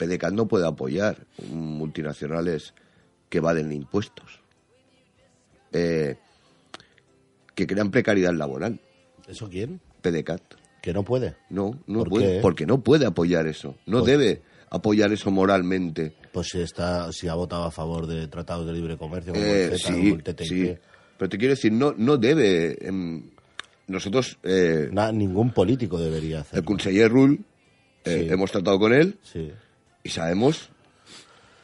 [0.00, 2.72] PDCAT no puede apoyar multinacionales
[3.28, 4.40] que evaden impuestos,
[5.72, 6.16] eh,
[7.54, 8.80] que crean precariedad laboral.
[9.28, 9.80] ¿Eso quién?
[10.02, 10.40] PDCAT.
[10.82, 11.36] Que no puede.
[11.50, 12.40] No, no ¿Por puede, qué?
[12.40, 13.76] porque no puede apoyar eso.
[13.86, 16.14] No Pues- debe apoyar eso moralmente.
[16.32, 19.64] Pues si está, si ha votado a favor de tratados de libre comercio como Eh,
[19.72, 20.46] el sí, el TTIP.
[20.48, 20.74] sí.
[21.18, 22.78] Pero te quiero decir, no, no debe.
[22.86, 23.30] em,
[23.88, 26.64] nosotros, eh, Na- ningún político debería el hacerlo.
[26.64, 27.36] conseller Rull,
[28.04, 28.28] Sí.
[28.30, 29.50] hemos tratado con él Sí.
[30.02, 30.68] Y sabemos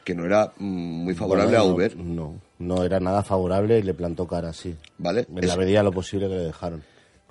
[0.03, 3.83] que no era mm, muy favorable Bueno, a Uber, No, no era nada favorable y
[3.83, 4.75] le plantó cara así.
[4.97, 5.25] ¿vale?
[5.29, 6.83] En Es- la medida lo posible que le dejaron.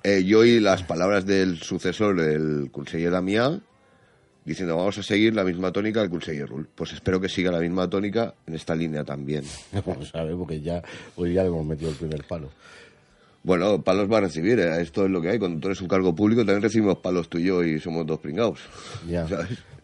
[0.03, 3.59] Eh, yo oí las palabras del sucesor del conseller Damià
[4.45, 6.67] diciendo vamos a seguir la misma tónica del conseller Rull.
[6.73, 9.43] Pues espero que siga la misma tónica en esta línea también.
[9.85, 10.81] Vamos a ver, porque ya
[11.17, 12.49] hoy ya le hemos metido el primer palo.
[13.47, 15.39] Bueno, palos va a recibir, eh, esto es lo que hay.
[15.39, 18.19] Cuando tú eres un cargo público también recibimos palos tú y yo y somos dos
[18.19, 18.59] pringados.
[19.07, 19.25] Ya.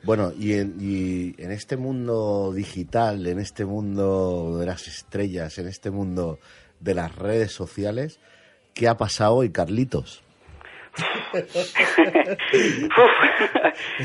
[0.06, 5.70] Bueno, y en, y en este mundo digital, en este mundo de las estrellas, en
[5.70, 6.40] este mundo
[6.82, 8.20] de las redes sociales,
[8.74, 10.22] ¿qué ha pasado hoy, Carlitos?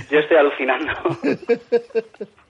[0.09, 0.93] yo estoy alucinando.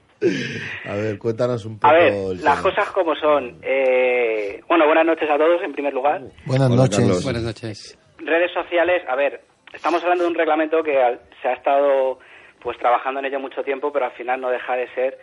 [0.85, 1.95] A ver, cuéntanos un poco.
[1.95, 2.13] A ver,
[2.43, 3.59] las cosas como son.
[3.63, 6.23] Eh, bueno, buenas noches a todos en primer lugar.
[6.45, 7.25] Buenas noches.
[7.25, 7.99] Buenas noches.
[8.19, 9.43] Redes sociales, a ver,
[9.73, 12.19] estamos hablando de un reglamento que se ha estado
[12.61, 15.19] pues trabajando en ello mucho tiempo, pero al final no deja de ser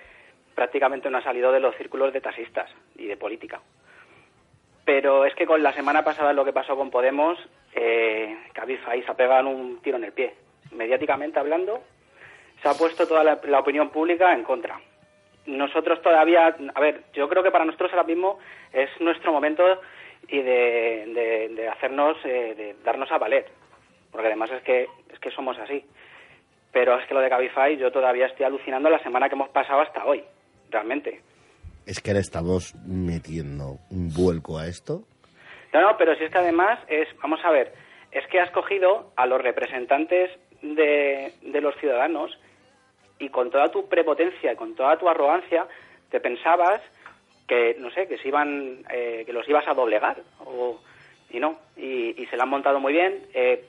[0.56, 3.60] prácticamente no ha salido de los círculos de taxistas y de política.
[4.86, 7.38] Pero es que con la semana pasada lo que pasó con Podemos,
[7.74, 10.34] eh, Cabify se ha pegado un tiro en el pie.
[10.72, 11.82] Mediáticamente hablando,
[12.66, 14.80] se ha puesto toda la, opinión pública en contra.
[15.46, 18.40] Nosotros todavía, a ver, yo creo que para nosotros ahora mismo
[18.74, 19.64] es nuestro momento
[20.28, 23.46] y de, hacernos, eh, de darnos a valer,
[24.12, 25.86] porque además es que, es que somos así.
[26.72, 29.82] Pero es que lo de Cabify yo todavía estoy alucinando la semana que hemos pasado
[29.82, 30.24] hasta hoy,
[30.72, 31.22] realmente.
[31.86, 35.04] Es que le estamos metiendo un vuelco a esto.
[35.72, 37.74] No, no, pero si es que además es, vamos a ver,
[38.12, 40.32] es que has cogido a los representantes
[40.64, 42.36] de, de los ciudadanos
[43.20, 45.66] y con toda tu prepotencia y con toda tu arrogancia
[46.10, 46.82] te pensabas
[47.48, 50.80] que no sé que se iban eh, que los ibas a doblegar o
[51.30, 53.28] y no y, se la han montado muy bien.
[53.34, 53.64] Eh,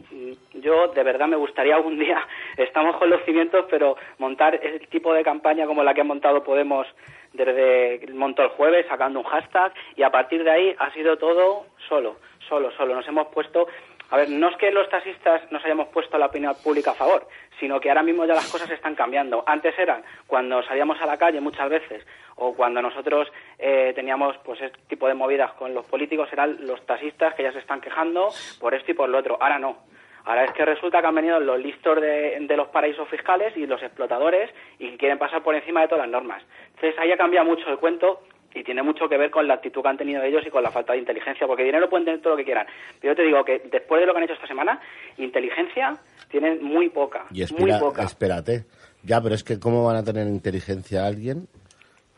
[0.54, 5.12] yo de verdad me gustaría algún día estamos con los cimientos pero montar ese tipo
[5.12, 6.86] de campaña como la que ha montado Podemos
[7.32, 11.16] desde el montó el jueves sacando un hashtag y a partir de ahí ha sido
[11.18, 12.16] todo solo
[12.48, 12.94] solo solo.
[12.94, 13.66] Nos hemos puesto
[14.10, 17.26] a ver, no es que los taxistas nos hayamos puesto la opinión pública a favor,
[17.58, 19.42] sino que ahora mismo ya las cosas están cambiando.
[19.46, 22.06] Antes eran cuando salíamos a la calle muchas veces
[22.36, 23.28] o cuando nosotros
[23.58, 27.52] eh, teníamos pues este tipo de movidas con los políticos eran los taxistas que ya
[27.52, 28.28] se están quejando
[28.60, 29.38] por esto y por lo otro.
[29.40, 29.78] Ahora no.
[30.24, 33.66] Ahora es que resulta que han venido los listos de, de los paraísos fiscales y
[33.66, 36.42] los explotadores y quieren pasar por encima de todas las normas.
[36.74, 38.22] Entonces ahí ha cambiado mucho el cuento
[38.56, 40.70] y tiene mucho que ver con la actitud que han tenido ellos y con la
[40.70, 42.66] falta de inteligencia, porque dinero pueden tener todo lo que quieran.
[43.00, 44.80] Pero yo te digo que después de lo que han hecho esta semana,
[45.18, 45.94] inteligencia
[46.30, 47.26] tienen muy poca.
[47.30, 48.04] Y muy poca.
[48.04, 48.64] espérate.
[49.02, 51.48] Ya, pero es que ¿cómo van a tener inteligencia alguien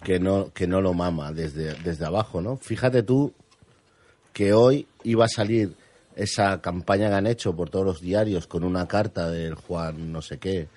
[0.05, 2.57] que no, que no lo mama desde, desde abajo, ¿no?
[2.57, 3.35] Fíjate tú
[4.33, 5.71] que hoy iba a salir
[6.15, 10.23] esa campaña que han hecho por todos los diarios con una carta del Juan no
[10.23, 10.69] sé qué,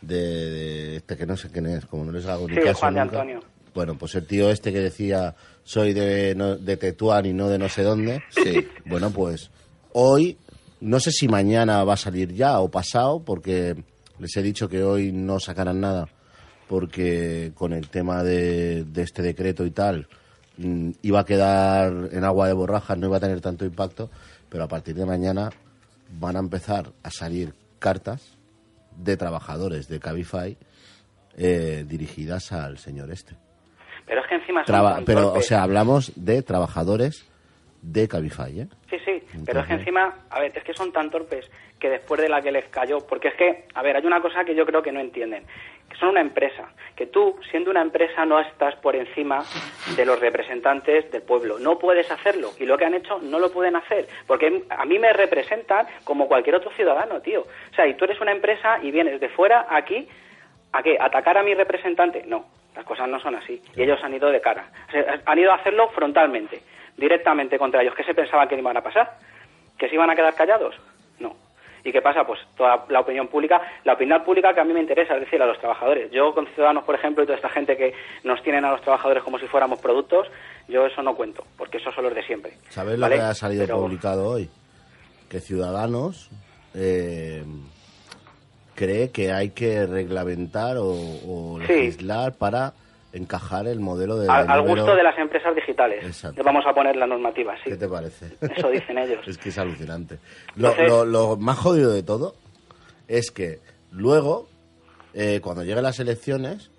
[0.00, 3.00] de, este que no sé quién es, como no les hago ni sí, Juan de
[3.00, 5.34] Antonio bueno, pues el tío este que decía
[5.64, 8.66] soy de, de Tetuán y no de no sé dónde, sí.
[8.84, 9.50] bueno, pues
[9.92, 10.36] hoy,
[10.80, 13.74] no sé si mañana va a salir ya o pasado, porque
[14.18, 16.08] les he dicho que hoy no sacarán nada,
[16.68, 20.06] porque con el tema de, de este decreto y tal,
[20.58, 24.10] mm, iba a quedar en agua de borrajas, no iba a tener tanto impacto,
[24.48, 25.50] pero a partir de mañana
[26.20, 28.22] van a empezar a salir cartas
[28.96, 30.56] de trabajadores de Cabify
[31.36, 33.43] eh, dirigidas al señor este.
[34.06, 37.26] Pero es que encima son Pero, o sea, hablamos de trabajadores
[37.82, 38.66] de Cabify, ¿eh?
[38.88, 42.20] Sí, sí, pero es que encima, a ver, es que son tan torpes que después
[42.20, 44.64] de la que les cayó, porque es que, a ver, hay una cosa que yo
[44.64, 45.44] creo que no entienden,
[45.88, 49.44] que son una empresa, que tú, siendo una empresa, no estás por encima
[49.94, 53.52] de los representantes del pueblo, no puedes hacerlo, y lo que han hecho no lo
[53.52, 57.42] pueden hacer, porque a mí me representan como cualquier otro ciudadano, tío.
[57.42, 60.08] O sea, y tú eres una empresa y vienes de fuera aquí,
[60.72, 60.96] ¿a qué?
[60.98, 62.24] ¿Atacar a mi representante?
[62.26, 63.60] No, las cosas no son así.
[63.76, 64.66] Y ellos han ido de cara.
[65.24, 66.62] han ido a hacerlo frontalmente,
[66.96, 67.94] directamente contra ellos.
[67.94, 69.12] ¿Qué se pensaban que iban a pasar?
[69.78, 70.74] ¿Que se iban a quedar callados?
[71.18, 71.34] No.
[71.84, 72.24] ¿Y qué pasa?
[72.24, 75.40] Pues toda la opinión pública, la opinión pública que a mí me interesa, es decir,
[75.42, 76.10] a los trabajadores.
[76.10, 77.94] Yo con Ciudadanos, por ejemplo, y toda esta gente que
[78.24, 80.28] nos tienen a los trabajadores como si fuéramos productos,
[80.66, 82.54] yo eso no cuento, porque esos son los de siempre.
[82.70, 84.48] ¿Sabes lo que ha salido publicado hoy?
[85.28, 86.30] Que Ciudadanos
[86.74, 87.44] eh,
[88.74, 92.74] cree que hay que reglamentar o, legislar para
[93.12, 94.28] encajar el modelo de...
[94.28, 96.24] Al, gusto de las empresas digitales.
[96.44, 97.70] Vamos a poner la normativa, sí.
[97.70, 98.36] ¿Qué te parece?
[98.40, 99.20] Eso dicen ellos.
[99.28, 100.18] es que es alucinante.
[100.56, 102.34] Lo, más jodido de todo
[103.06, 103.60] es que
[103.92, 104.48] luego,
[105.14, 106.70] eh, cuando lleguen las elecciones,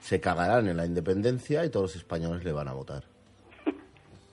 [0.00, 3.04] se cagarán en la independencia y todos los españoles le van a votar.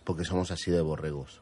[0.03, 1.41] Porque somos así de borregos.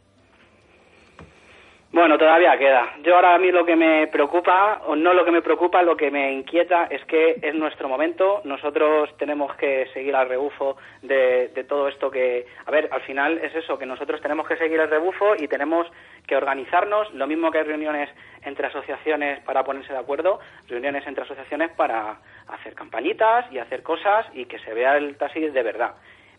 [1.96, 2.92] Bueno, todavía queda.
[3.04, 5.96] Yo ahora a mí lo que me preocupa, o no lo que me preocupa, lo
[5.96, 8.42] que me inquieta es que es nuestro momento.
[8.44, 12.48] Nosotros tenemos que seguir al rebufo de, todo esto que...
[12.66, 15.88] A ver, al final es eso, que nosotros tenemos que seguir el rebufo y tenemos
[16.28, 18.10] que organizarnos, lo mismo que hay reuniones
[18.44, 22.18] entre asociaciones para ponerse de acuerdo, reuniones entre asociaciones para
[22.50, 25.96] hacer campañitas y hacer cosas y que se vea el taxi de verdad.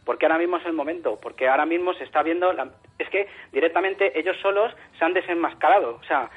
[0.07, 2.71] Porque ahora mismo es el momento, porque ahora mismo se está viendo, la...
[2.99, 6.31] es que directamente ellos solos se han desenmascarado, o sea,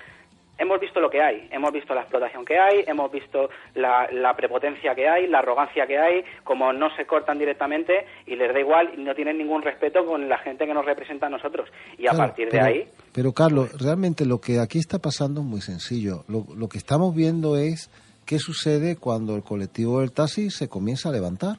[0.57, 4.93] hemos visto lo que hay, hemos visto la explotación que hay, hemos visto la, prepotencia
[4.95, 8.91] que hay, la arrogancia que hay, como no se cortan directamente y les da igual
[8.97, 11.69] y no tienen ningún respeto con la gente que nos representa a nosotros.
[11.97, 12.87] Y a partir de ahí...
[13.13, 16.25] Pero Carlos, realmente lo que aquí está pasando es muy sencillo.
[16.27, 17.89] Lo, lo que estamos viendo es
[18.25, 21.57] qué sucede cuando el colectivo del taxi se comienza a levantar.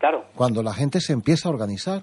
[0.00, 0.24] Claro.
[0.34, 2.02] Cuando la gente se empieza a organizar,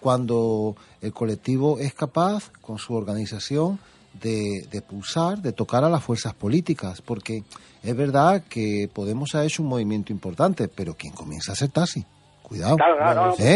[0.00, 3.78] cuando el colectivo es capaz, con su organización,
[4.20, 7.42] de, pulsar, de tocar a las fuerzas políticas, porque
[7.82, 12.04] es verdad que Podemos ha hecho un movimiento importante, pero quien comienza a ser taxi.
[12.42, 12.76] Cuidado.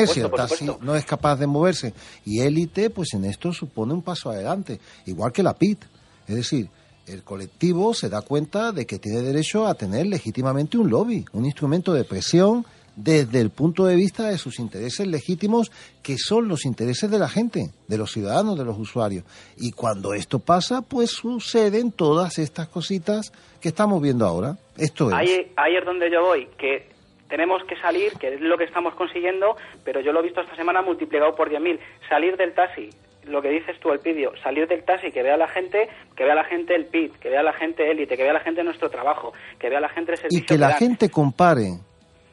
[0.06, 1.92] si el taxi no es capaz de moverse
[2.24, 5.84] y élite, pues en esto supone un paso adelante, igual que la PIT.
[6.26, 6.70] Es decir,
[7.06, 11.44] el colectivo se da cuenta de que tiene derecho a tener legítimamente un lobby, un
[11.44, 12.64] instrumento de presión
[12.98, 15.70] desde el punto de vista de sus intereses legítimos,
[16.02, 19.24] que son los intereses de la gente, de los ciudadanos, de los usuarios.
[19.56, 24.56] Y cuando esto pasa, pues suceden todas estas cositas que estamos viendo ahora.
[24.76, 25.14] Esto es.
[25.14, 26.88] Ahí, es donde yo voy, que
[27.28, 30.56] tenemos que salir, que es lo que estamos consiguiendo, pero yo lo he visto esta
[30.56, 31.78] semana multiplicado por 10.000.
[32.08, 32.90] Salir del taxi,
[33.26, 36.34] lo que dices tú, el pidio, salir del taxi, que vea la gente, que vea
[36.34, 39.32] la gente el PIT, que vea la gente élite, que vea la gente nuestro trabajo,
[39.56, 40.42] que vea la gente el servicio.
[40.42, 41.78] Y que la gente compare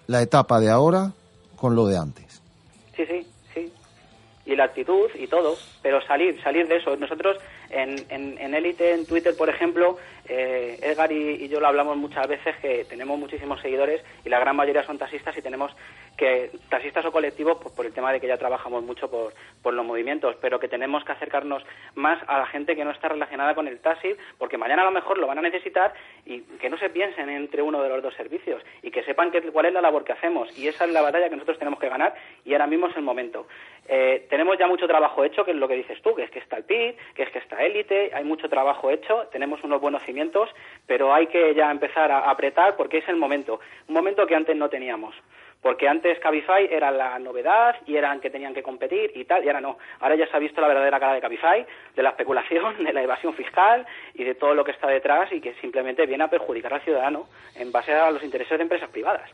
[0.07, 1.11] la etapa de ahora
[1.55, 2.41] con lo de antes.
[2.95, 3.73] Sí, sí, sí.
[4.45, 6.95] Y la actitud y todo, pero salir, salir de eso.
[6.97, 7.37] Nosotros
[7.69, 12.27] en, en, en Élite, en Twitter, por ejemplo, eh, Edgar y, yo lo hablamos muchas
[12.27, 15.71] veces que tenemos muchísimos seguidores y la gran mayoría son taxistas y tenemos
[16.17, 19.33] que, taxistas o colectivos, pues, por el tema de que ya trabajamos mucho por,
[19.73, 21.63] los movimientos, pero que tenemos que acercarnos
[21.95, 24.91] más a la gente que no está relacionada con el taxi, porque mañana a lo
[24.91, 25.93] mejor lo van a necesitar
[26.25, 29.41] y que no se piensen entre uno de los dos servicios y que sepan que,
[29.41, 30.55] cuál es la labor que hacemos.
[30.57, 32.15] Y esa es la batalla que nosotros tenemos que ganar
[32.45, 33.47] y ahora mismo es el momento.
[33.87, 36.39] Eh, tenemos ya mucho trabajo hecho, que es lo que dices tú, que es que
[36.39, 40.01] está el PIB, que es que está Élite, hay mucho trabajo hecho, tenemos unos buenos
[40.87, 44.55] pero hay que ya empezar a apretar porque es el momento, un momento que antes
[44.55, 45.15] no teníamos.
[45.61, 49.47] Porque antes Cabify era la novedad y eran que tenían que competir y tal, y
[49.47, 49.79] ahora no.
[49.99, 51.65] Ahora ya se ha visto la verdadera cara de Cabify,
[51.95, 55.41] de la especulación, de la evasión fiscal y de todo lo que está detrás y
[55.41, 59.31] que simplemente viene a perjudicar al ciudadano en base a los intereses de empresas privadas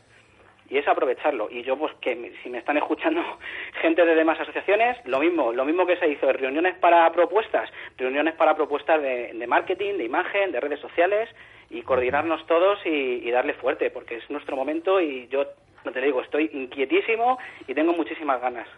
[0.68, 1.48] y es aprovecharlo.
[1.50, 3.22] Y yo, pues, que si me están escuchando
[3.80, 8.34] gente de demás asociaciones, lo mismo, lo mismo que se hizo, reuniones para propuestas, reuniones
[8.34, 11.28] para propuestas de, marketing, de imagen, de redes sociales,
[11.70, 15.46] y coordinarnos todos y, darle fuerte, porque es nuestro momento y yo,
[15.84, 18.68] no te digo, estoy inquietísimo y tengo muchísimas ganas.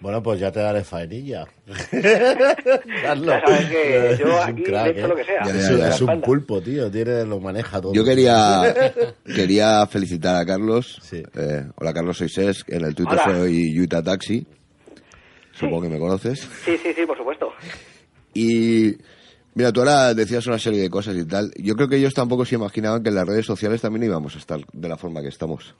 [0.00, 1.44] Bueno, pues ya te daré faenilla.
[1.66, 5.88] ya sabes que yo aquí he hecho lo que sea.
[5.88, 6.88] Es, un pulpo, tío.
[6.88, 7.92] Tiene, lo maneja todo.
[7.92, 8.74] Yo quería,
[9.24, 11.00] quería felicitar a Carlos.
[11.12, 12.64] Eh, hola, Carlos, soy Ses.
[12.68, 14.46] En el Twitter soy Yuta Taxi.
[15.52, 16.48] Supongo que me conoces.
[16.64, 17.50] Sí, sí, sí, por supuesto.
[18.34, 18.96] Y
[19.54, 21.50] mira, tú ahora decías una serie de cosas y tal.
[21.56, 24.38] Yo creo que ellos tampoco se imaginaban que en las redes sociales también íbamos a
[24.38, 25.74] estar de la forma que estamos.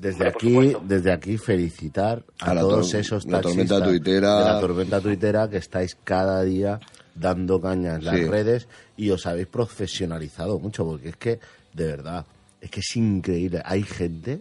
[0.00, 5.94] Desde aquí, desde aquí felicitar a, todos esos taxistas de la tormenta tuitera que estáis
[6.02, 6.80] cada día
[7.14, 8.66] dando caña en las redes
[8.96, 11.38] y os habéis profesionalizado mucho porque es que
[11.74, 12.24] de verdad
[12.60, 13.60] es que es increíble.
[13.64, 14.40] Hay gente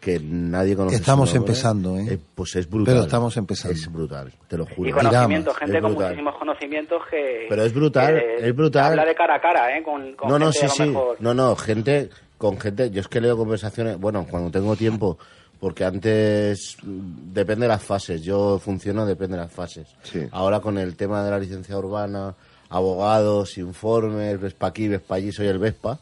[0.00, 0.96] que nadie conoce.
[0.96, 2.06] Estamos empezando, ¿eh?
[2.10, 2.18] ¿eh?
[2.34, 2.94] Pues es brutal.
[2.94, 3.74] Pero estamos empezando.
[3.74, 4.88] Es brutal, te lo juro.
[4.88, 7.46] Y conocimiento, gente con muchísimos conocimientos que.
[7.48, 8.90] Pero es brutal, es brutal.
[8.90, 9.82] Habla de cara a cara, ¿eh?
[9.82, 10.92] Con, con no, no, sí, sí.
[11.18, 15.18] No, no, gente con gente, yo es que leo conversaciones, bueno, cuando tengo tiempo,
[15.58, 19.88] porque antes mm, depende de las fases, yo funciono depende de las fases.
[20.30, 22.34] Ahora con el tema de la licencia urbana,
[22.68, 25.98] abogados, informes, Vespa aquí, Vespa allí, soy el Vespa.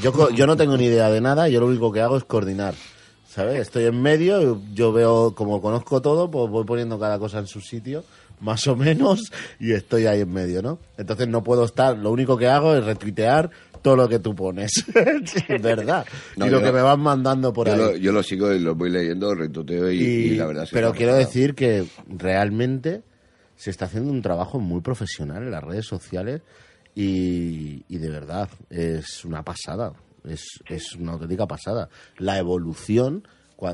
[0.00, 2.74] Yo, yo no tengo ni idea de nada, yo lo único que hago es coordinar.
[3.28, 3.60] ¿Sabes?
[3.60, 7.60] Estoy en medio, yo veo, como conozco todo, pues voy poniendo cada cosa en su
[7.60, 8.02] sitio,
[8.40, 9.30] más o menos,
[9.60, 10.78] y estoy ahí en medio, ¿no?
[10.96, 13.50] Entonces no puedo estar, lo único que hago es retuitear
[13.86, 14.84] todo lo que tú pones.
[15.62, 16.04] ¿Verdad?
[16.34, 18.00] y lo que me van mandando por ahí.
[18.00, 21.86] yo lo sigo y lo voy leyendo, retuteo y, la verdad Pero quiero decir que
[22.08, 23.04] realmente
[23.54, 26.42] se está haciendo un trabajo muy profesional en las redes sociales
[26.96, 29.92] y, de verdad es una pasada.
[30.24, 31.88] Es, es una auténtica pasada.
[32.18, 33.22] La evolución.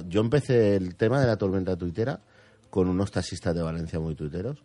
[0.09, 2.21] Yo empecé el tema de la tormenta tuitera
[2.69, 4.63] con unos taxistas de Valencia muy tuiteros,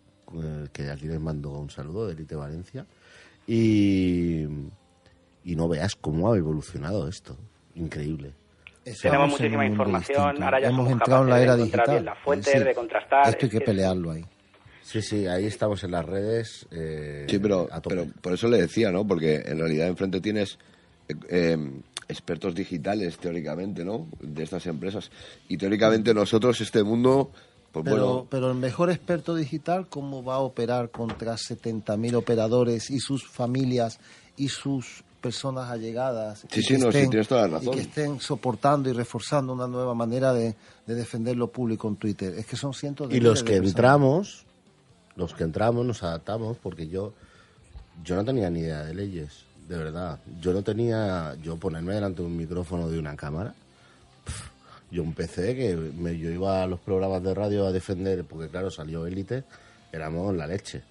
[0.74, 2.86] que aquí les mando un saludo de Elite Valencia.
[3.48, 4.46] Y,
[5.48, 7.38] y no veas cómo ha evolucionado esto.
[7.76, 8.34] Increíble.
[9.02, 12.04] Tenemos muchísima información, ahora ya hemos entrado en la era digital.
[12.04, 13.30] la fuente, de contrastar.
[13.30, 14.26] Esto hay que pelearlo ahí.
[14.82, 16.68] Sí, sí, ahí estamos en las redes.
[16.72, 19.08] Eh, sí, pero, pero por eso le decía, ¿no?
[19.08, 20.60] Porque en realidad enfrente tienes
[21.08, 24.08] eh, em, expertos digitales, teóricamente, ¿no?
[24.20, 25.12] De estas empresas.
[25.48, 27.32] Y teóricamente nosotros, este mundo,
[27.72, 32.90] Pues Pero, bueno, pero el mejor experto digital, ¿cómo va a operar contra 70.000 operadores
[32.90, 34.00] y sus familias
[34.38, 36.40] y sus personas allegadas?
[36.50, 37.74] Sí, y sí, que no, sí, tienes toda la Y razón.
[37.74, 42.34] que estén soportando y reforzando una nueva manera de, de defender lo público en Twitter.
[42.38, 44.46] Es que son cientos de Y los que de entramos,
[45.16, 47.14] los que entramos nos adaptamos porque yo,
[48.04, 50.20] yo no tenía ni idea de leyes, de verdad.
[50.40, 53.54] Yo no tenía, yo ponerme delante de un micrófono de una cámara.
[54.90, 58.72] Yo empecé que me- yo iba a los programas de radio a defender, porque claro,
[58.72, 59.44] salió élite,
[59.92, 60.82] éramos la leche.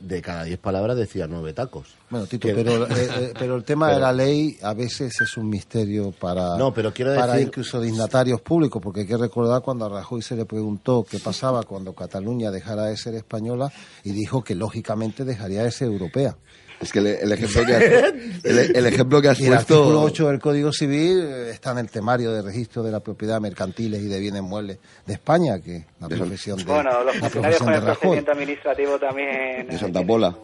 [0.00, 1.94] De cada diez palabras decía nueve tacos.
[2.10, 5.36] Bueno, Tito, Que- pero, eh, eh, pero el tema de la ley a veces es
[5.38, 9.62] un misterio para, No, pero quiero para decir- incluso dignatarios públicos, porque hay que recordar
[9.62, 13.72] cuando a Rajoy se le preguntó qué pasaba cuando Cataluña dejara de ser española
[14.04, 16.36] y dijo que lógicamente dejaría de ser europea.
[16.80, 17.82] Es que el, el ejemplo que has,
[18.44, 20.24] el, el ejemplo que has Y el artículo puesto...
[20.24, 24.02] 8 del Código Civil eh, está en el temario de registro de la propiedad mercantiles
[24.02, 27.20] y de bienes muebles de España, que es la De profesión de, Bueno, los la
[27.20, 29.66] funcionarios con el procedimiento administrativo también...
[29.68, 30.34] De eh, Santa Pola.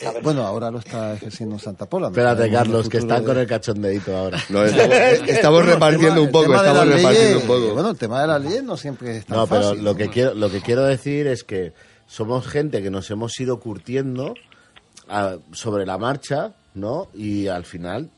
[0.00, 2.06] Eh, bueno, ahora lo está ejerciendo en Santa Pola.
[2.06, 2.12] ¿no?
[2.12, 4.38] Espérate, Carlos, que están de- con el cachondeito ahora.
[4.48, 4.94] No, estamos,
[5.28, 7.74] estamos Bueno, repartiendo tema- un poco, el tema de estamos repartiendo leyes- un poco.
[7.74, 9.84] Bueno, el tema de las leyes no siempre es tan No, pero fácil.
[9.84, 9.96] lo ¿no?
[9.98, 11.72] que quiero lo que quiero decir es que
[12.06, 14.34] somos gente que nos hemos ido curtiendo
[15.10, 17.08] a- sobre la marcha, ¿no?
[17.14, 18.10] Y al final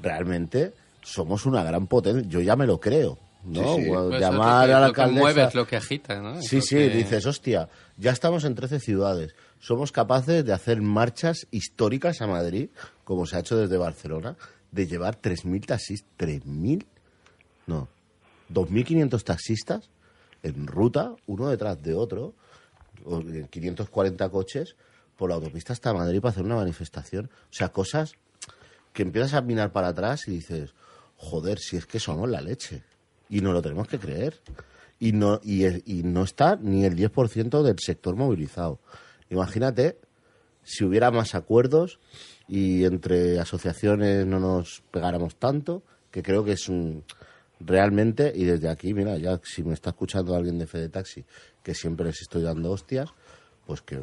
[0.00, 0.72] realmente
[1.02, 2.28] somos una gran potencia.
[2.28, 3.76] Yo ya me lo creo, ¿no?
[3.76, 3.88] Sí, sí.
[3.90, 5.20] Pues Llamar lo a la lo que alcaldesa.
[5.22, 6.40] mueve es lo que agita, ¿no?
[6.42, 9.34] Sí, lo sí, que- dices, hostia, ya estamos en 13 ciudades.
[9.60, 12.68] Somos capaces de hacer marchas históricas a Madrid,
[13.04, 14.36] como se ha hecho desde Barcelona,
[14.72, 16.84] de llevar 3.000 taxistas, 3.000,
[17.66, 17.88] no,
[18.52, 19.88] 2.500 taxistas
[20.42, 22.34] en ruta, uno detrás de otro,
[23.06, 24.76] o, eh, 540 coches
[25.16, 27.26] por la autopista hasta Madrid para hacer una manifestación.
[27.26, 28.14] O sea, cosas
[28.92, 30.74] que empiezas a mirar para atrás y dices,
[31.16, 32.82] joder, si es que somos la leche.
[33.28, 34.40] Y no lo tenemos que creer.
[35.00, 38.78] Y no, y, y no está ni el 10% del sector movilizado.
[39.30, 39.98] Imagínate
[40.62, 41.98] si hubiera más acuerdos
[42.48, 47.04] y entre asociaciones no nos pegáramos tanto, que creo que es un
[47.60, 51.24] realmente, y desde aquí, mira, ya si me está escuchando alguien de Fede Taxi,
[51.62, 53.10] que siempre les estoy dando hostias,
[53.66, 54.02] pues que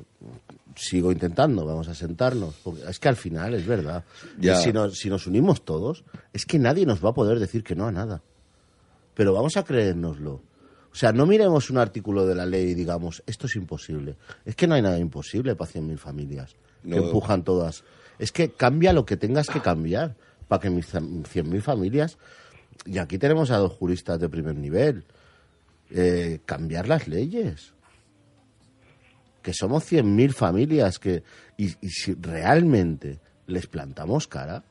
[0.76, 4.04] sigo intentando, vamos a sentarnos, porque es que al final es verdad,
[4.40, 4.56] Ya.
[4.56, 7.76] si nos, si nos unimos todos, es que nadie nos va a poder decir que
[7.76, 8.22] no a nada,
[9.14, 10.42] pero vamos a creérnoslo.
[10.92, 14.18] O sea, no miremos un artículo de la ley y digamos, esto es imposible.
[14.46, 16.96] Es que no hay nada imposible para 100.000 familias No.
[16.98, 17.84] que empujan todas.
[18.20, 20.16] Es que cambia lo que tengas que cambiar
[20.50, 22.18] para que mis 100.000 familias,
[22.86, 25.06] y aquí tenemos a dos juristas de primer nivel,
[25.92, 27.74] eh, cambiar las leyes.
[29.42, 31.24] Que somos 100.000 familias que,
[31.58, 34.64] y, y si realmente les plantamos cara,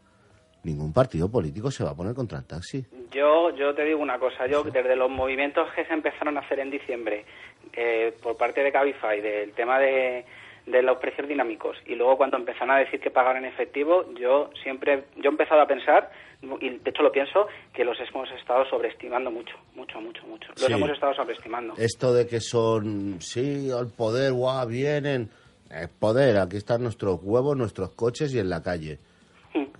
[0.64, 2.84] ningún partido político se va a poner contra el taxi.
[3.10, 6.60] Yo, yo te digo una cosa, yo desde los movimientos que se empezaron a hacer
[6.60, 7.24] en diciembre
[7.72, 10.24] eh, por parte de Cabify del tema de,
[10.70, 14.50] de los precios dinámicos y luego cuando empezaron a decir que pagar en efectivo, yo
[14.62, 16.10] siempre, yo he empezado a pensar
[16.42, 20.48] y de hecho lo pienso que los hemos estado sobreestimando mucho, mucho, mucho, mucho.
[20.50, 20.72] Los Sí.
[20.72, 21.74] hemos estado sobreestimando.
[21.76, 25.28] Esto de que son, sí, al poder, guau, vienen.
[25.70, 28.98] Es poder, aquí están nuestros huevos, nuestros coches y en la calle.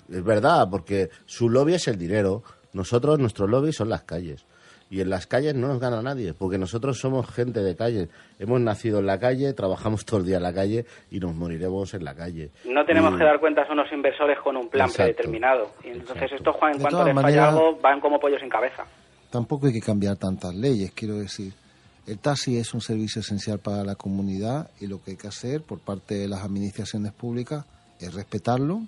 [0.09, 2.43] Es verdad, porque su lobby es el dinero.
[2.73, 4.45] Nosotros, nuestro lobby son las calles.
[4.93, 8.09] Y en las calles no nos gana nadie, porque nosotros somos gente de calle.
[8.41, 11.95] Hemos nacido en la calle, trabajamos todo el día en la calle y nos moriremos
[11.95, 12.51] en la calle.
[12.65, 15.05] No tenemos Y- que dar cuentas a unos inversores con un plan Exacto.
[15.15, 15.71] predeterminado.
[15.85, 16.35] Y entonces Exacto.
[16.37, 18.85] estos, Juan, en De cuanto les falla maneras- algo, van como pollos sin cabeza.
[19.31, 21.53] Tampoco hay que cambiar tantas leyes, quiero decir.
[22.09, 25.63] El taxi es un servicio esencial para la comunidad y lo que hay que hacer
[25.63, 27.65] por parte de las administraciones públicas
[28.01, 28.81] es respetarlo,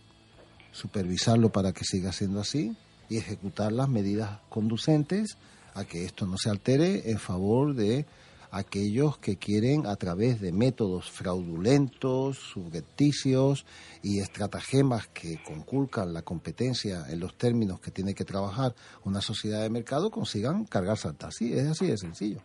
[0.72, 2.74] supervisarlo para que siga siendo así
[3.08, 5.36] y ejecutar las medidas conducentes
[5.74, 8.06] a que esto no se altere en favor de
[8.50, 13.64] aquellos que quieren a través de métodos fraudulentos, subrepticios
[14.02, 18.74] y estratagemas que conculcan la competencia en los términos que tiene que trabajar
[19.04, 21.52] una sociedad de mercado consigan cargarse al taxi.
[21.52, 22.40] Es así de sencillo.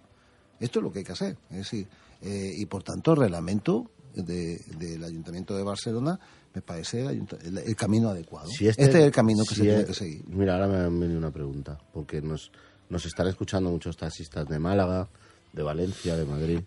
[0.60, 1.38] Esto es lo que hay que hacer.
[1.50, 1.88] Es decir,
[2.22, 6.20] eh, y por tanto el reglamento de- del Ayuntamiento de Barcelona
[6.56, 8.48] me parece el, ayunta- el- el camino adecuado.
[8.50, 10.24] Si este, es el camino que si se tiene que seguir.
[10.28, 12.52] Mira, ahora me ha venido una pregunta, porque nos,
[12.90, 15.10] nos están escuchando muchos taxistas de Málaga,
[15.54, 16.60] de Valencia, de Madrid.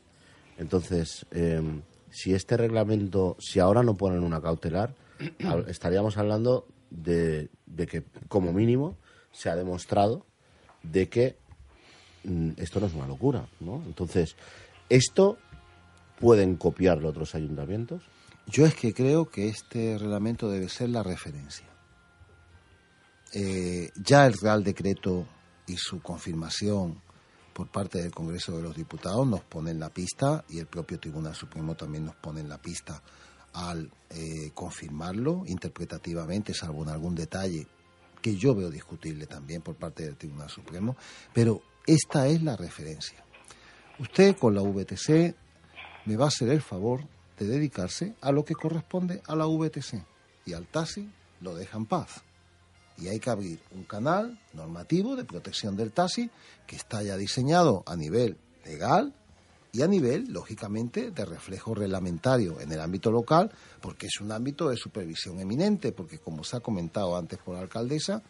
[0.59, 1.63] Entonces, eh,
[2.11, 4.95] si este reglamento, si ahora no ponen una cautelar,
[5.69, 8.97] estaríamos hablando de, de que, como mínimo,
[9.33, 10.27] se ha demostrado
[10.83, 11.37] de que
[12.25, 13.83] mm, esto no es una locura, ¿no?
[13.87, 14.37] Entonces,
[14.89, 15.39] ¿esto
[16.19, 18.03] pueden copiarlo otros ayuntamientos?
[18.47, 21.67] Yo es que creo que este reglamento debe ser la referencia.
[23.33, 25.25] Eh, ya el Real Decreto
[25.71, 27.01] y su confirmación
[27.53, 30.99] por parte del Congreso de los Diputados nos pone en la pista y el propio
[30.99, 33.03] Tribunal Supremo también nos pone en la pista
[33.53, 37.67] al eh, confirmarlo interpretativamente, salvo en algún detalle
[38.21, 40.97] que yo veo discutible también por parte del Tribunal Supremo,
[41.33, 43.25] pero esta es la referencia.
[43.99, 45.35] Usted con la VTC
[46.07, 47.07] me va a hacer el favor
[47.39, 50.05] de dedicarse a lo que corresponde a la VTC
[50.47, 51.11] y al taxi
[51.41, 52.23] lo deja en paz.
[53.01, 56.31] Y hay que abrir un canal normativo de protección del taxi
[56.67, 59.15] que está ya diseñado a nivel legal
[59.73, 63.51] y a nivel, lógicamente, de reflejo reglamentario en el ámbito local,
[63.81, 67.63] porque es un ámbito de supervisión eminente, porque como se ha comentado antes por la
[67.63, 68.23] alcaldesa,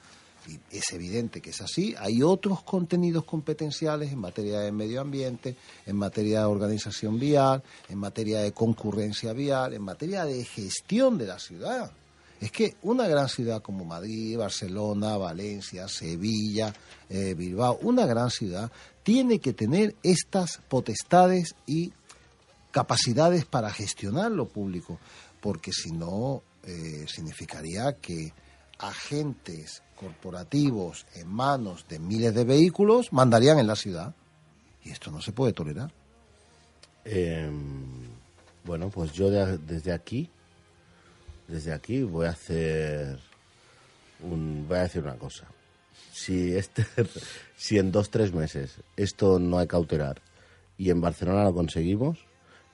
[0.49, 5.57] y es evidente que es así, hay otros contenidos competenciales en materia de medio ambiente,
[5.87, 11.27] en materia de organización vial, en materia de concurrencia vial, en materia de gestión de
[11.27, 11.93] la ciudad.
[12.41, 16.73] Es que una gran ciudad como Madrid, Barcelona, Valencia, Sevilla,
[17.11, 18.73] eh, Bilbao, una gran ciudad,
[19.03, 21.93] tiene que tener estas potestades y
[22.71, 24.99] capacidades para gestionar lo público,
[25.41, 28.33] porque si no, eh, significaría que
[28.79, 34.15] agentes corporativos en manos de miles de vehículos mandarían en la ciudad.
[34.83, 35.93] Y esto no se puede tolerar.
[37.05, 38.09] Em,
[38.65, 40.31] bueno, pues yo desde aquí
[41.51, 43.19] desde aquí voy a hacer
[44.23, 45.47] un, voy a decir una cosa.
[46.13, 46.87] Si este,
[47.57, 50.21] si en dos tres meses esto no hay cautelar
[50.79, 52.19] y en Barcelona lo conseguimos,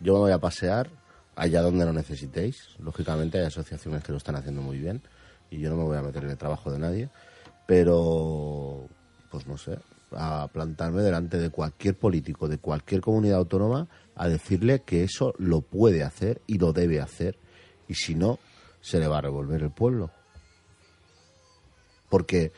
[0.00, 0.90] yo me voy a pasear
[1.34, 2.76] allá donde lo necesitéis.
[2.78, 5.02] Lógicamente hay asociaciones que lo están haciendo muy bien
[5.50, 7.08] y yo no me voy a meter en el trabajo de nadie,
[7.66, 8.88] pero
[9.30, 9.78] pues no sé,
[10.12, 15.60] a plantarme delante de cualquier político de cualquier comunidad autónoma a decirle que eso lo
[15.60, 17.36] puede hacer y lo debe hacer
[17.88, 18.38] y si no
[18.86, 20.10] se le va a revolver el pueblo.
[22.08, 22.52] Porque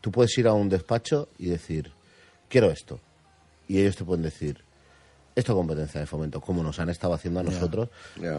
[0.00, 1.90] tú puedes ir a un despacho y decir,
[2.48, 3.00] quiero esto.
[3.66, 4.62] Y ellos te pueden decir,
[5.34, 7.88] esto es competencia de fomento, como nos han estado haciendo a nosotros.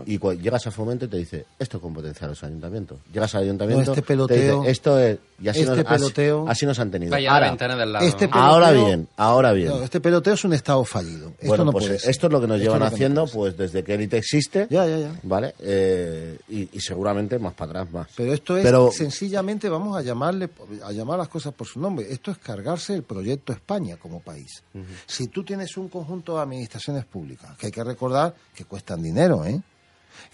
[0.05, 2.99] Y llegas a fomento y te dice, esto es competencia de los ayuntamientos.
[3.11, 6.91] Llegas al ayuntamiento, este peloteo, esto es, y así, este nos, peloteo, así, nos han
[6.91, 7.11] tenido.
[7.11, 8.05] Vaya ahora, la ventana del lado.
[8.05, 9.69] Este peloteo, ahora bien, ahora bien.
[9.69, 11.29] No, este peloteo es un estado fallido.
[11.29, 12.09] Esto bueno, no pues puede ser.
[12.11, 14.67] esto es lo que nos Esto llevan haciendo no pues desde que Elite existe.
[14.69, 15.19] Ya, ya, ya.
[15.23, 15.55] ¿Vale?
[15.59, 18.07] Eh, y, y, seguramente más para atrás, más.
[18.15, 20.49] Pero esto es Pero, sencillamente, vamos a llamarle,
[20.83, 22.05] a llamar las cosas por su nombre.
[22.11, 24.63] Esto es cargarse el proyecto España como país.
[24.73, 24.83] Uh -huh.
[25.07, 29.43] Si tú tienes un conjunto de administraciones públicas, que hay que recordar que cuestan dinero,
[29.45, 29.59] ¿eh?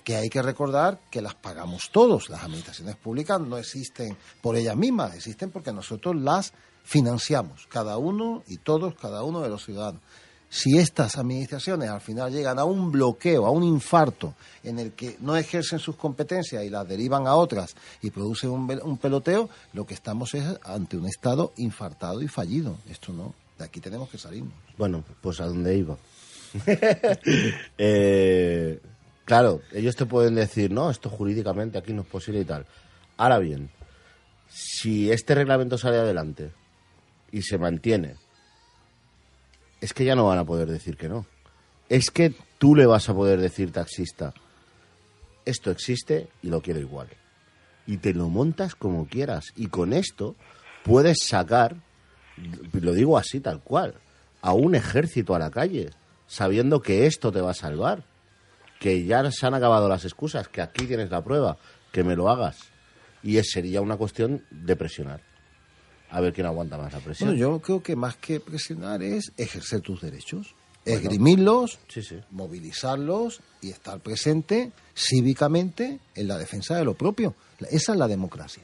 [0.04, 2.30] Que hay que recordar que las pagamos todos.
[2.30, 8.44] Las administraciones públicas no existen por ellas mismas, existen porque nosotros las financiamos, cada uno
[8.48, 10.02] y todos, cada uno de los ciudadanos.
[10.49, 14.34] Si estas administraciones al final llegan a un bloqueo, a un infarto,
[14.64, 18.80] en el que no ejercen sus competencias y las derivan a otras y producen un,
[18.84, 22.78] un peloteo, lo que estamos es ante un Estado infartado y fallido.
[22.90, 24.54] Esto no, de aquí tenemos que salirnos.
[24.78, 25.98] Bueno, pues a dónde iba.
[27.78, 28.80] eh,
[29.28, 32.66] claro, ellos te pueden decir, no, esto jurídicamente aquí no es posible y tal.
[33.18, 33.70] Ahora bien,
[34.48, 36.52] si este reglamento sale adelante
[37.30, 38.16] y se mantiene,
[39.82, 41.26] es que ya no van a poder decir que no.
[41.90, 44.34] Es que tú le vas a poder decir, taxista,
[45.44, 47.10] esto existe y lo quiero igual.
[47.86, 49.52] Y te lo montas como quieras.
[49.58, 50.36] Y con esto
[50.86, 51.76] puedes sacar,
[52.72, 53.95] lo digo así tal cual,
[54.41, 55.90] a un ejército a la calle
[56.28, 58.04] sabiendo que esto te va a salvar,
[58.80, 61.58] que ya se han acabado las excusas, que aquí tienes la prueba,
[61.91, 62.58] que me lo hagas.
[63.24, 65.22] Y es, sería una cuestión de presionar.
[66.10, 67.30] A ver quién aguanta más la presión.
[67.30, 70.56] Bueno, yo creo que más que presionar es ejercer tus derechos,
[70.86, 72.18] bueno, esgrimirlos, sí, sí.
[72.32, 77.36] movilizarlos y estar presente cívicamente en la defensa de lo propio.
[77.70, 78.64] Esa es la democracia.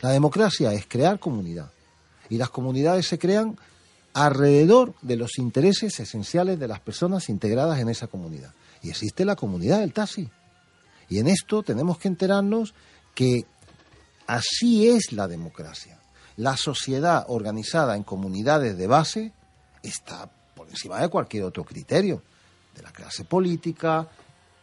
[0.00, 1.70] La democracia es crear comunidad.
[2.28, 3.58] Y las comunidades se crean
[4.12, 8.52] alrededor de los intereses esenciales de las personas integradas en esa comunidad.
[8.86, 10.30] Y existe la comunidad del taxi.
[11.08, 12.72] Y en esto tenemos que enterarnos
[13.16, 13.44] que
[14.28, 15.98] así es la democracia.
[16.36, 19.32] La sociedad organizada en comunidades de base
[19.82, 22.22] está por encima de cualquier otro criterio,
[22.76, 24.08] de la clase política,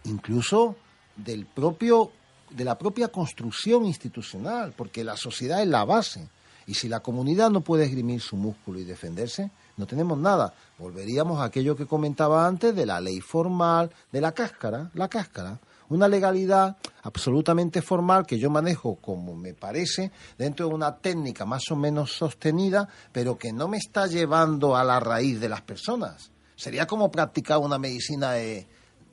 [0.05, 0.77] incluso
[1.17, 2.13] del propio,
[2.49, 6.29] de la propia construcción institucional, porque la sociedad es la base.
[6.65, 10.53] Y si la comunidad no puede esgrimir su músculo y defenderse, no tenemos nada.
[10.77, 15.59] Volveríamos a aquello que comentaba antes de la ley formal, de la cáscara, la cáscara.
[15.89, 21.63] Una legalidad absolutamente formal que yo manejo como me parece, dentro de una técnica más
[21.71, 26.31] o menos sostenida, pero que no me está llevando a la raíz de las personas.
[26.55, 28.67] Sería como practicar una medicina de,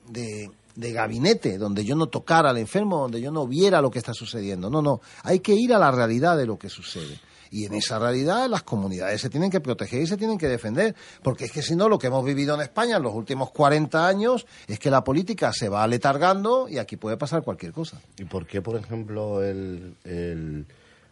[0.07, 3.99] de, de gabinete, donde yo no tocara al enfermo, donde yo no viera lo que
[3.99, 4.69] está sucediendo.
[4.69, 7.19] No, no, hay que ir a la realidad de lo que sucede.
[7.51, 10.95] Y en esa realidad las comunidades se tienen que proteger y se tienen que defender,
[11.21, 14.07] porque es que si no lo que hemos vivido en España en los últimos 40
[14.07, 18.01] años es que la política se va aletargando y aquí puede pasar cualquier cosa.
[18.17, 20.65] ¿Y por qué, por ejemplo, el, el,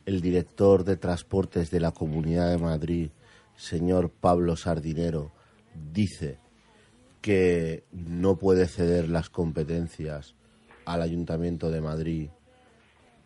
[0.05, 3.09] el director de transportes de la Comunidad de Madrid,
[3.57, 5.31] señor Pablo Sardinero,
[5.91, 6.39] dice
[7.21, 10.35] que no puede ceder las competencias
[10.85, 12.29] al Ayuntamiento de Madrid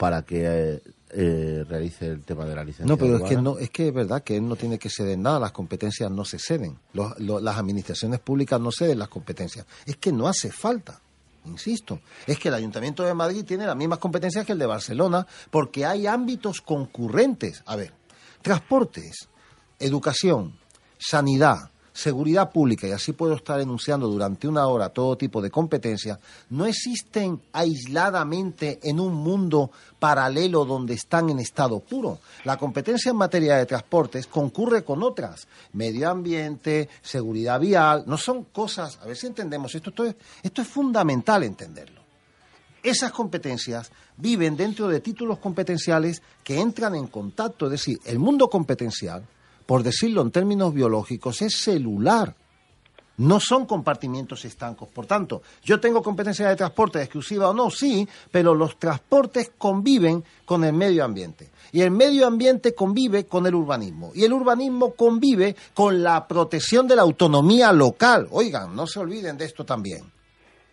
[0.04, 0.82] para que eh,
[1.12, 2.86] eh, realice el tema de la licencia.
[2.86, 5.18] No, pero es que no es que es verdad que él no tiene que ceder
[5.18, 10.12] nada, las competencias no se ceden, las administraciones públicas no ceden las competencias, es que
[10.12, 11.00] no hace falta.
[11.46, 15.26] Insisto, es que el Ayuntamiento de Madrid tiene las mismas competencias que el de Barcelona
[15.50, 17.64] porque hay ámbitos concurrentes.
[17.66, 17.94] A ver,
[18.42, 19.30] transportes,
[19.80, 20.60] educación,
[20.98, 26.20] sanidad, seguridad pública, y así puedo estar enunciando durante una hora todo tipo de competencias,
[26.49, 32.20] no existen aisladamente en un mundo paralelo donde están en estado puro.
[32.44, 38.45] La competencia en materia de transportes concurre con otras, medio ambiente, seguridad vial, no son
[38.45, 42.02] cosas, a ver si entendemos esto, esto es, esto es fundamental entenderlo.
[42.82, 48.49] Esas competencias viven dentro de títulos competenciales que entran en contacto, es decir, el mundo
[48.49, 49.24] competencial
[49.65, 52.35] por decirlo en términos biológicos, es celular.
[53.15, 54.90] No son compartimientos estancos.
[54.90, 60.23] Por tanto, yo tengo competencia de transporte exclusiva o no, sí, pero los transportes conviven
[60.45, 61.52] con el medio ambiente.
[61.72, 64.11] Y el medio ambiente convive con el urbanismo.
[64.15, 68.27] Y el urbanismo convive con la protección de la autonomía local.
[68.31, 70.03] Oigan, no se olviden de esto también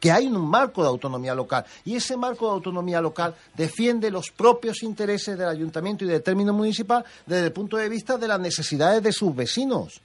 [0.01, 4.31] que hay un marco de autonomía local y ese marco de autonomía local defiende los
[4.31, 8.41] propios intereses del ayuntamiento y del término municipal desde el punto de vista de las
[8.41, 10.01] necesidades de sus vecinos.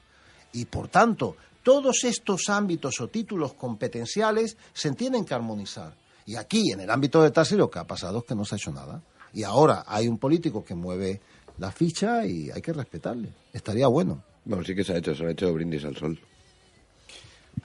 [0.51, 5.95] Y por tanto, todos estos ámbitos o títulos competenciales se tienen que armonizar.
[6.25, 8.55] Y aquí, en el ámbito de taxi, lo que ha pasado es que no se
[8.55, 9.01] ha hecho nada.
[9.33, 11.21] Y ahora hay un político que mueve
[11.57, 13.29] la ficha y hay que respetarle.
[13.53, 14.23] Estaría bueno.
[14.43, 16.19] Bueno, sí que se ha hecho, se ha hecho brindis al sol.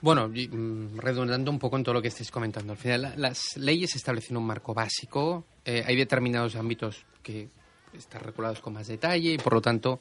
[0.01, 3.95] Bueno, mm, redundando un poco en todo lo que estáis comentando, al final las leyes
[3.95, 7.49] establecen un marco básico, eh, hay determinados ámbitos que
[7.95, 9.99] están regulados con más detalle y por lo tanto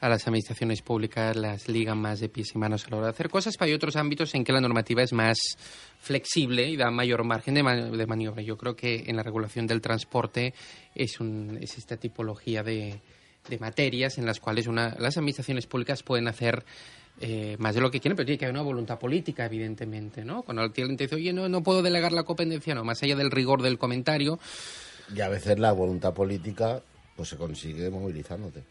[0.00, 3.12] a las administraciones públicas las ligan más de pies y manos a la hora de
[3.12, 5.38] hacer cosas, pero hay otros ámbitos en que la normativa es más
[5.98, 8.42] flexible y da mayor margen de, maniobra.
[8.42, 10.52] Yo creo que en la regulación del transporte
[10.94, 13.00] es, un, es esta tipología de,
[13.48, 16.64] de materias en las cuales una, las administraciones públicas pueden hacer
[17.20, 20.42] eh, más de lo que quieren, pero tiene que haber una voluntad política, evidentemente, ¿no?
[20.42, 23.30] Cuando alguien te dice, oye, no, no puedo delegar la competencia, no, más allá del
[23.30, 24.38] rigor del comentario.
[25.14, 26.82] Y a veces la voluntad política
[27.16, 28.62] pues se consigue movilizándote.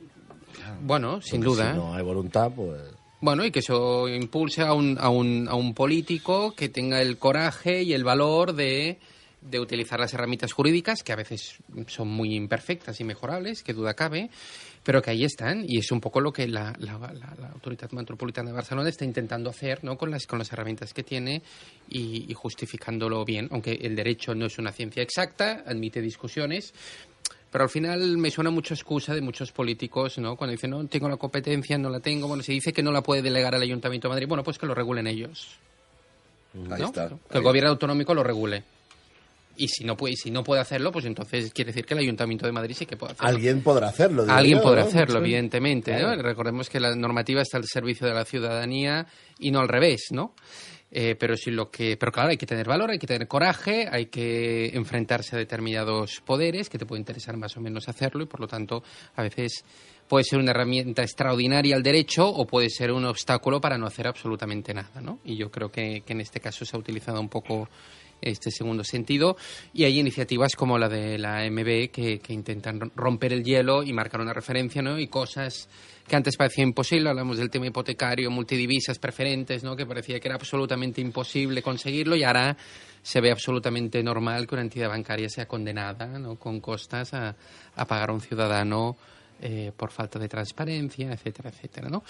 [0.82, 1.74] Bueno, sin duda.
[1.74, 2.82] Si no hay voluntad, pues...
[3.20, 7.18] Bueno, y que eso impulse a un, a un, a un político que tenga el
[7.18, 9.00] coraje y el valor de
[9.42, 11.58] de utilizar las herramientas jurídicas, que a veces
[11.88, 14.30] son muy imperfectas y mejorables, que duda cabe,
[14.88, 16.94] pero que ahí están y es un poco lo que la, la,
[17.54, 19.98] Autoridad Metropolitana de Barcelona está intentando hacer ¿no?
[19.98, 21.42] con, las, con las herramientas que tiene
[21.90, 26.74] y, justificándolo bien, aunque el derecho no es una ciencia exacta, admite discusiones,
[27.52, 30.38] pero al final me suena mucho excusa de muchos políticos, ¿no?
[30.38, 32.30] Cuando dicen, no, tengo la competencia, no la tengo.
[32.30, 34.28] Bueno, se dice que no la puede delegar al Ayuntamiento de Madrid.
[34.30, 35.58] Bueno, pues que lo regulen ellos.
[36.72, 37.10] Ahí está.
[37.30, 38.64] Que el gobierno autonómico lo regule.
[39.58, 42.46] Y si no puede, si no puede hacerlo, pues entonces quiere decir que el Ayuntamiento
[42.46, 43.30] de Madrid sí que puede hacerlo.
[43.30, 44.26] Alguien podrá hacerlo.
[44.28, 45.98] Alguien podrá hacerlo, evidentemente.
[46.18, 49.08] Recordemos que la normativa está al servicio de la ciudadanía
[49.40, 50.34] y no al revés, ¿no?
[50.90, 53.90] Eh, pero si lo que, pero claro, hay que tener valor, hay que tener coraje,
[53.92, 58.26] hay que enfrentarse a determinados poderes que te puede interesar más o menos hacerlo y
[58.26, 58.84] por lo tanto
[59.16, 59.66] a veces
[60.08, 64.08] puede ser una herramienta extraordinaria al derecho o puede ser un obstáculo para no hacer
[64.08, 65.20] absolutamente nada, ¿no?
[65.26, 67.68] Y yo creo que, que en este caso se ha utilizado un poco
[68.22, 69.38] este segundo sentido.
[69.74, 74.22] Y hay iniciativas como la de la MB que, intentan romper el hielo y marcar
[74.22, 75.00] una referencia, ¿no?
[75.00, 75.70] Y cosas
[76.08, 79.76] que antes parecían imposible, hablamos del tema hipotecario, multidivisas, preferentes, ¿no?
[79.76, 82.56] Que parecía que era absolutamente imposible conseguirlo y ahora
[83.02, 86.36] se ve absolutamente normal que una entidad bancaria sea condenada, ¿no?
[86.36, 87.36] Con costas a,
[87.88, 88.98] pagar a un ciudadano
[89.42, 92.04] eh, por falta de transparencia, etcétera, etcétera, ¿no?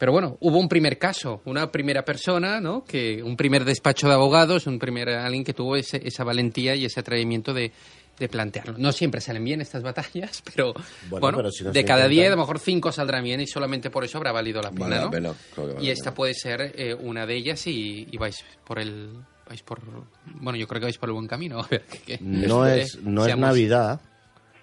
[0.00, 2.82] Pero bueno, hubo un primer caso, una primera persona, ¿no?
[2.84, 6.86] Que un primer despacho de abogados, un primer alguien que tuvo ese, esa valentía y
[6.86, 7.70] ese atrevimiento de,
[8.18, 8.78] de plantearlo.
[8.78, 10.72] No siempre salen bien estas batallas, pero
[11.10, 14.32] bueno, de cada diez a lo mejor cinco saldrán bien y solamente por eso habrá
[14.32, 15.36] valido la pena, ¿no?
[15.78, 19.10] y esta puede ser eh, una de ellas y, vais por el
[19.46, 19.80] vais por
[20.26, 21.66] bueno yo creo que vais por el buen camino.
[22.20, 24.00] no es no es Navidad,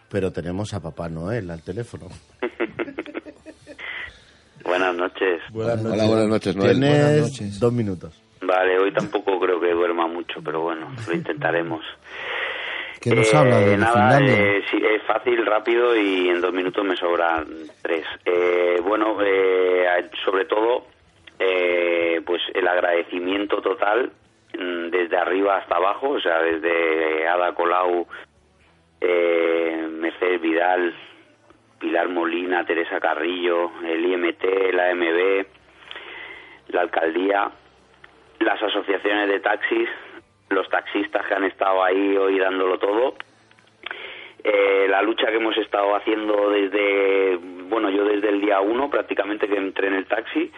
[0.10, 2.08] pero tenemos a Papá Noel al teléfono.
[4.68, 5.42] Buenas noches.
[5.52, 5.94] Buenas noches.
[5.94, 8.22] Hola, buenas noches, Tienes dos minutos.
[8.42, 11.84] Vale, hoy tampoco creo que duerma mucho, pero bueno, lo intentaremos.
[13.00, 16.84] ¿Qué nos habla de Eh, nada, eh, sí, es fácil, rápido y en dos minutos
[16.84, 17.46] me sobran
[17.82, 18.06] tres.
[18.26, 19.86] Eh, bueno, eh,
[20.26, 20.86] sobre todo,
[21.40, 24.12] eh, pues el agradecimiento total
[24.54, 28.06] mm, desde arriba hasta abajo, o sea, desde Ada Colau,
[29.00, 30.94] eh, Mercedes Vidal,
[31.80, 34.44] Pilar Molina, Teresa Carrillo, el IMT,
[34.74, 35.46] la AMB,
[36.70, 37.52] la alcaldía,
[38.40, 39.90] las asociaciones de taxis,
[40.50, 43.16] los taxistas que han estado ahí hoy dándolo todo,
[44.44, 47.38] eh, la lucha que hemos estado haciendo desde,
[47.70, 50.52] bueno, yo desde el día uno prácticamente que entré en el taxi,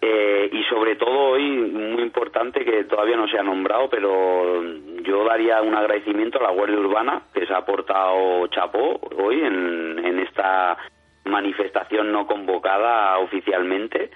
[0.00, 4.62] eh, y sobre todo hoy, muy importante que todavía no se ha nombrado, pero
[5.02, 9.98] yo daría un agradecimiento a la Guardia Urbana que se ha portado chapó hoy en,
[10.04, 10.76] en esta
[11.24, 14.10] manifestación no convocada oficialmente.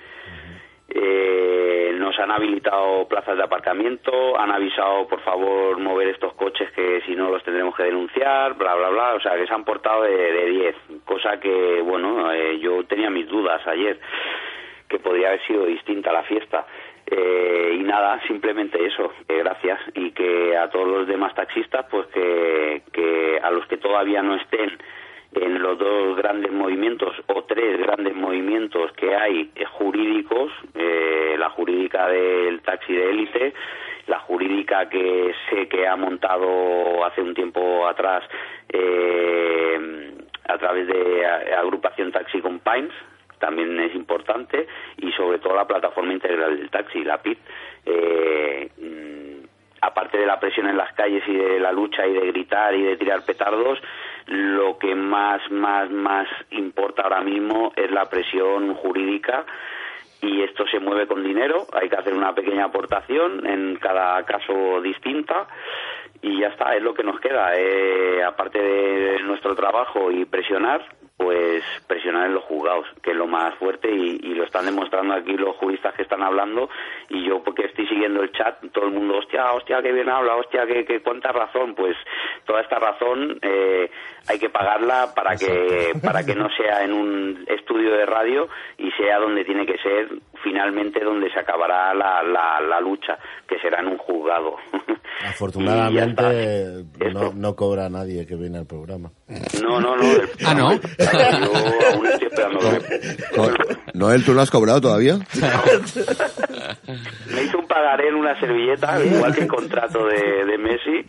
[0.93, 7.01] Eh, nos han habilitado plazas de aparcamiento, han avisado por favor mover estos coches que
[7.07, 10.03] si no los tendremos que denunciar, bla bla bla, o sea que se han portado
[10.03, 14.01] de 10, cosa que bueno, eh, yo tenía mis dudas ayer
[14.91, 16.67] que podría haber sido distinta la fiesta.
[17.07, 22.07] Eh, y nada, simplemente eso, que gracias y que a todos los demás taxistas, pues
[22.09, 24.79] que, que a los que todavía no estén
[25.33, 31.51] en los dos grandes movimientos o tres grandes movimientos que hay eh, jurídicos, eh, la
[31.51, 33.55] jurídica del taxi de élite,
[34.07, 38.25] la jurídica que sé que ha montado hace un tiempo atrás
[38.69, 40.15] eh,
[40.49, 41.27] a través de
[41.57, 42.93] agrupación Taxi Compines,
[43.41, 44.69] también es importante,
[44.99, 47.39] y sobre todo la plataforma integral del taxi, la PIT.
[47.87, 49.21] Eh, mm,
[49.81, 52.83] aparte de la presión en las calles y de la lucha y de gritar y
[52.83, 53.79] de tirar petardos,
[54.27, 59.45] lo que más, más, más importa ahora mismo es la presión jurídica
[60.23, 64.81] y esto se mueve con dinero, hay que hacer una pequeña aportación en cada caso
[64.83, 65.47] distinta
[66.23, 67.57] y ya está, es lo que nos queda.
[67.57, 70.85] Eh, aparte de nuestro trabajo y presionar,
[71.21, 75.13] pues presionar en los juzgados, que es lo más fuerte y, y lo están demostrando
[75.13, 76.71] aquí los juristas que están hablando
[77.11, 80.37] y yo porque estoy siguiendo el chat, todo el mundo, hostia, hostia, qué bien habla,
[80.37, 81.95] hostia, que, que cuánta razón, pues
[82.47, 83.91] toda esta razón eh,
[84.29, 88.49] hay que pagarla para que para que no sea en un estudio de radio
[88.79, 90.09] y sea donde tiene que ser
[90.43, 93.19] finalmente donde se acabará la, la, la lucha,
[93.49, 94.57] que será en un juzgado.
[95.29, 99.11] Afortunadamente no, no cobra nadie que viene al programa.
[99.63, 100.05] No, no, no.
[100.47, 100.73] Ah, ¿no?
[100.81, 102.59] Yo aún estoy esperando
[103.95, 105.19] Noel, ¿tú lo has cobrado todavía?
[107.35, 111.07] Me hizo un pagaré en una servilleta, igual que el contrato de, de Messi.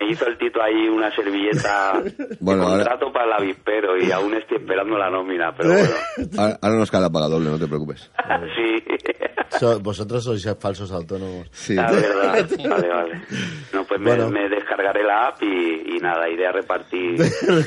[0.00, 1.94] Me hizo el Tito ahí una servilleta
[2.40, 5.94] Bueno, de ahora- contrato para el avispero y aún estoy esperando la nómina, pero bueno.
[6.38, 8.10] Ahora, ahora nos la paga doble, no te preocupes.
[8.54, 8.84] Sí.
[9.58, 11.48] So- vosotros sois falsos autónomos.
[11.52, 11.74] Sí.
[11.74, 12.46] La verdad.
[12.68, 13.20] Vale, vale.
[13.72, 14.30] No, pues me, Bueno.
[14.30, 17.16] me descargaré la app y, y nada, iré a repartir.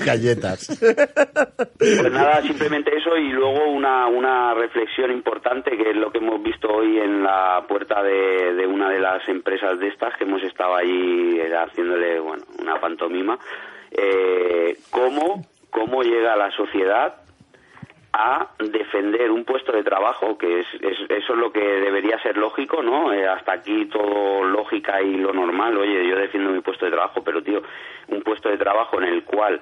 [0.05, 0.67] Galletas.
[1.77, 6.41] Pues nada, simplemente eso y luego una, una reflexión importante que es lo que hemos
[6.43, 10.44] visto hoy en la puerta de, de una de las empresas de estas que hemos
[10.44, 13.38] estado allí eh, haciéndole bueno, una pantomima.
[13.91, 17.16] Eh, ¿cómo, ¿Cómo llega la sociedad
[18.18, 22.38] a defender un puesto de trabajo, que es, es- eso es lo que debería ser
[22.38, 23.12] lógico, ¿no?
[23.12, 27.22] Eh, hasta aquí todo lógica y lo normal, oye, yo defiendo mi puesto de trabajo,
[27.26, 27.62] pero tío,
[28.07, 29.60] un puesto de trabajo en el cual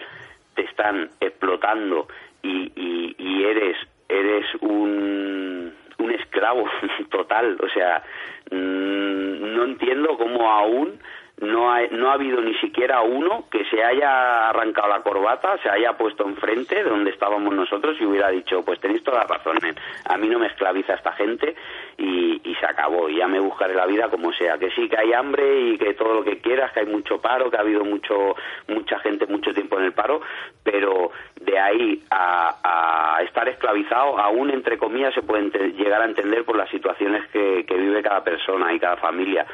[0.53, 2.07] te están explotando
[2.43, 3.75] y, y, y eres,
[4.07, 6.65] eres un, un esclavo
[7.09, 8.03] total, o sea,
[8.51, 10.99] mm, no entiendo cómo aún
[11.41, 15.69] no ha, no ha habido ni siquiera uno que se haya arrancado la corbata, se
[15.69, 19.57] haya puesto enfrente de donde estábamos nosotros y hubiera dicho, pues tenéis toda la razón,
[20.05, 21.55] a mí no me esclaviza esta gente
[21.97, 25.59] y, se acabó, ya me buscaré la vida como sea, que sí que hay hambre
[25.59, 28.35] y que todo lo que quieras, que hay mucho paro, que ha habido mucho
[28.69, 30.21] mucha gente mucho tiempo en el paro,
[30.63, 31.11] pero
[31.41, 36.55] de ahí a, a estar esclavizado, aún entre comillas se puede llegar a entender por
[36.55, 39.45] las situaciones que, que vive cada persona y cada familia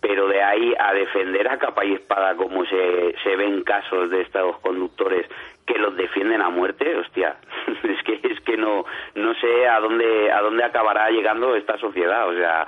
[0.00, 4.22] pero de ahí a defender a capa y espada como se, se ven casos de
[4.22, 5.26] estos conductores
[5.66, 7.36] que los defienden a muerte, hostia,
[7.82, 12.28] es que es que no no sé a dónde a dónde acabará llegando esta sociedad,
[12.28, 12.66] o sea,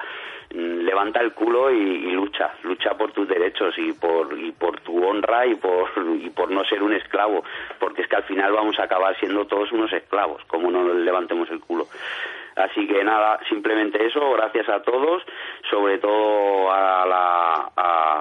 [0.53, 5.47] levanta el culo y, lucha, lucha por tus derechos y por y por tu honra
[5.47, 5.89] y por
[6.21, 7.45] y por no ser un esclavo,
[7.79, 11.51] porque es que al final vamos a acabar siendo todos unos esclavos, como no levantemos
[11.51, 11.87] el culo.
[12.55, 15.23] Así que nada, simplemente eso, gracias a todos,
[15.71, 17.71] sobre todo a, la,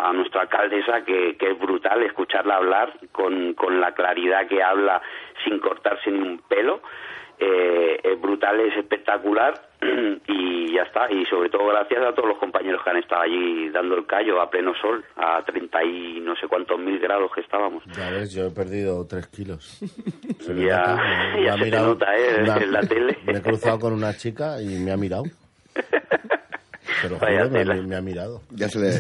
[0.08, 5.02] a nuestra alcaldesa, que, que es brutal escucharla hablar con, con la claridad que habla
[5.44, 6.82] sin cortarse ni un pelo.
[7.42, 9.60] Eh, es brutal, es espectacular
[10.28, 11.12] y ya está.
[11.12, 14.40] Y sobre todo gracias a todos los compañeros que han estado allí dando el callo
[14.40, 17.84] a pleno sol, a 30 y no sé cuántos mil grados que estábamos.
[17.98, 19.80] Ya ves, yo he perdido 3 kilos.
[20.56, 21.00] ya,
[21.44, 22.36] ya se nota, ¿eh?
[22.62, 23.18] en la tele.
[23.26, 25.24] Me he cruzado con una chica y me ha mirado.
[27.02, 27.50] Pero
[27.84, 28.42] me, ha mirado.
[28.52, 28.92] Ya se, le,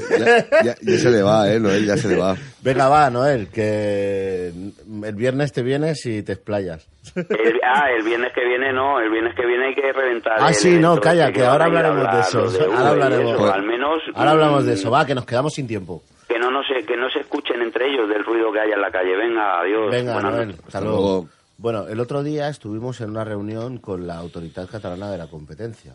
[0.63, 1.59] ya, se le va, ¿eh?
[1.59, 2.35] Noel, ya se le va.
[2.61, 6.87] Venga, va, Noel, que el viernes te vienes y te explayas.
[7.15, 10.37] ah, el viernes que viene no, el viernes que viene hay que reventar.
[10.39, 12.65] Ah, sí, no, calla, que, ahora hablaremos de eso.
[12.71, 13.49] ahora hablaremos.
[13.49, 14.01] al menos.
[14.13, 16.01] Ahora hablamos de eso, va, que nos quedamos sin tiempo.
[16.27, 18.81] Que no, no se, que no se escuchen entre ellos del ruido que haya en
[18.81, 19.15] la calle.
[19.15, 19.91] Venga, adiós.
[19.91, 21.27] Venga, Noel, hasta luego.
[21.57, 25.93] Bueno, el otro día estuvimos en una reunión con la Autoridad Catalana de la Competencia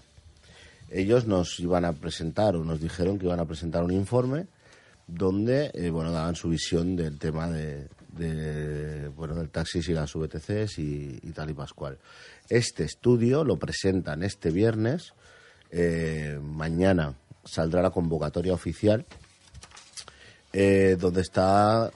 [0.90, 4.46] ellos nos iban a presentar o nos dijeron que iban a presentar un informe
[5.06, 7.88] donde eh, bueno daban su visión del tema de,
[9.16, 11.98] bueno del taxis y las VTCs y, tal y pascual.
[12.48, 15.12] Este estudio lo presentan este viernes.
[15.70, 17.14] Eh, mañana
[17.44, 19.04] saldrá la convocatoria oficial
[20.52, 21.90] eh, donde está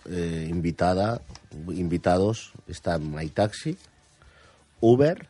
[0.49, 1.23] invitada
[1.69, 3.77] invitados está MyTaxi,
[4.81, 5.29] Uber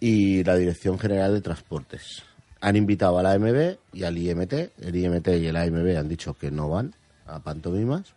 [0.00, 2.27] y la Dirección General de Transportes
[2.60, 4.52] han invitado a la AMB y al IMT.
[4.80, 6.94] El IMT y el AMB han dicho que no van
[7.26, 8.14] a pantomimas.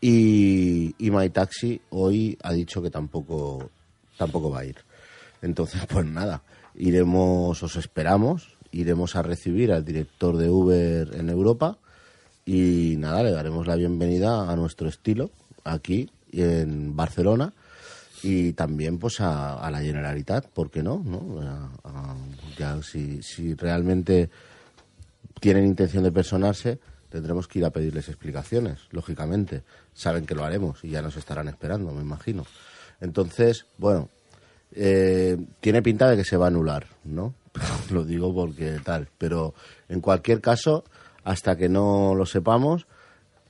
[0.00, 3.70] Y, y MyTaxi hoy ha dicho que tampoco,
[4.18, 4.76] tampoco va a ir.
[5.40, 6.42] Entonces, pues nada,
[6.74, 11.78] iremos, os esperamos, iremos a recibir al director de Uber en Europa
[12.44, 15.30] y nada, le daremos la bienvenida a nuestro estilo
[15.64, 17.54] aquí en Barcelona
[18.24, 21.02] y también pues a, la Generalitat, ¿por qué no?
[21.04, 21.70] ¿no?
[22.56, 24.30] ya si, si realmente
[25.40, 26.78] tienen intención de personarse,
[27.10, 29.62] tendremos que ir a pedirles explicaciones, lógicamente.
[29.92, 32.46] Saben que lo haremos y ya nos estarán esperando, me imagino.
[33.02, 34.08] Entonces, bueno,
[34.72, 37.34] eh, tiene pinta de que se va a anular, ¿no?
[37.90, 39.08] lo digo porque tal.
[39.18, 39.54] Pero
[39.90, 40.84] en cualquier caso,
[41.24, 42.86] hasta que no lo sepamos,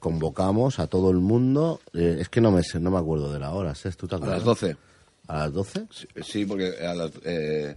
[0.05, 1.81] convocamos a todo el mundo.
[1.94, 4.76] Eh, es que no me no me acuerdo de la hora, ¿Tú a las 12.
[5.28, 5.86] ¿A las 12?
[6.22, 6.74] Sí, porque
[7.24, 7.74] eh,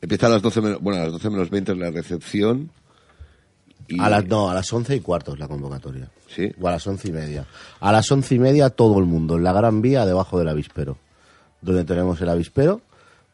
[0.00, 2.70] empieza a las 12 menos, bueno, a las 12 menos 20 es la recepción.
[3.98, 6.08] A las, no, a las 11 y cuarto es la convocatoria.
[6.28, 6.52] Sí.
[6.60, 7.46] O a las 11 y media.
[7.80, 10.98] A las 11 y media todo el mundo, en la Gran Vía, debajo del avispero.
[11.62, 12.80] Donde tenemos el avispero,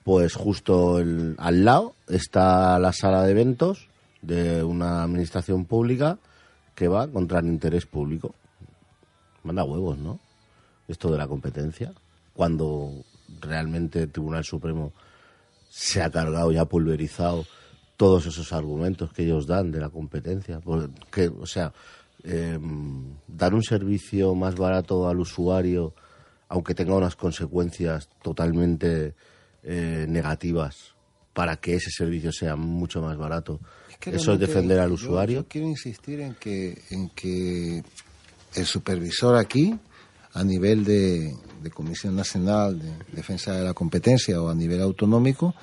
[0.05, 3.89] pues justo al lado está la sala de eventos
[4.23, 6.19] de una administración pública
[6.74, 8.35] que va contra el interés público.
[9.43, 10.20] Manda huevos, ¿no?
[10.89, 11.93] Esto de la competencia.
[12.35, 13.05] Cuando
[13.40, 14.93] realmente el Tribunal Supremo
[15.69, 17.44] se ha cargado y ha pulverizado
[17.97, 20.61] todos esos argumentos que ellos dan de la competencia.
[20.61, 21.73] Porque, o sea,
[22.24, 25.94] em, dar un servicio más barato al usuario,
[26.49, 29.15] aunque tenga unas consecuencias totalmente
[29.62, 30.94] eh, negativas
[31.32, 33.61] para que ese servicio sea mucho más barato
[34.07, 35.43] eso es defender al usuario.
[35.43, 37.83] Yo, quiero insistir en que, en que
[38.55, 39.79] el supervisor aquí,
[40.35, 41.37] a nivel de,
[41.73, 45.55] Comisión Nacional de Defensa de la Competencia o a nivel autonómico,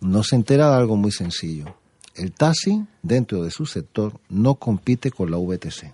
[0.00, 1.74] no se entera de algo muy sencillo.
[2.14, 5.90] El taxi, dentro de su sector, no compite con la VTC.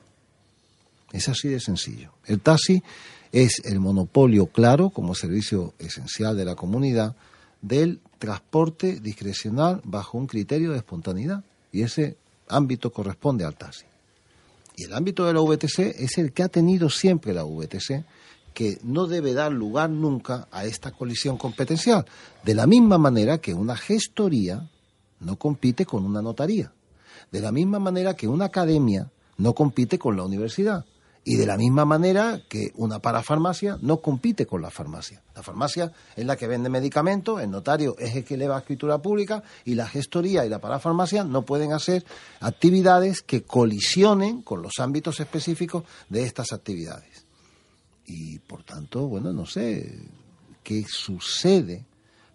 [1.12, 2.12] Es así de sencillo.
[2.26, 2.82] El taxi
[3.30, 7.14] es el monopolio claro, como servicio esencial de la comunidad,
[7.62, 12.16] del transporte discrecional bajo un criterio de espontaneidad y ese
[12.48, 13.84] ámbito corresponde al taxi.
[14.76, 18.04] Y el ámbito de la VTC es el que ha tenido siempre la VTC,
[18.54, 22.06] que no debe dar lugar nunca a esta colisión competencial,
[22.44, 24.68] de la misma manera que una gestoría
[25.20, 26.72] no compite con una notaría,
[27.30, 30.84] de la misma manera que una academia no compite con la universidad,
[31.28, 35.22] y de la misma manera que una parafarmacia no compite con la farmacia.
[35.34, 39.42] La farmacia es la que vende medicamentos, el notario es el que eleva escritura pública
[39.66, 42.02] y la gestoría y la parafarmacia no pueden hacer
[42.40, 47.26] actividades que colisionen con los ámbitos específicos de estas actividades.
[48.06, 50.00] Y por tanto, bueno, no sé
[50.62, 51.84] qué sucede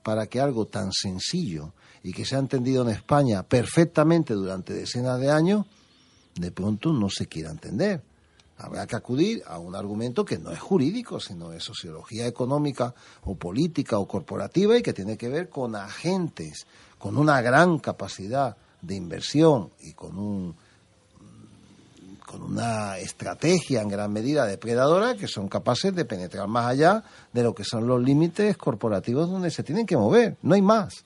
[0.03, 5.19] para que algo tan sencillo y que se ha entendido en España perfectamente durante decenas
[5.19, 5.65] de años,
[6.35, 8.12] de pronto no se quiera entender
[8.57, 12.93] habrá que acudir a un argumento que no es jurídico, sino de sociología económica
[13.23, 16.65] o política o corporativa y que tiene que ver con agentes
[16.97, 20.55] con una gran capacidad de inversión y con un
[22.25, 27.43] con una estrategia en gran medida depredadora que son capaces de penetrar más allá de
[27.43, 31.05] lo que son los límites corporativos donde se tienen que mover, no hay más.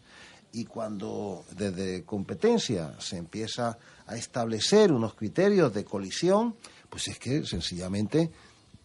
[0.54, 6.56] Y cuando desde competencia se empieza a establecer unos criterios de colisión,
[6.90, 8.30] pues es que sencillamente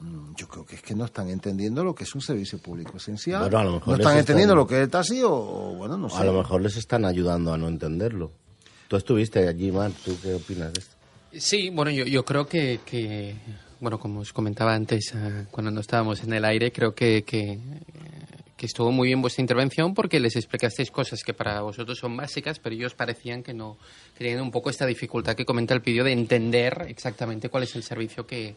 [0.01, 2.97] Mm, yo creo que es que no están entendiendo lo que es un servicio público
[2.97, 3.43] esencial.
[3.43, 5.74] Bueno, a lo mejor no están entendiendo están- lo que es el taxi o, o,
[5.77, 6.16] bueno, no sé.
[6.16, 8.33] A lo mejor les están ayudando a no entenderlo.
[8.89, 10.97] Tú estuviste allí, Mar, ¿tú qué opinas de esto?
[11.39, 13.37] Sí, bueno, yo, yo creo que, que,
[13.79, 17.61] bueno, como os comentaba antes, ah, cuando no estábamos en el aire, creo que, que,
[18.67, 22.75] estuvo muy bien vuestra intervención porque les explicasteis cosas que para vosotros son básicas, pero
[22.75, 23.79] ellos parecían que no,
[24.17, 27.83] tenían un poco esta dificultad que comenta el vídeo de entender exactamente cuál es el
[27.83, 28.55] servicio que,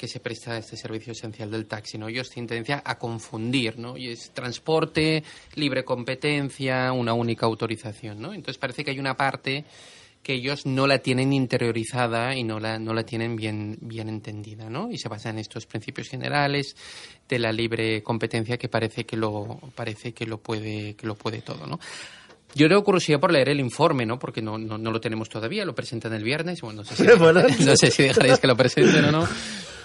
[0.00, 2.08] que se presta este servicio esencial del taxi, ¿no?
[2.08, 3.98] Ellos tienen tendencia a confundir, ¿no?
[3.98, 5.22] Y es transporte,
[5.56, 8.32] libre competencia, una única autorización, ¿no?
[8.32, 9.66] Entonces parece que hay una parte
[10.22, 14.68] que ellos no la tienen interiorizada y no la, no la tienen bien, bien entendida,
[14.68, 14.90] ¿no?
[14.90, 16.76] Y se basa en estos principios generales
[17.28, 21.40] de la libre competencia que parece que lo, parece que lo puede, que lo puede
[21.40, 21.78] todo, ¿no?
[22.54, 24.18] Yo tengo curiosidad por leer el informe, ¿no?
[24.18, 26.60] Porque no, no, no lo tenemos todavía, lo presentan el viernes.
[26.60, 27.42] Bueno, no sé si, Bueno.
[27.42, 29.28] no sé si dejaréis que lo presenten o no.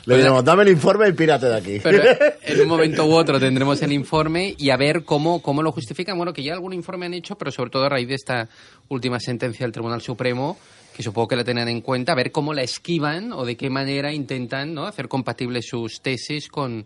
[0.05, 1.79] Le diremos, dame el informe y pírate de aquí.
[1.81, 2.03] Pero
[2.43, 6.17] en un momento u otro tendremos el informe y a ver cómo, cómo lo justifican.
[6.17, 8.47] Bueno, que ya algún informe han hecho, pero sobre todo a raíz de esta
[8.89, 10.57] última sentencia del Tribunal Supremo,
[10.95, 13.69] que supongo que la tenían en cuenta, a ver cómo la esquivan o de qué
[13.69, 14.85] manera intentan ¿no?
[14.85, 16.85] hacer compatibles sus tesis con,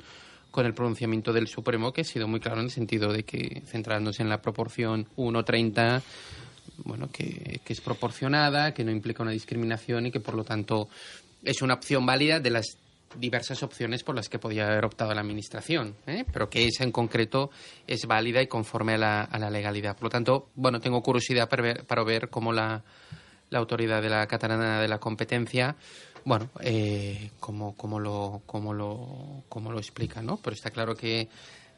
[0.60, 3.62] con el pronunciamiento del Supremo, que ha sido muy claro en el sentido de que,
[3.66, 6.02] centrándose en la proporción 1-30,
[6.84, 10.90] bueno, que, es proporcionada, que no implica una discriminación y que por lo tanto
[11.46, 12.78] es una opción válida de las
[13.16, 16.26] diversas opciones por las que podía haber optado la administración, ¿eh?
[16.34, 17.52] pero que esa en concreto
[17.88, 19.96] es válida y conforme a la, legalidad.
[19.96, 22.84] Por lo tanto, bueno, tengo curiosidad para ver, para ver cómo la,
[23.50, 25.78] la autoridad de la catalana de la competencia,
[26.26, 30.38] bueno, eh, cómo, cómo lo, cómo lo, cómo lo explica, ¿no?
[30.38, 31.28] Pero está claro que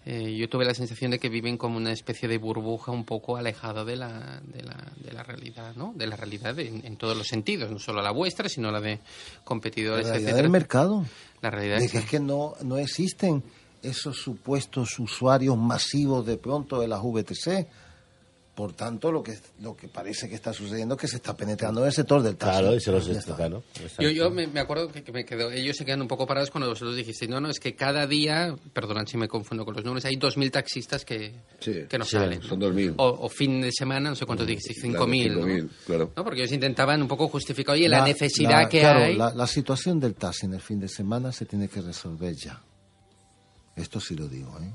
[0.06, 3.38] eh, yo tuve la sensación de que viven como una especie de burbuja un poco
[3.38, 5.94] alejado de la, de la, de la realidad, ¿no?
[5.96, 9.00] De la realidad en, en todos los sentidos, no solo la vuestra, sino la de
[9.44, 10.44] competidores, la realidad etcétera.
[10.44, 11.06] del mercado.
[11.42, 13.44] La realidad de es que es que no, no existen
[13.84, 17.68] esos supuestos usuarios masivos de pronto de las VTC.
[18.54, 21.80] Por tanto, lo que, lo que parece que está sucediendo es que se está penetrando
[21.82, 22.60] en el sector del taxi.
[22.60, 23.38] Claro, y se los está.
[23.98, 26.52] Yo, yo me, me acuerdo que, que me quedó, ellos se quedan un poco parados
[26.52, 29.86] cuando vosotros dijisteis, no, no, es que cada día, perdonad si me confundo con los
[29.86, 32.42] números, hay 2.000 taxistas que, Sí, que no sí, salen.
[32.44, 32.68] son ¿no?
[32.68, 32.96] 2.000.
[32.98, 34.92] O, o fin de semana, no sé cuántos dijisteis, 5.000.
[35.24, 35.48] Claro, ¿no?
[35.48, 36.12] 5.000, claro.
[36.18, 36.24] ¿no?
[36.26, 39.16] Porque ellos intentaban un poco justificar, oye, la, necesidad la- que claro, hay.
[39.16, 42.62] La, la situación del taxi en el fin de semana se tiene que resolver ya.
[43.78, 44.70] Esto sí lo digo, ¿eh?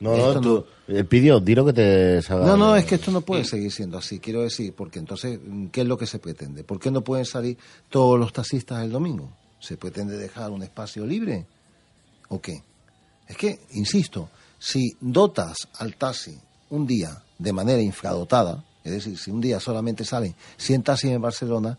[0.00, 2.46] No, Esto no, tú, eh, pidió, dilo que te salga.
[2.46, 5.38] No, no, es que esto no puede seguir siendo así, quiero decir, porque entonces,
[5.70, 6.64] ¿qué es lo que se pretende?
[6.64, 7.58] ¿Por qué no pueden salir
[7.90, 9.30] todos los taxistas el domingo?
[9.58, 11.46] ¿Se pretende dejar un espacio libre?
[12.28, 12.62] ¿O qué?
[13.28, 16.38] Es que, insisto, si dotas al taxi
[16.70, 21.20] un día de manera infradotada, es decir, si un día solamente salen 100 taxis en
[21.20, 21.78] Barcelona,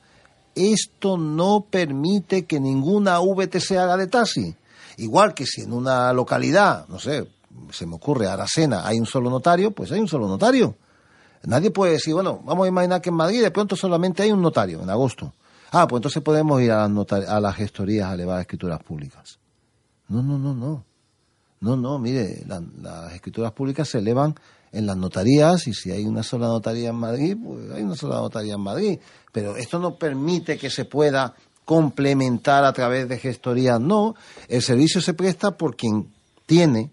[0.54, 4.56] esto no permite que ninguna VTC haga de taxi.
[4.98, 7.28] Igual que si en una localidad, no sé,
[7.72, 10.76] se me ocurre, Aracena, hay un solo notario, pues hay un solo notario.
[11.44, 14.42] Nadie puede decir, bueno, vamos a imaginar que en Madrid de pronto solamente hay un
[14.42, 15.34] notario en agosto.
[15.72, 19.40] Ah, pues entonces podemos ir a las, a las gestorías a elevar escrituras públicas.
[20.10, 20.84] No, no, no, no.
[21.62, 24.36] No, no, mire, la- las escrituras públicas se elevan
[24.72, 28.16] en las notarías y si hay una sola notaría en Madrid, pues hay una sola
[28.18, 29.00] notaría en Madrid.
[29.32, 31.34] Pero esto no permite que se pueda
[31.66, 33.80] complementar a través de gestorías.
[33.80, 34.16] No,
[34.48, 36.12] el servicio se presta por quien
[36.46, 36.92] tiene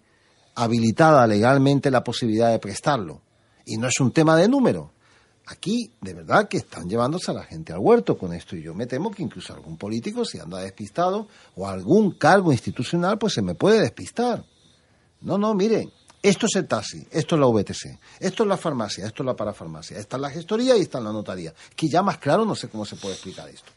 [0.59, 3.23] habilitada legalmente la posibilidad de prestarlo.
[3.65, 4.91] Y no es un tema de número.
[5.47, 8.57] Aquí, de verdad, que están llevándose a la gente al huerto con esto.
[8.57, 13.19] Y yo me temo que incluso algún político, si anda despistado, o algún cargo institucional,
[13.19, 14.45] pues se me puede despistar.
[15.21, 15.91] No, no, mire,
[16.23, 19.37] esto es el taxi, esto es la VTC, esto es la farmacia, esto es la
[19.37, 21.55] parafarmacia, esta es la gestoría y esta es la notaría.
[21.77, 23.71] Que ya más claro no sé cómo se puede explicar esto.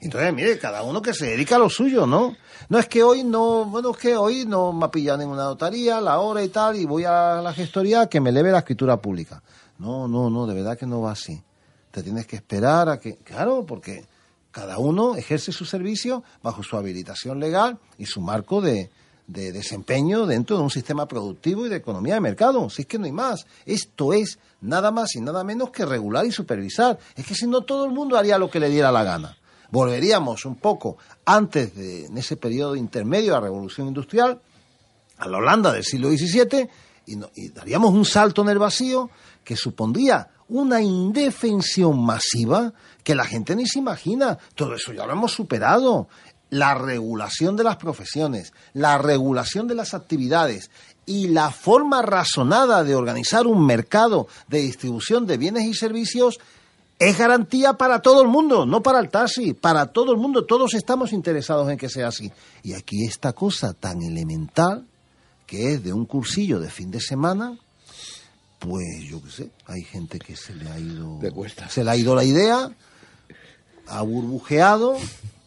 [0.00, 2.36] Entonces, mire, cada uno que se dedica a lo suyo, ¿no?
[2.68, 6.00] No es que hoy no, bueno, es que hoy no me pillan en una notaría,
[6.00, 9.42] la hora y tal, y voy a la gestoría que me eleve la escritura pública.
[9.78, 11.42] No, no, no, de verdad que no va así.
[11.90, 14.04] Te tienes que esperar a que, claro, porque
[14.50, 18.90] cada uno ejerce su servicio bajo su habilitación legal y su marco de,
[19.26, 22.68] de desempeño dentro de un sistema productivo y de economía de mercado.
[22.70, 23.46] Si es que no hay más.
[23.64, 26.98] Esto es nada más y nada menos que regular y supervisar.
[27.16, 29.36] Es que si no todo el mundo haría lo que le diera la gana.
[29.74, 34.40] Volveríamos un poco antes de en ese periodo intermedio de la revolución industrial
[35.18, 36.68] a la Holanda del siglo XVII
[37.06, 39.10] y, y daríamos un salto en el vacío
[39.42, 42.72] que supondría una indefensión masiva
[43.02, 44.38] que la gente ni se imagina.
[44.54, 46.06] Todo eso ya lo hemos superado.
[46.50, 50.70] La regulación de las profesiones, la regulación de las actividades
[51.04, 56.38] y la forma razonada de organizar un mercado de distribución de bienes y servicios
[56.98, 60.44] es garantía para todo el mundo, no para el taxi, para todo el mundo.
[60.44, 62.30] Todos estamos interesados en que sea así.
[62.62, 64.86] Y aquí esta cosa tan elemental,
[65.46, 67.58] que es de un cursillo de fin de semana,
[68.58, 71.20] pues yo qué sé, hay gente que se le ha ido,
[71.68, 72.70] se le ha ido la idea,
[73.88, 74.96] ha burbujeado,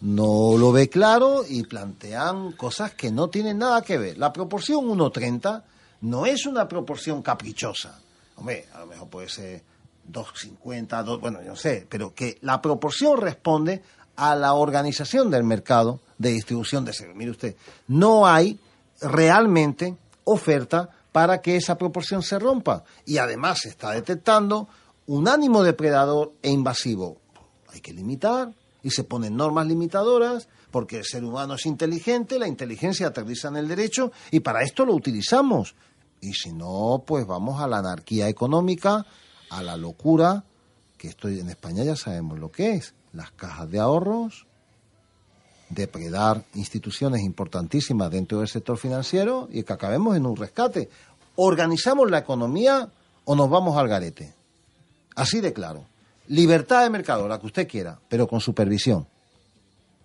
[0.02, 4.18] no lo ve claro y plantean cosas que no tienen nada que ver.
[4.18, 5.64] La proporción 1.30
[6.02, 7.99] no es una proporción caprichosa.
[8.36, 9.64] Hombre, a lo mejor puede ser
[10.11, 13.81] 2.50, 2, bueno, yo no sé, pero que la proporción responde
[14.15, 17.17] a la organización del mercado de distribución de servicios.
[17.17, 17.55] Mire usted,
[17.88, 18.59] no hay
[19.01, 22.84] realmente oferta para que esa proporción se rompa.
[23.05, 24.67] Y además se está detectando
[25.07, 27.17] un ánimo depredador e invasivo.
[27.73, 28.51] Hay que limitar
[28.84, 33.57] y se ponen normas limitadoras porque el ser humano es inteligente, la inteligencia aterriza en
[33.57, 35.75] el derecho y para esto lo utilizamos.
[36.21, 39.05] Y si no, pues vamos a la anarquía económica
[39.49, 40.44] a la locura,
[40.98, 44.48] que estoy en España ya sabemos lo que es, las cajas de ahorros,
[45.69, 50.90] depredar instituciones importantísimas dentro del sector financiero y que acabemos en un rescate.
[51.36, 52.90] ¿Organizamos la economía
[53.26, 54.34] o nos vamos al garete?
[55.15, 55.86] Así de claro.
[56.28, 59.07] Libertad de mercado, la que usted quiera, pero con supervisión.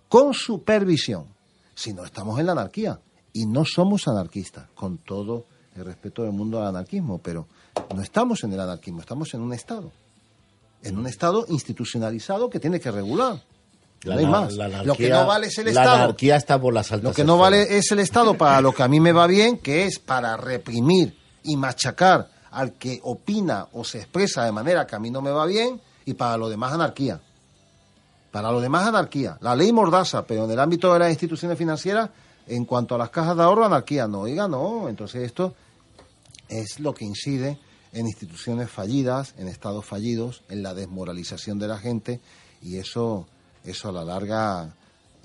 [0.09, 1.27] Con supervisión.
[1.74, 3.01] Si no estamos en la anarquía.
[3.32, 7.47] Y no somos anarquistas, con todo el respeto del mundo al anarquismo, pero
[7.94, 9.90] no estamos en el anarquismo, estamos en un Estado.
[10.82, 13.40] En un Estado institucionalizado que tiene que regular.
[14.05, 14.55] no hay más.
[14.85, 15.97] lo que no vale es el Estado.
[15.97, 18.73] La anarquía está por las altas Lo que no vale es el Estado para lo
[18.73, 23.69] que a mí me va bien, que es para reprimir y machacar al que opina
[23.73, 26.49] o se expresa de manera que a mí no me va bien, y para lo
[26.49, 27.20] demás anarquía.
[28.31, 29.36] Para lo demás anarquía.
[29.40, 32.11] La ley mordaza, pero en el ámbito de las instituciones financieras,
[32.47, 34.09] en cuanto a las cajas de ahorro, anarquía.
[34.09, 34.89] No, oiga, no.
[34.89, 35.55] Entonces esto
[36.60, 37.58] es lo que incide
[37.92, 42.20] en instituciones fallidas, en estados fallidos, en la desmoralización de la gente
[42.62, 43.26] y eso,
[43.64, 44.74] eso a la larga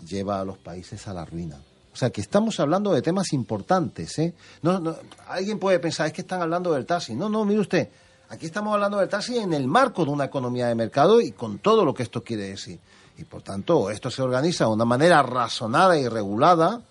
[0.06, 1.58] lleva a los países a la ruina.
[1.94, 4.20] O sea, que estamos hablando de temas importantes.
[4.20, 4.34] ¿eh?
[4.62, 4.96] No,
[5.28, 7.16] alguien puede pensar, es que están hablando del taxi.
[7.16, 7.90] No, no, mire usted,
[8.30, 11.60] aquí estamos hablando del taxi en el marco de una economía de mercado y con
[11.60, 12.80] todo lo que esto quiere decir.
[13.18, 16.82] Y por tanto, esto se organiza de una manera razonada y regulada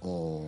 [0.00, 0.44] o,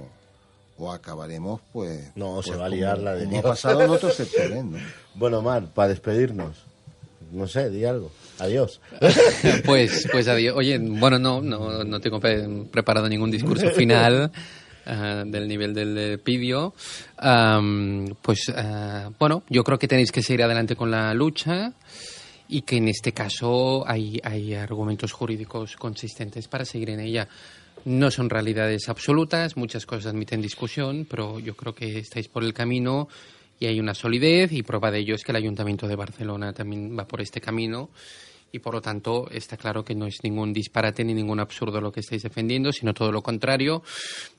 [0.79, 3.91] o acabaremos pues no se pues va a liar la de como ha pasado en
[3.91, 4.79] otros sectores ¿no?
[5.15, 6.57] bueno Mar para despedirnos
[7.33, 8.13] no sé di algo.
[8.39, 8.81] Adiós.
[9.65, 10.57] Pues pues adiós.
[10.57, 14.31] Oye bueno no no no tengo preparado ningún discurso final
[14.87, 16.75] Uh, del nivel del pidio,
[17.23, 21.73] um, pues uh, bueno, yo creo que tenéis que seguir adelante con la lucha
[22.49, 27.27] y que en este caso hay, hay argumentos jurídicos consistentes para seguir en ella.
[27.85, 32.55] No son realidades absolutas, muchas cosas admiten discusión, pero yo creo que estáis por el
[32.55, 33.09] camino
[33.61, 36.97] y hay una solidez y prueba de ello es que el Ayuntamiento de Barcelona también
[36.99, 37.91] va por este camino
[38.53, 41.91] y por lo tanto está claro que no es ningún disparate ni ningún absurdo lo
[41.93, 43.83] que estáis defendiendo, sino todo lo contrario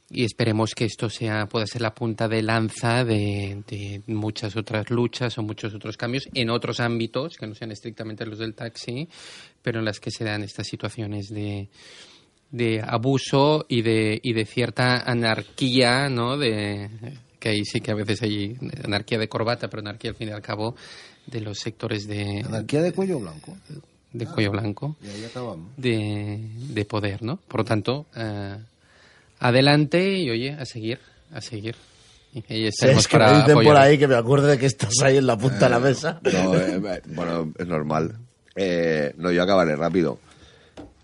[0.10, 4.90] y esperemos que esto sea pueda ser la punta de lanza de, de, muchas otras
[4.90, 9.08] luchas o muchos otros cambios en otros ámbitos que no sean estrictamente los del taxi,
[9.62, 11.70] pero en las que se dan estas situaciones de
[12.56, 16.38] de abuso y de, y de cierta anarquía, ¿no?
[16.38, 16.90] De,
[17.38, 20.32] que ahí sí que a veces hay anarquía de corbata, pero anarquía al fin y
[20.32, 20.76] al cabo
[21.28, 22.44] de los sectores de...
[22.46, 23.58] Anarquía de cuello blanco.
[24.14, 24.96] De cuello blanco.
[25.04, 25.72] Y ahí acabamos.
[25.76, 27.38] De, de poder, ¿no?
[27.46, 28.58] Por lo tanto, uh,
[29.40, 31.00] adelante y oye, a seguir,
[31.34, 31.76] a seguir.
[32.34, 32.42] Y
[32.72, 35.28] sí, es que me dicen por ahí que me acuerde de que estás ahí en
[35.28, 36.22] la punta eh, de la mesa.
[36.24, 38.16] No, eh, bueno, es normal.
[38.56, 40.20] Eh, no, yo acabaré rápido.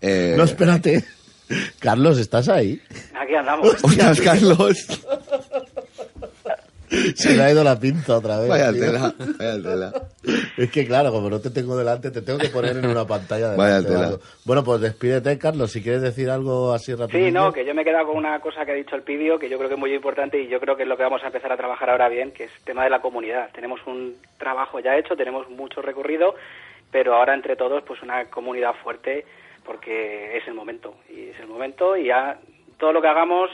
[0.00, 1.04] Eh, no, espérate.
[1.78, 2.80] Carlos, ¿estás ahí?
[3.14, 3.82] Aquí andamos.
[3.82, 4.86] Hostias, Carlos.
[7.14, 8.48] Se le ha ido la pinta otra vez.
[8.48, 9.92] Vaya tela, vaya tela.
[10.58, 13.50] Es que claro, como no te tengo delante, te tengo que poner en una pantalla
[13.50, 14.18] de Vaya tela.
[14.44, 17.24] Bueno, pues despídete, Carlos, si quieres decir algo así rápido.
[17.24, 19.38] Sí, no, que yo me he quedado con una cosa que ha dicho el Pidio,
[19.38, 21.22] que yo creo que es muy importante y yo creo que es lo que vamos
[21.22, 23.48] a empezar a trabajar ahora bien, que es el tema de la comunidad.
[23.54, 26.34] Tenemos un trabajo ya hecho, tenemos mucho recorrido,
[26.90, 29.24] pero ahora entre todos, pues una comunidad fuerte
[29.64, 32.38] porque es el momento y es el momento y ya
[32.78, 33.50] todo lo que hagamos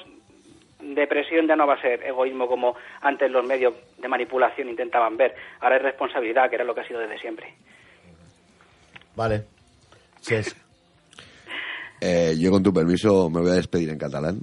[0.80, 5.16] de presión ya no va a ser egoísmo como antes los medios de manipulación intentaban
[5.16, 5.34] ver.
[5.60, 7.54] Ahora es responsabilidad, que era lo que ha sido desde siempre.
[9.16, 9.44] Vale.
[10.20, 10.36] Sí.
[12.00, 14.40] Eh, yo, con tu permiso, me voy a despedir en catalán.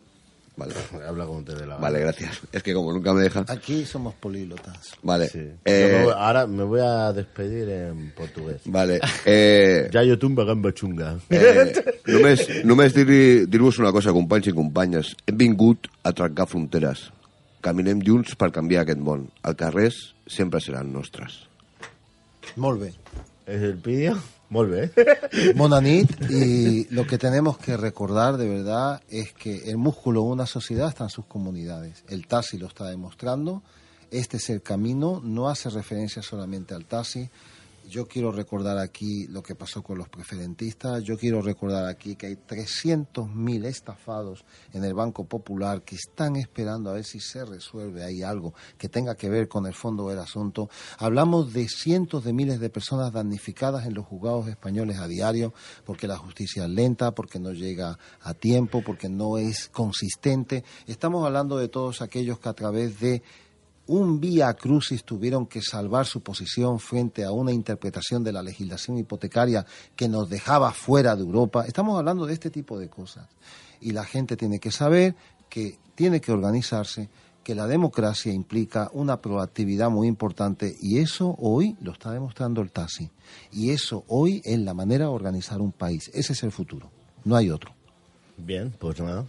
[0.58, 0.74] Vale.
[1.08, 2.42] Habla como te dé la Vale, gracias.
[2.52, 3.46] Es que como nunca me dejan.
[3.48, 4.94] Aquí somos políglotas.
[5.04, 5.28] Vale.
[5.28, 5.50] Sí.
[5.66, 8.62] Eh, me voy, ahora me voy a despedir en portugués.
[8.66, 9.00] Vale.
[9.28, 11.16] Eh, ja jo tumba gamba xunga.
[11.34, 11.72] Eh,
[12.06, 15.16] només només dir-vos dir una cosa, companys i companyes.
[15.26, 17.08] Hem vingut a trencar fronteres.
[17.66, 19.26] Caminem junts per canviar aquest món.
[19.42, 19.98] Els carrers
[20.30, 21.40] sempre seran nostres.
[22.62, 22.92] Molt bé.
[23.50, 24.20] És el vídeo?
[24.50, 24.92] Vuelve.
[25.56, 30.46] Monanit, y lo que tenemos que recordar de verdad es que el músculo de una
[30.46, 32.04] sociedad está en sus comunidades.
[32.08, 33.64] El taxi lo está demostrando.
[34.12, 37.30] Este es el camino, no hace referencia solamente al taxi,
[37.90, 41.04] yo quiero recordar aquí lo que pasó con los preferentistas.
[41.04, 46.90] Yo quiero recordar aquí que hay 300.000 estafados en el Banco Popular que están esperando
[46.90, 50.20] a ver si se resuelve ahí algo que tenga que ver con el fondo del
[50.20, 50.70] asunto.
[50.98, 55.54] Hablamos de cientos de miles de personas damnificadas en los juzgados españoles a diario
[55.86, 60.64] porque la justicia es lenta, porque no llega a tiempo, porque no es consistente.
[60.88, 63.24] Estamos hablando de todos aquellos que a través de
[63.88, 68.98] un vía crucis tuvieron que salvar su posición frente a una interpretación de la legislación
[68.98, 71.66] hipotecaria que nos dejaba fuera de Europa.
[71.68, 73.28] Estamos hablando de este tipo de cosas.
[73.82, 75.16] Y la gente tiene que saber
[75.50, 77.10] que tiene que organizarse,
[77.44, 82.72] que la democracia implica una proactividad muy importante y eso hoy lo está demostrando el
[82.72, 83.12] TASI.
[83.52, 86.10] Y eso hoy es la manera de organizar un país.
[86.14, 86.90] Ese es el futuro.
[87.24, 87.72] No hay otro.
[88.38, 89.26] Bien, pues nada.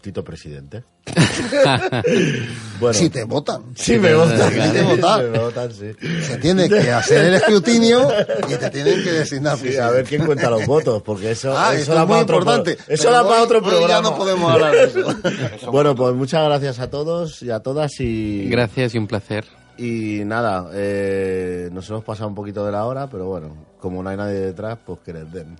[0.00, 0.84] Tito presidente.
[2.80, 3.62] bueno, si te votan.
[3.74, 4.52] Si me votan.
[4.52, 4.82] Si te
[5.38, 5.72] votan.
[5.72, 8.08] Se tiene que hacer el escrutinio
[8.48, 9.58] y te tienen que designar.
[9.58, 12.78] Sí, a ver quién cuenta los votos, porque eso, ah, eso, es muy importante.
[12.86, 13.88] eso da para otro programa.
[13.88, 15.16] Ya no podemos hablar de eso.
[15.72, 18.48] bueno, pues muchas gracias a todos y a todas y...
[18.48, 19.44] Gracias y un placer.
[19.78, 24.10] Y nada, eh, nos hemos pasado un poquito de la hora, pero bueno, como no
[24.10, 25.56] hay nadie detrás, pues que les den.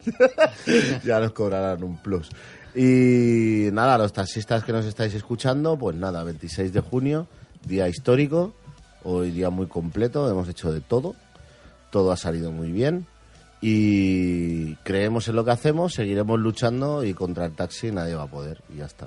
[1.04, 2.28] ya nos cobrarán un plus.
[2.74, 7.26] Y nada, los taxistas que nos estáis escuchando, pues nada, 26 de junio,
[7.64, 8.52] día histórico,
[9.04, 11.14] hoy día muy completo, hemos hecho de todo,
[11.90, 13.06] todo ha salido muy bien
[13.60, 18.30] y creemos en lo que hacemos, seguiremos luchando y contra el taxi nadie va a
[18.30, 19.06] poder y ya está.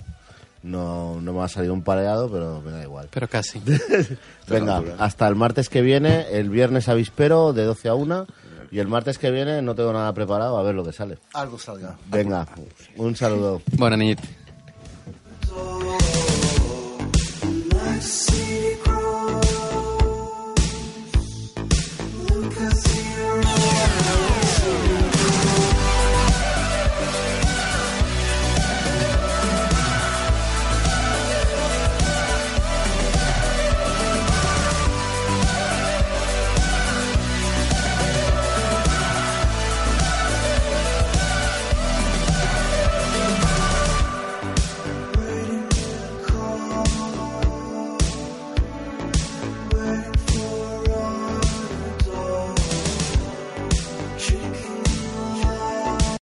[0.63, 3.07] No, no me ha salido un pareado, pero me da igual.
[3.11, 3.59] Pero casi.
[4.47, 8.27] Venga, hasta el martes que viene, el viernes avispero de 12 a 1
[8.71, 11.17] y el martes que viene no tengo nada preparado, a ver lo que sale.
[11.33, 11.97] Algo salga.
[12.07, 12.47] Venga,
[12.95, 13.61] un saludo.
[13.77, 14.23] Buena niñita.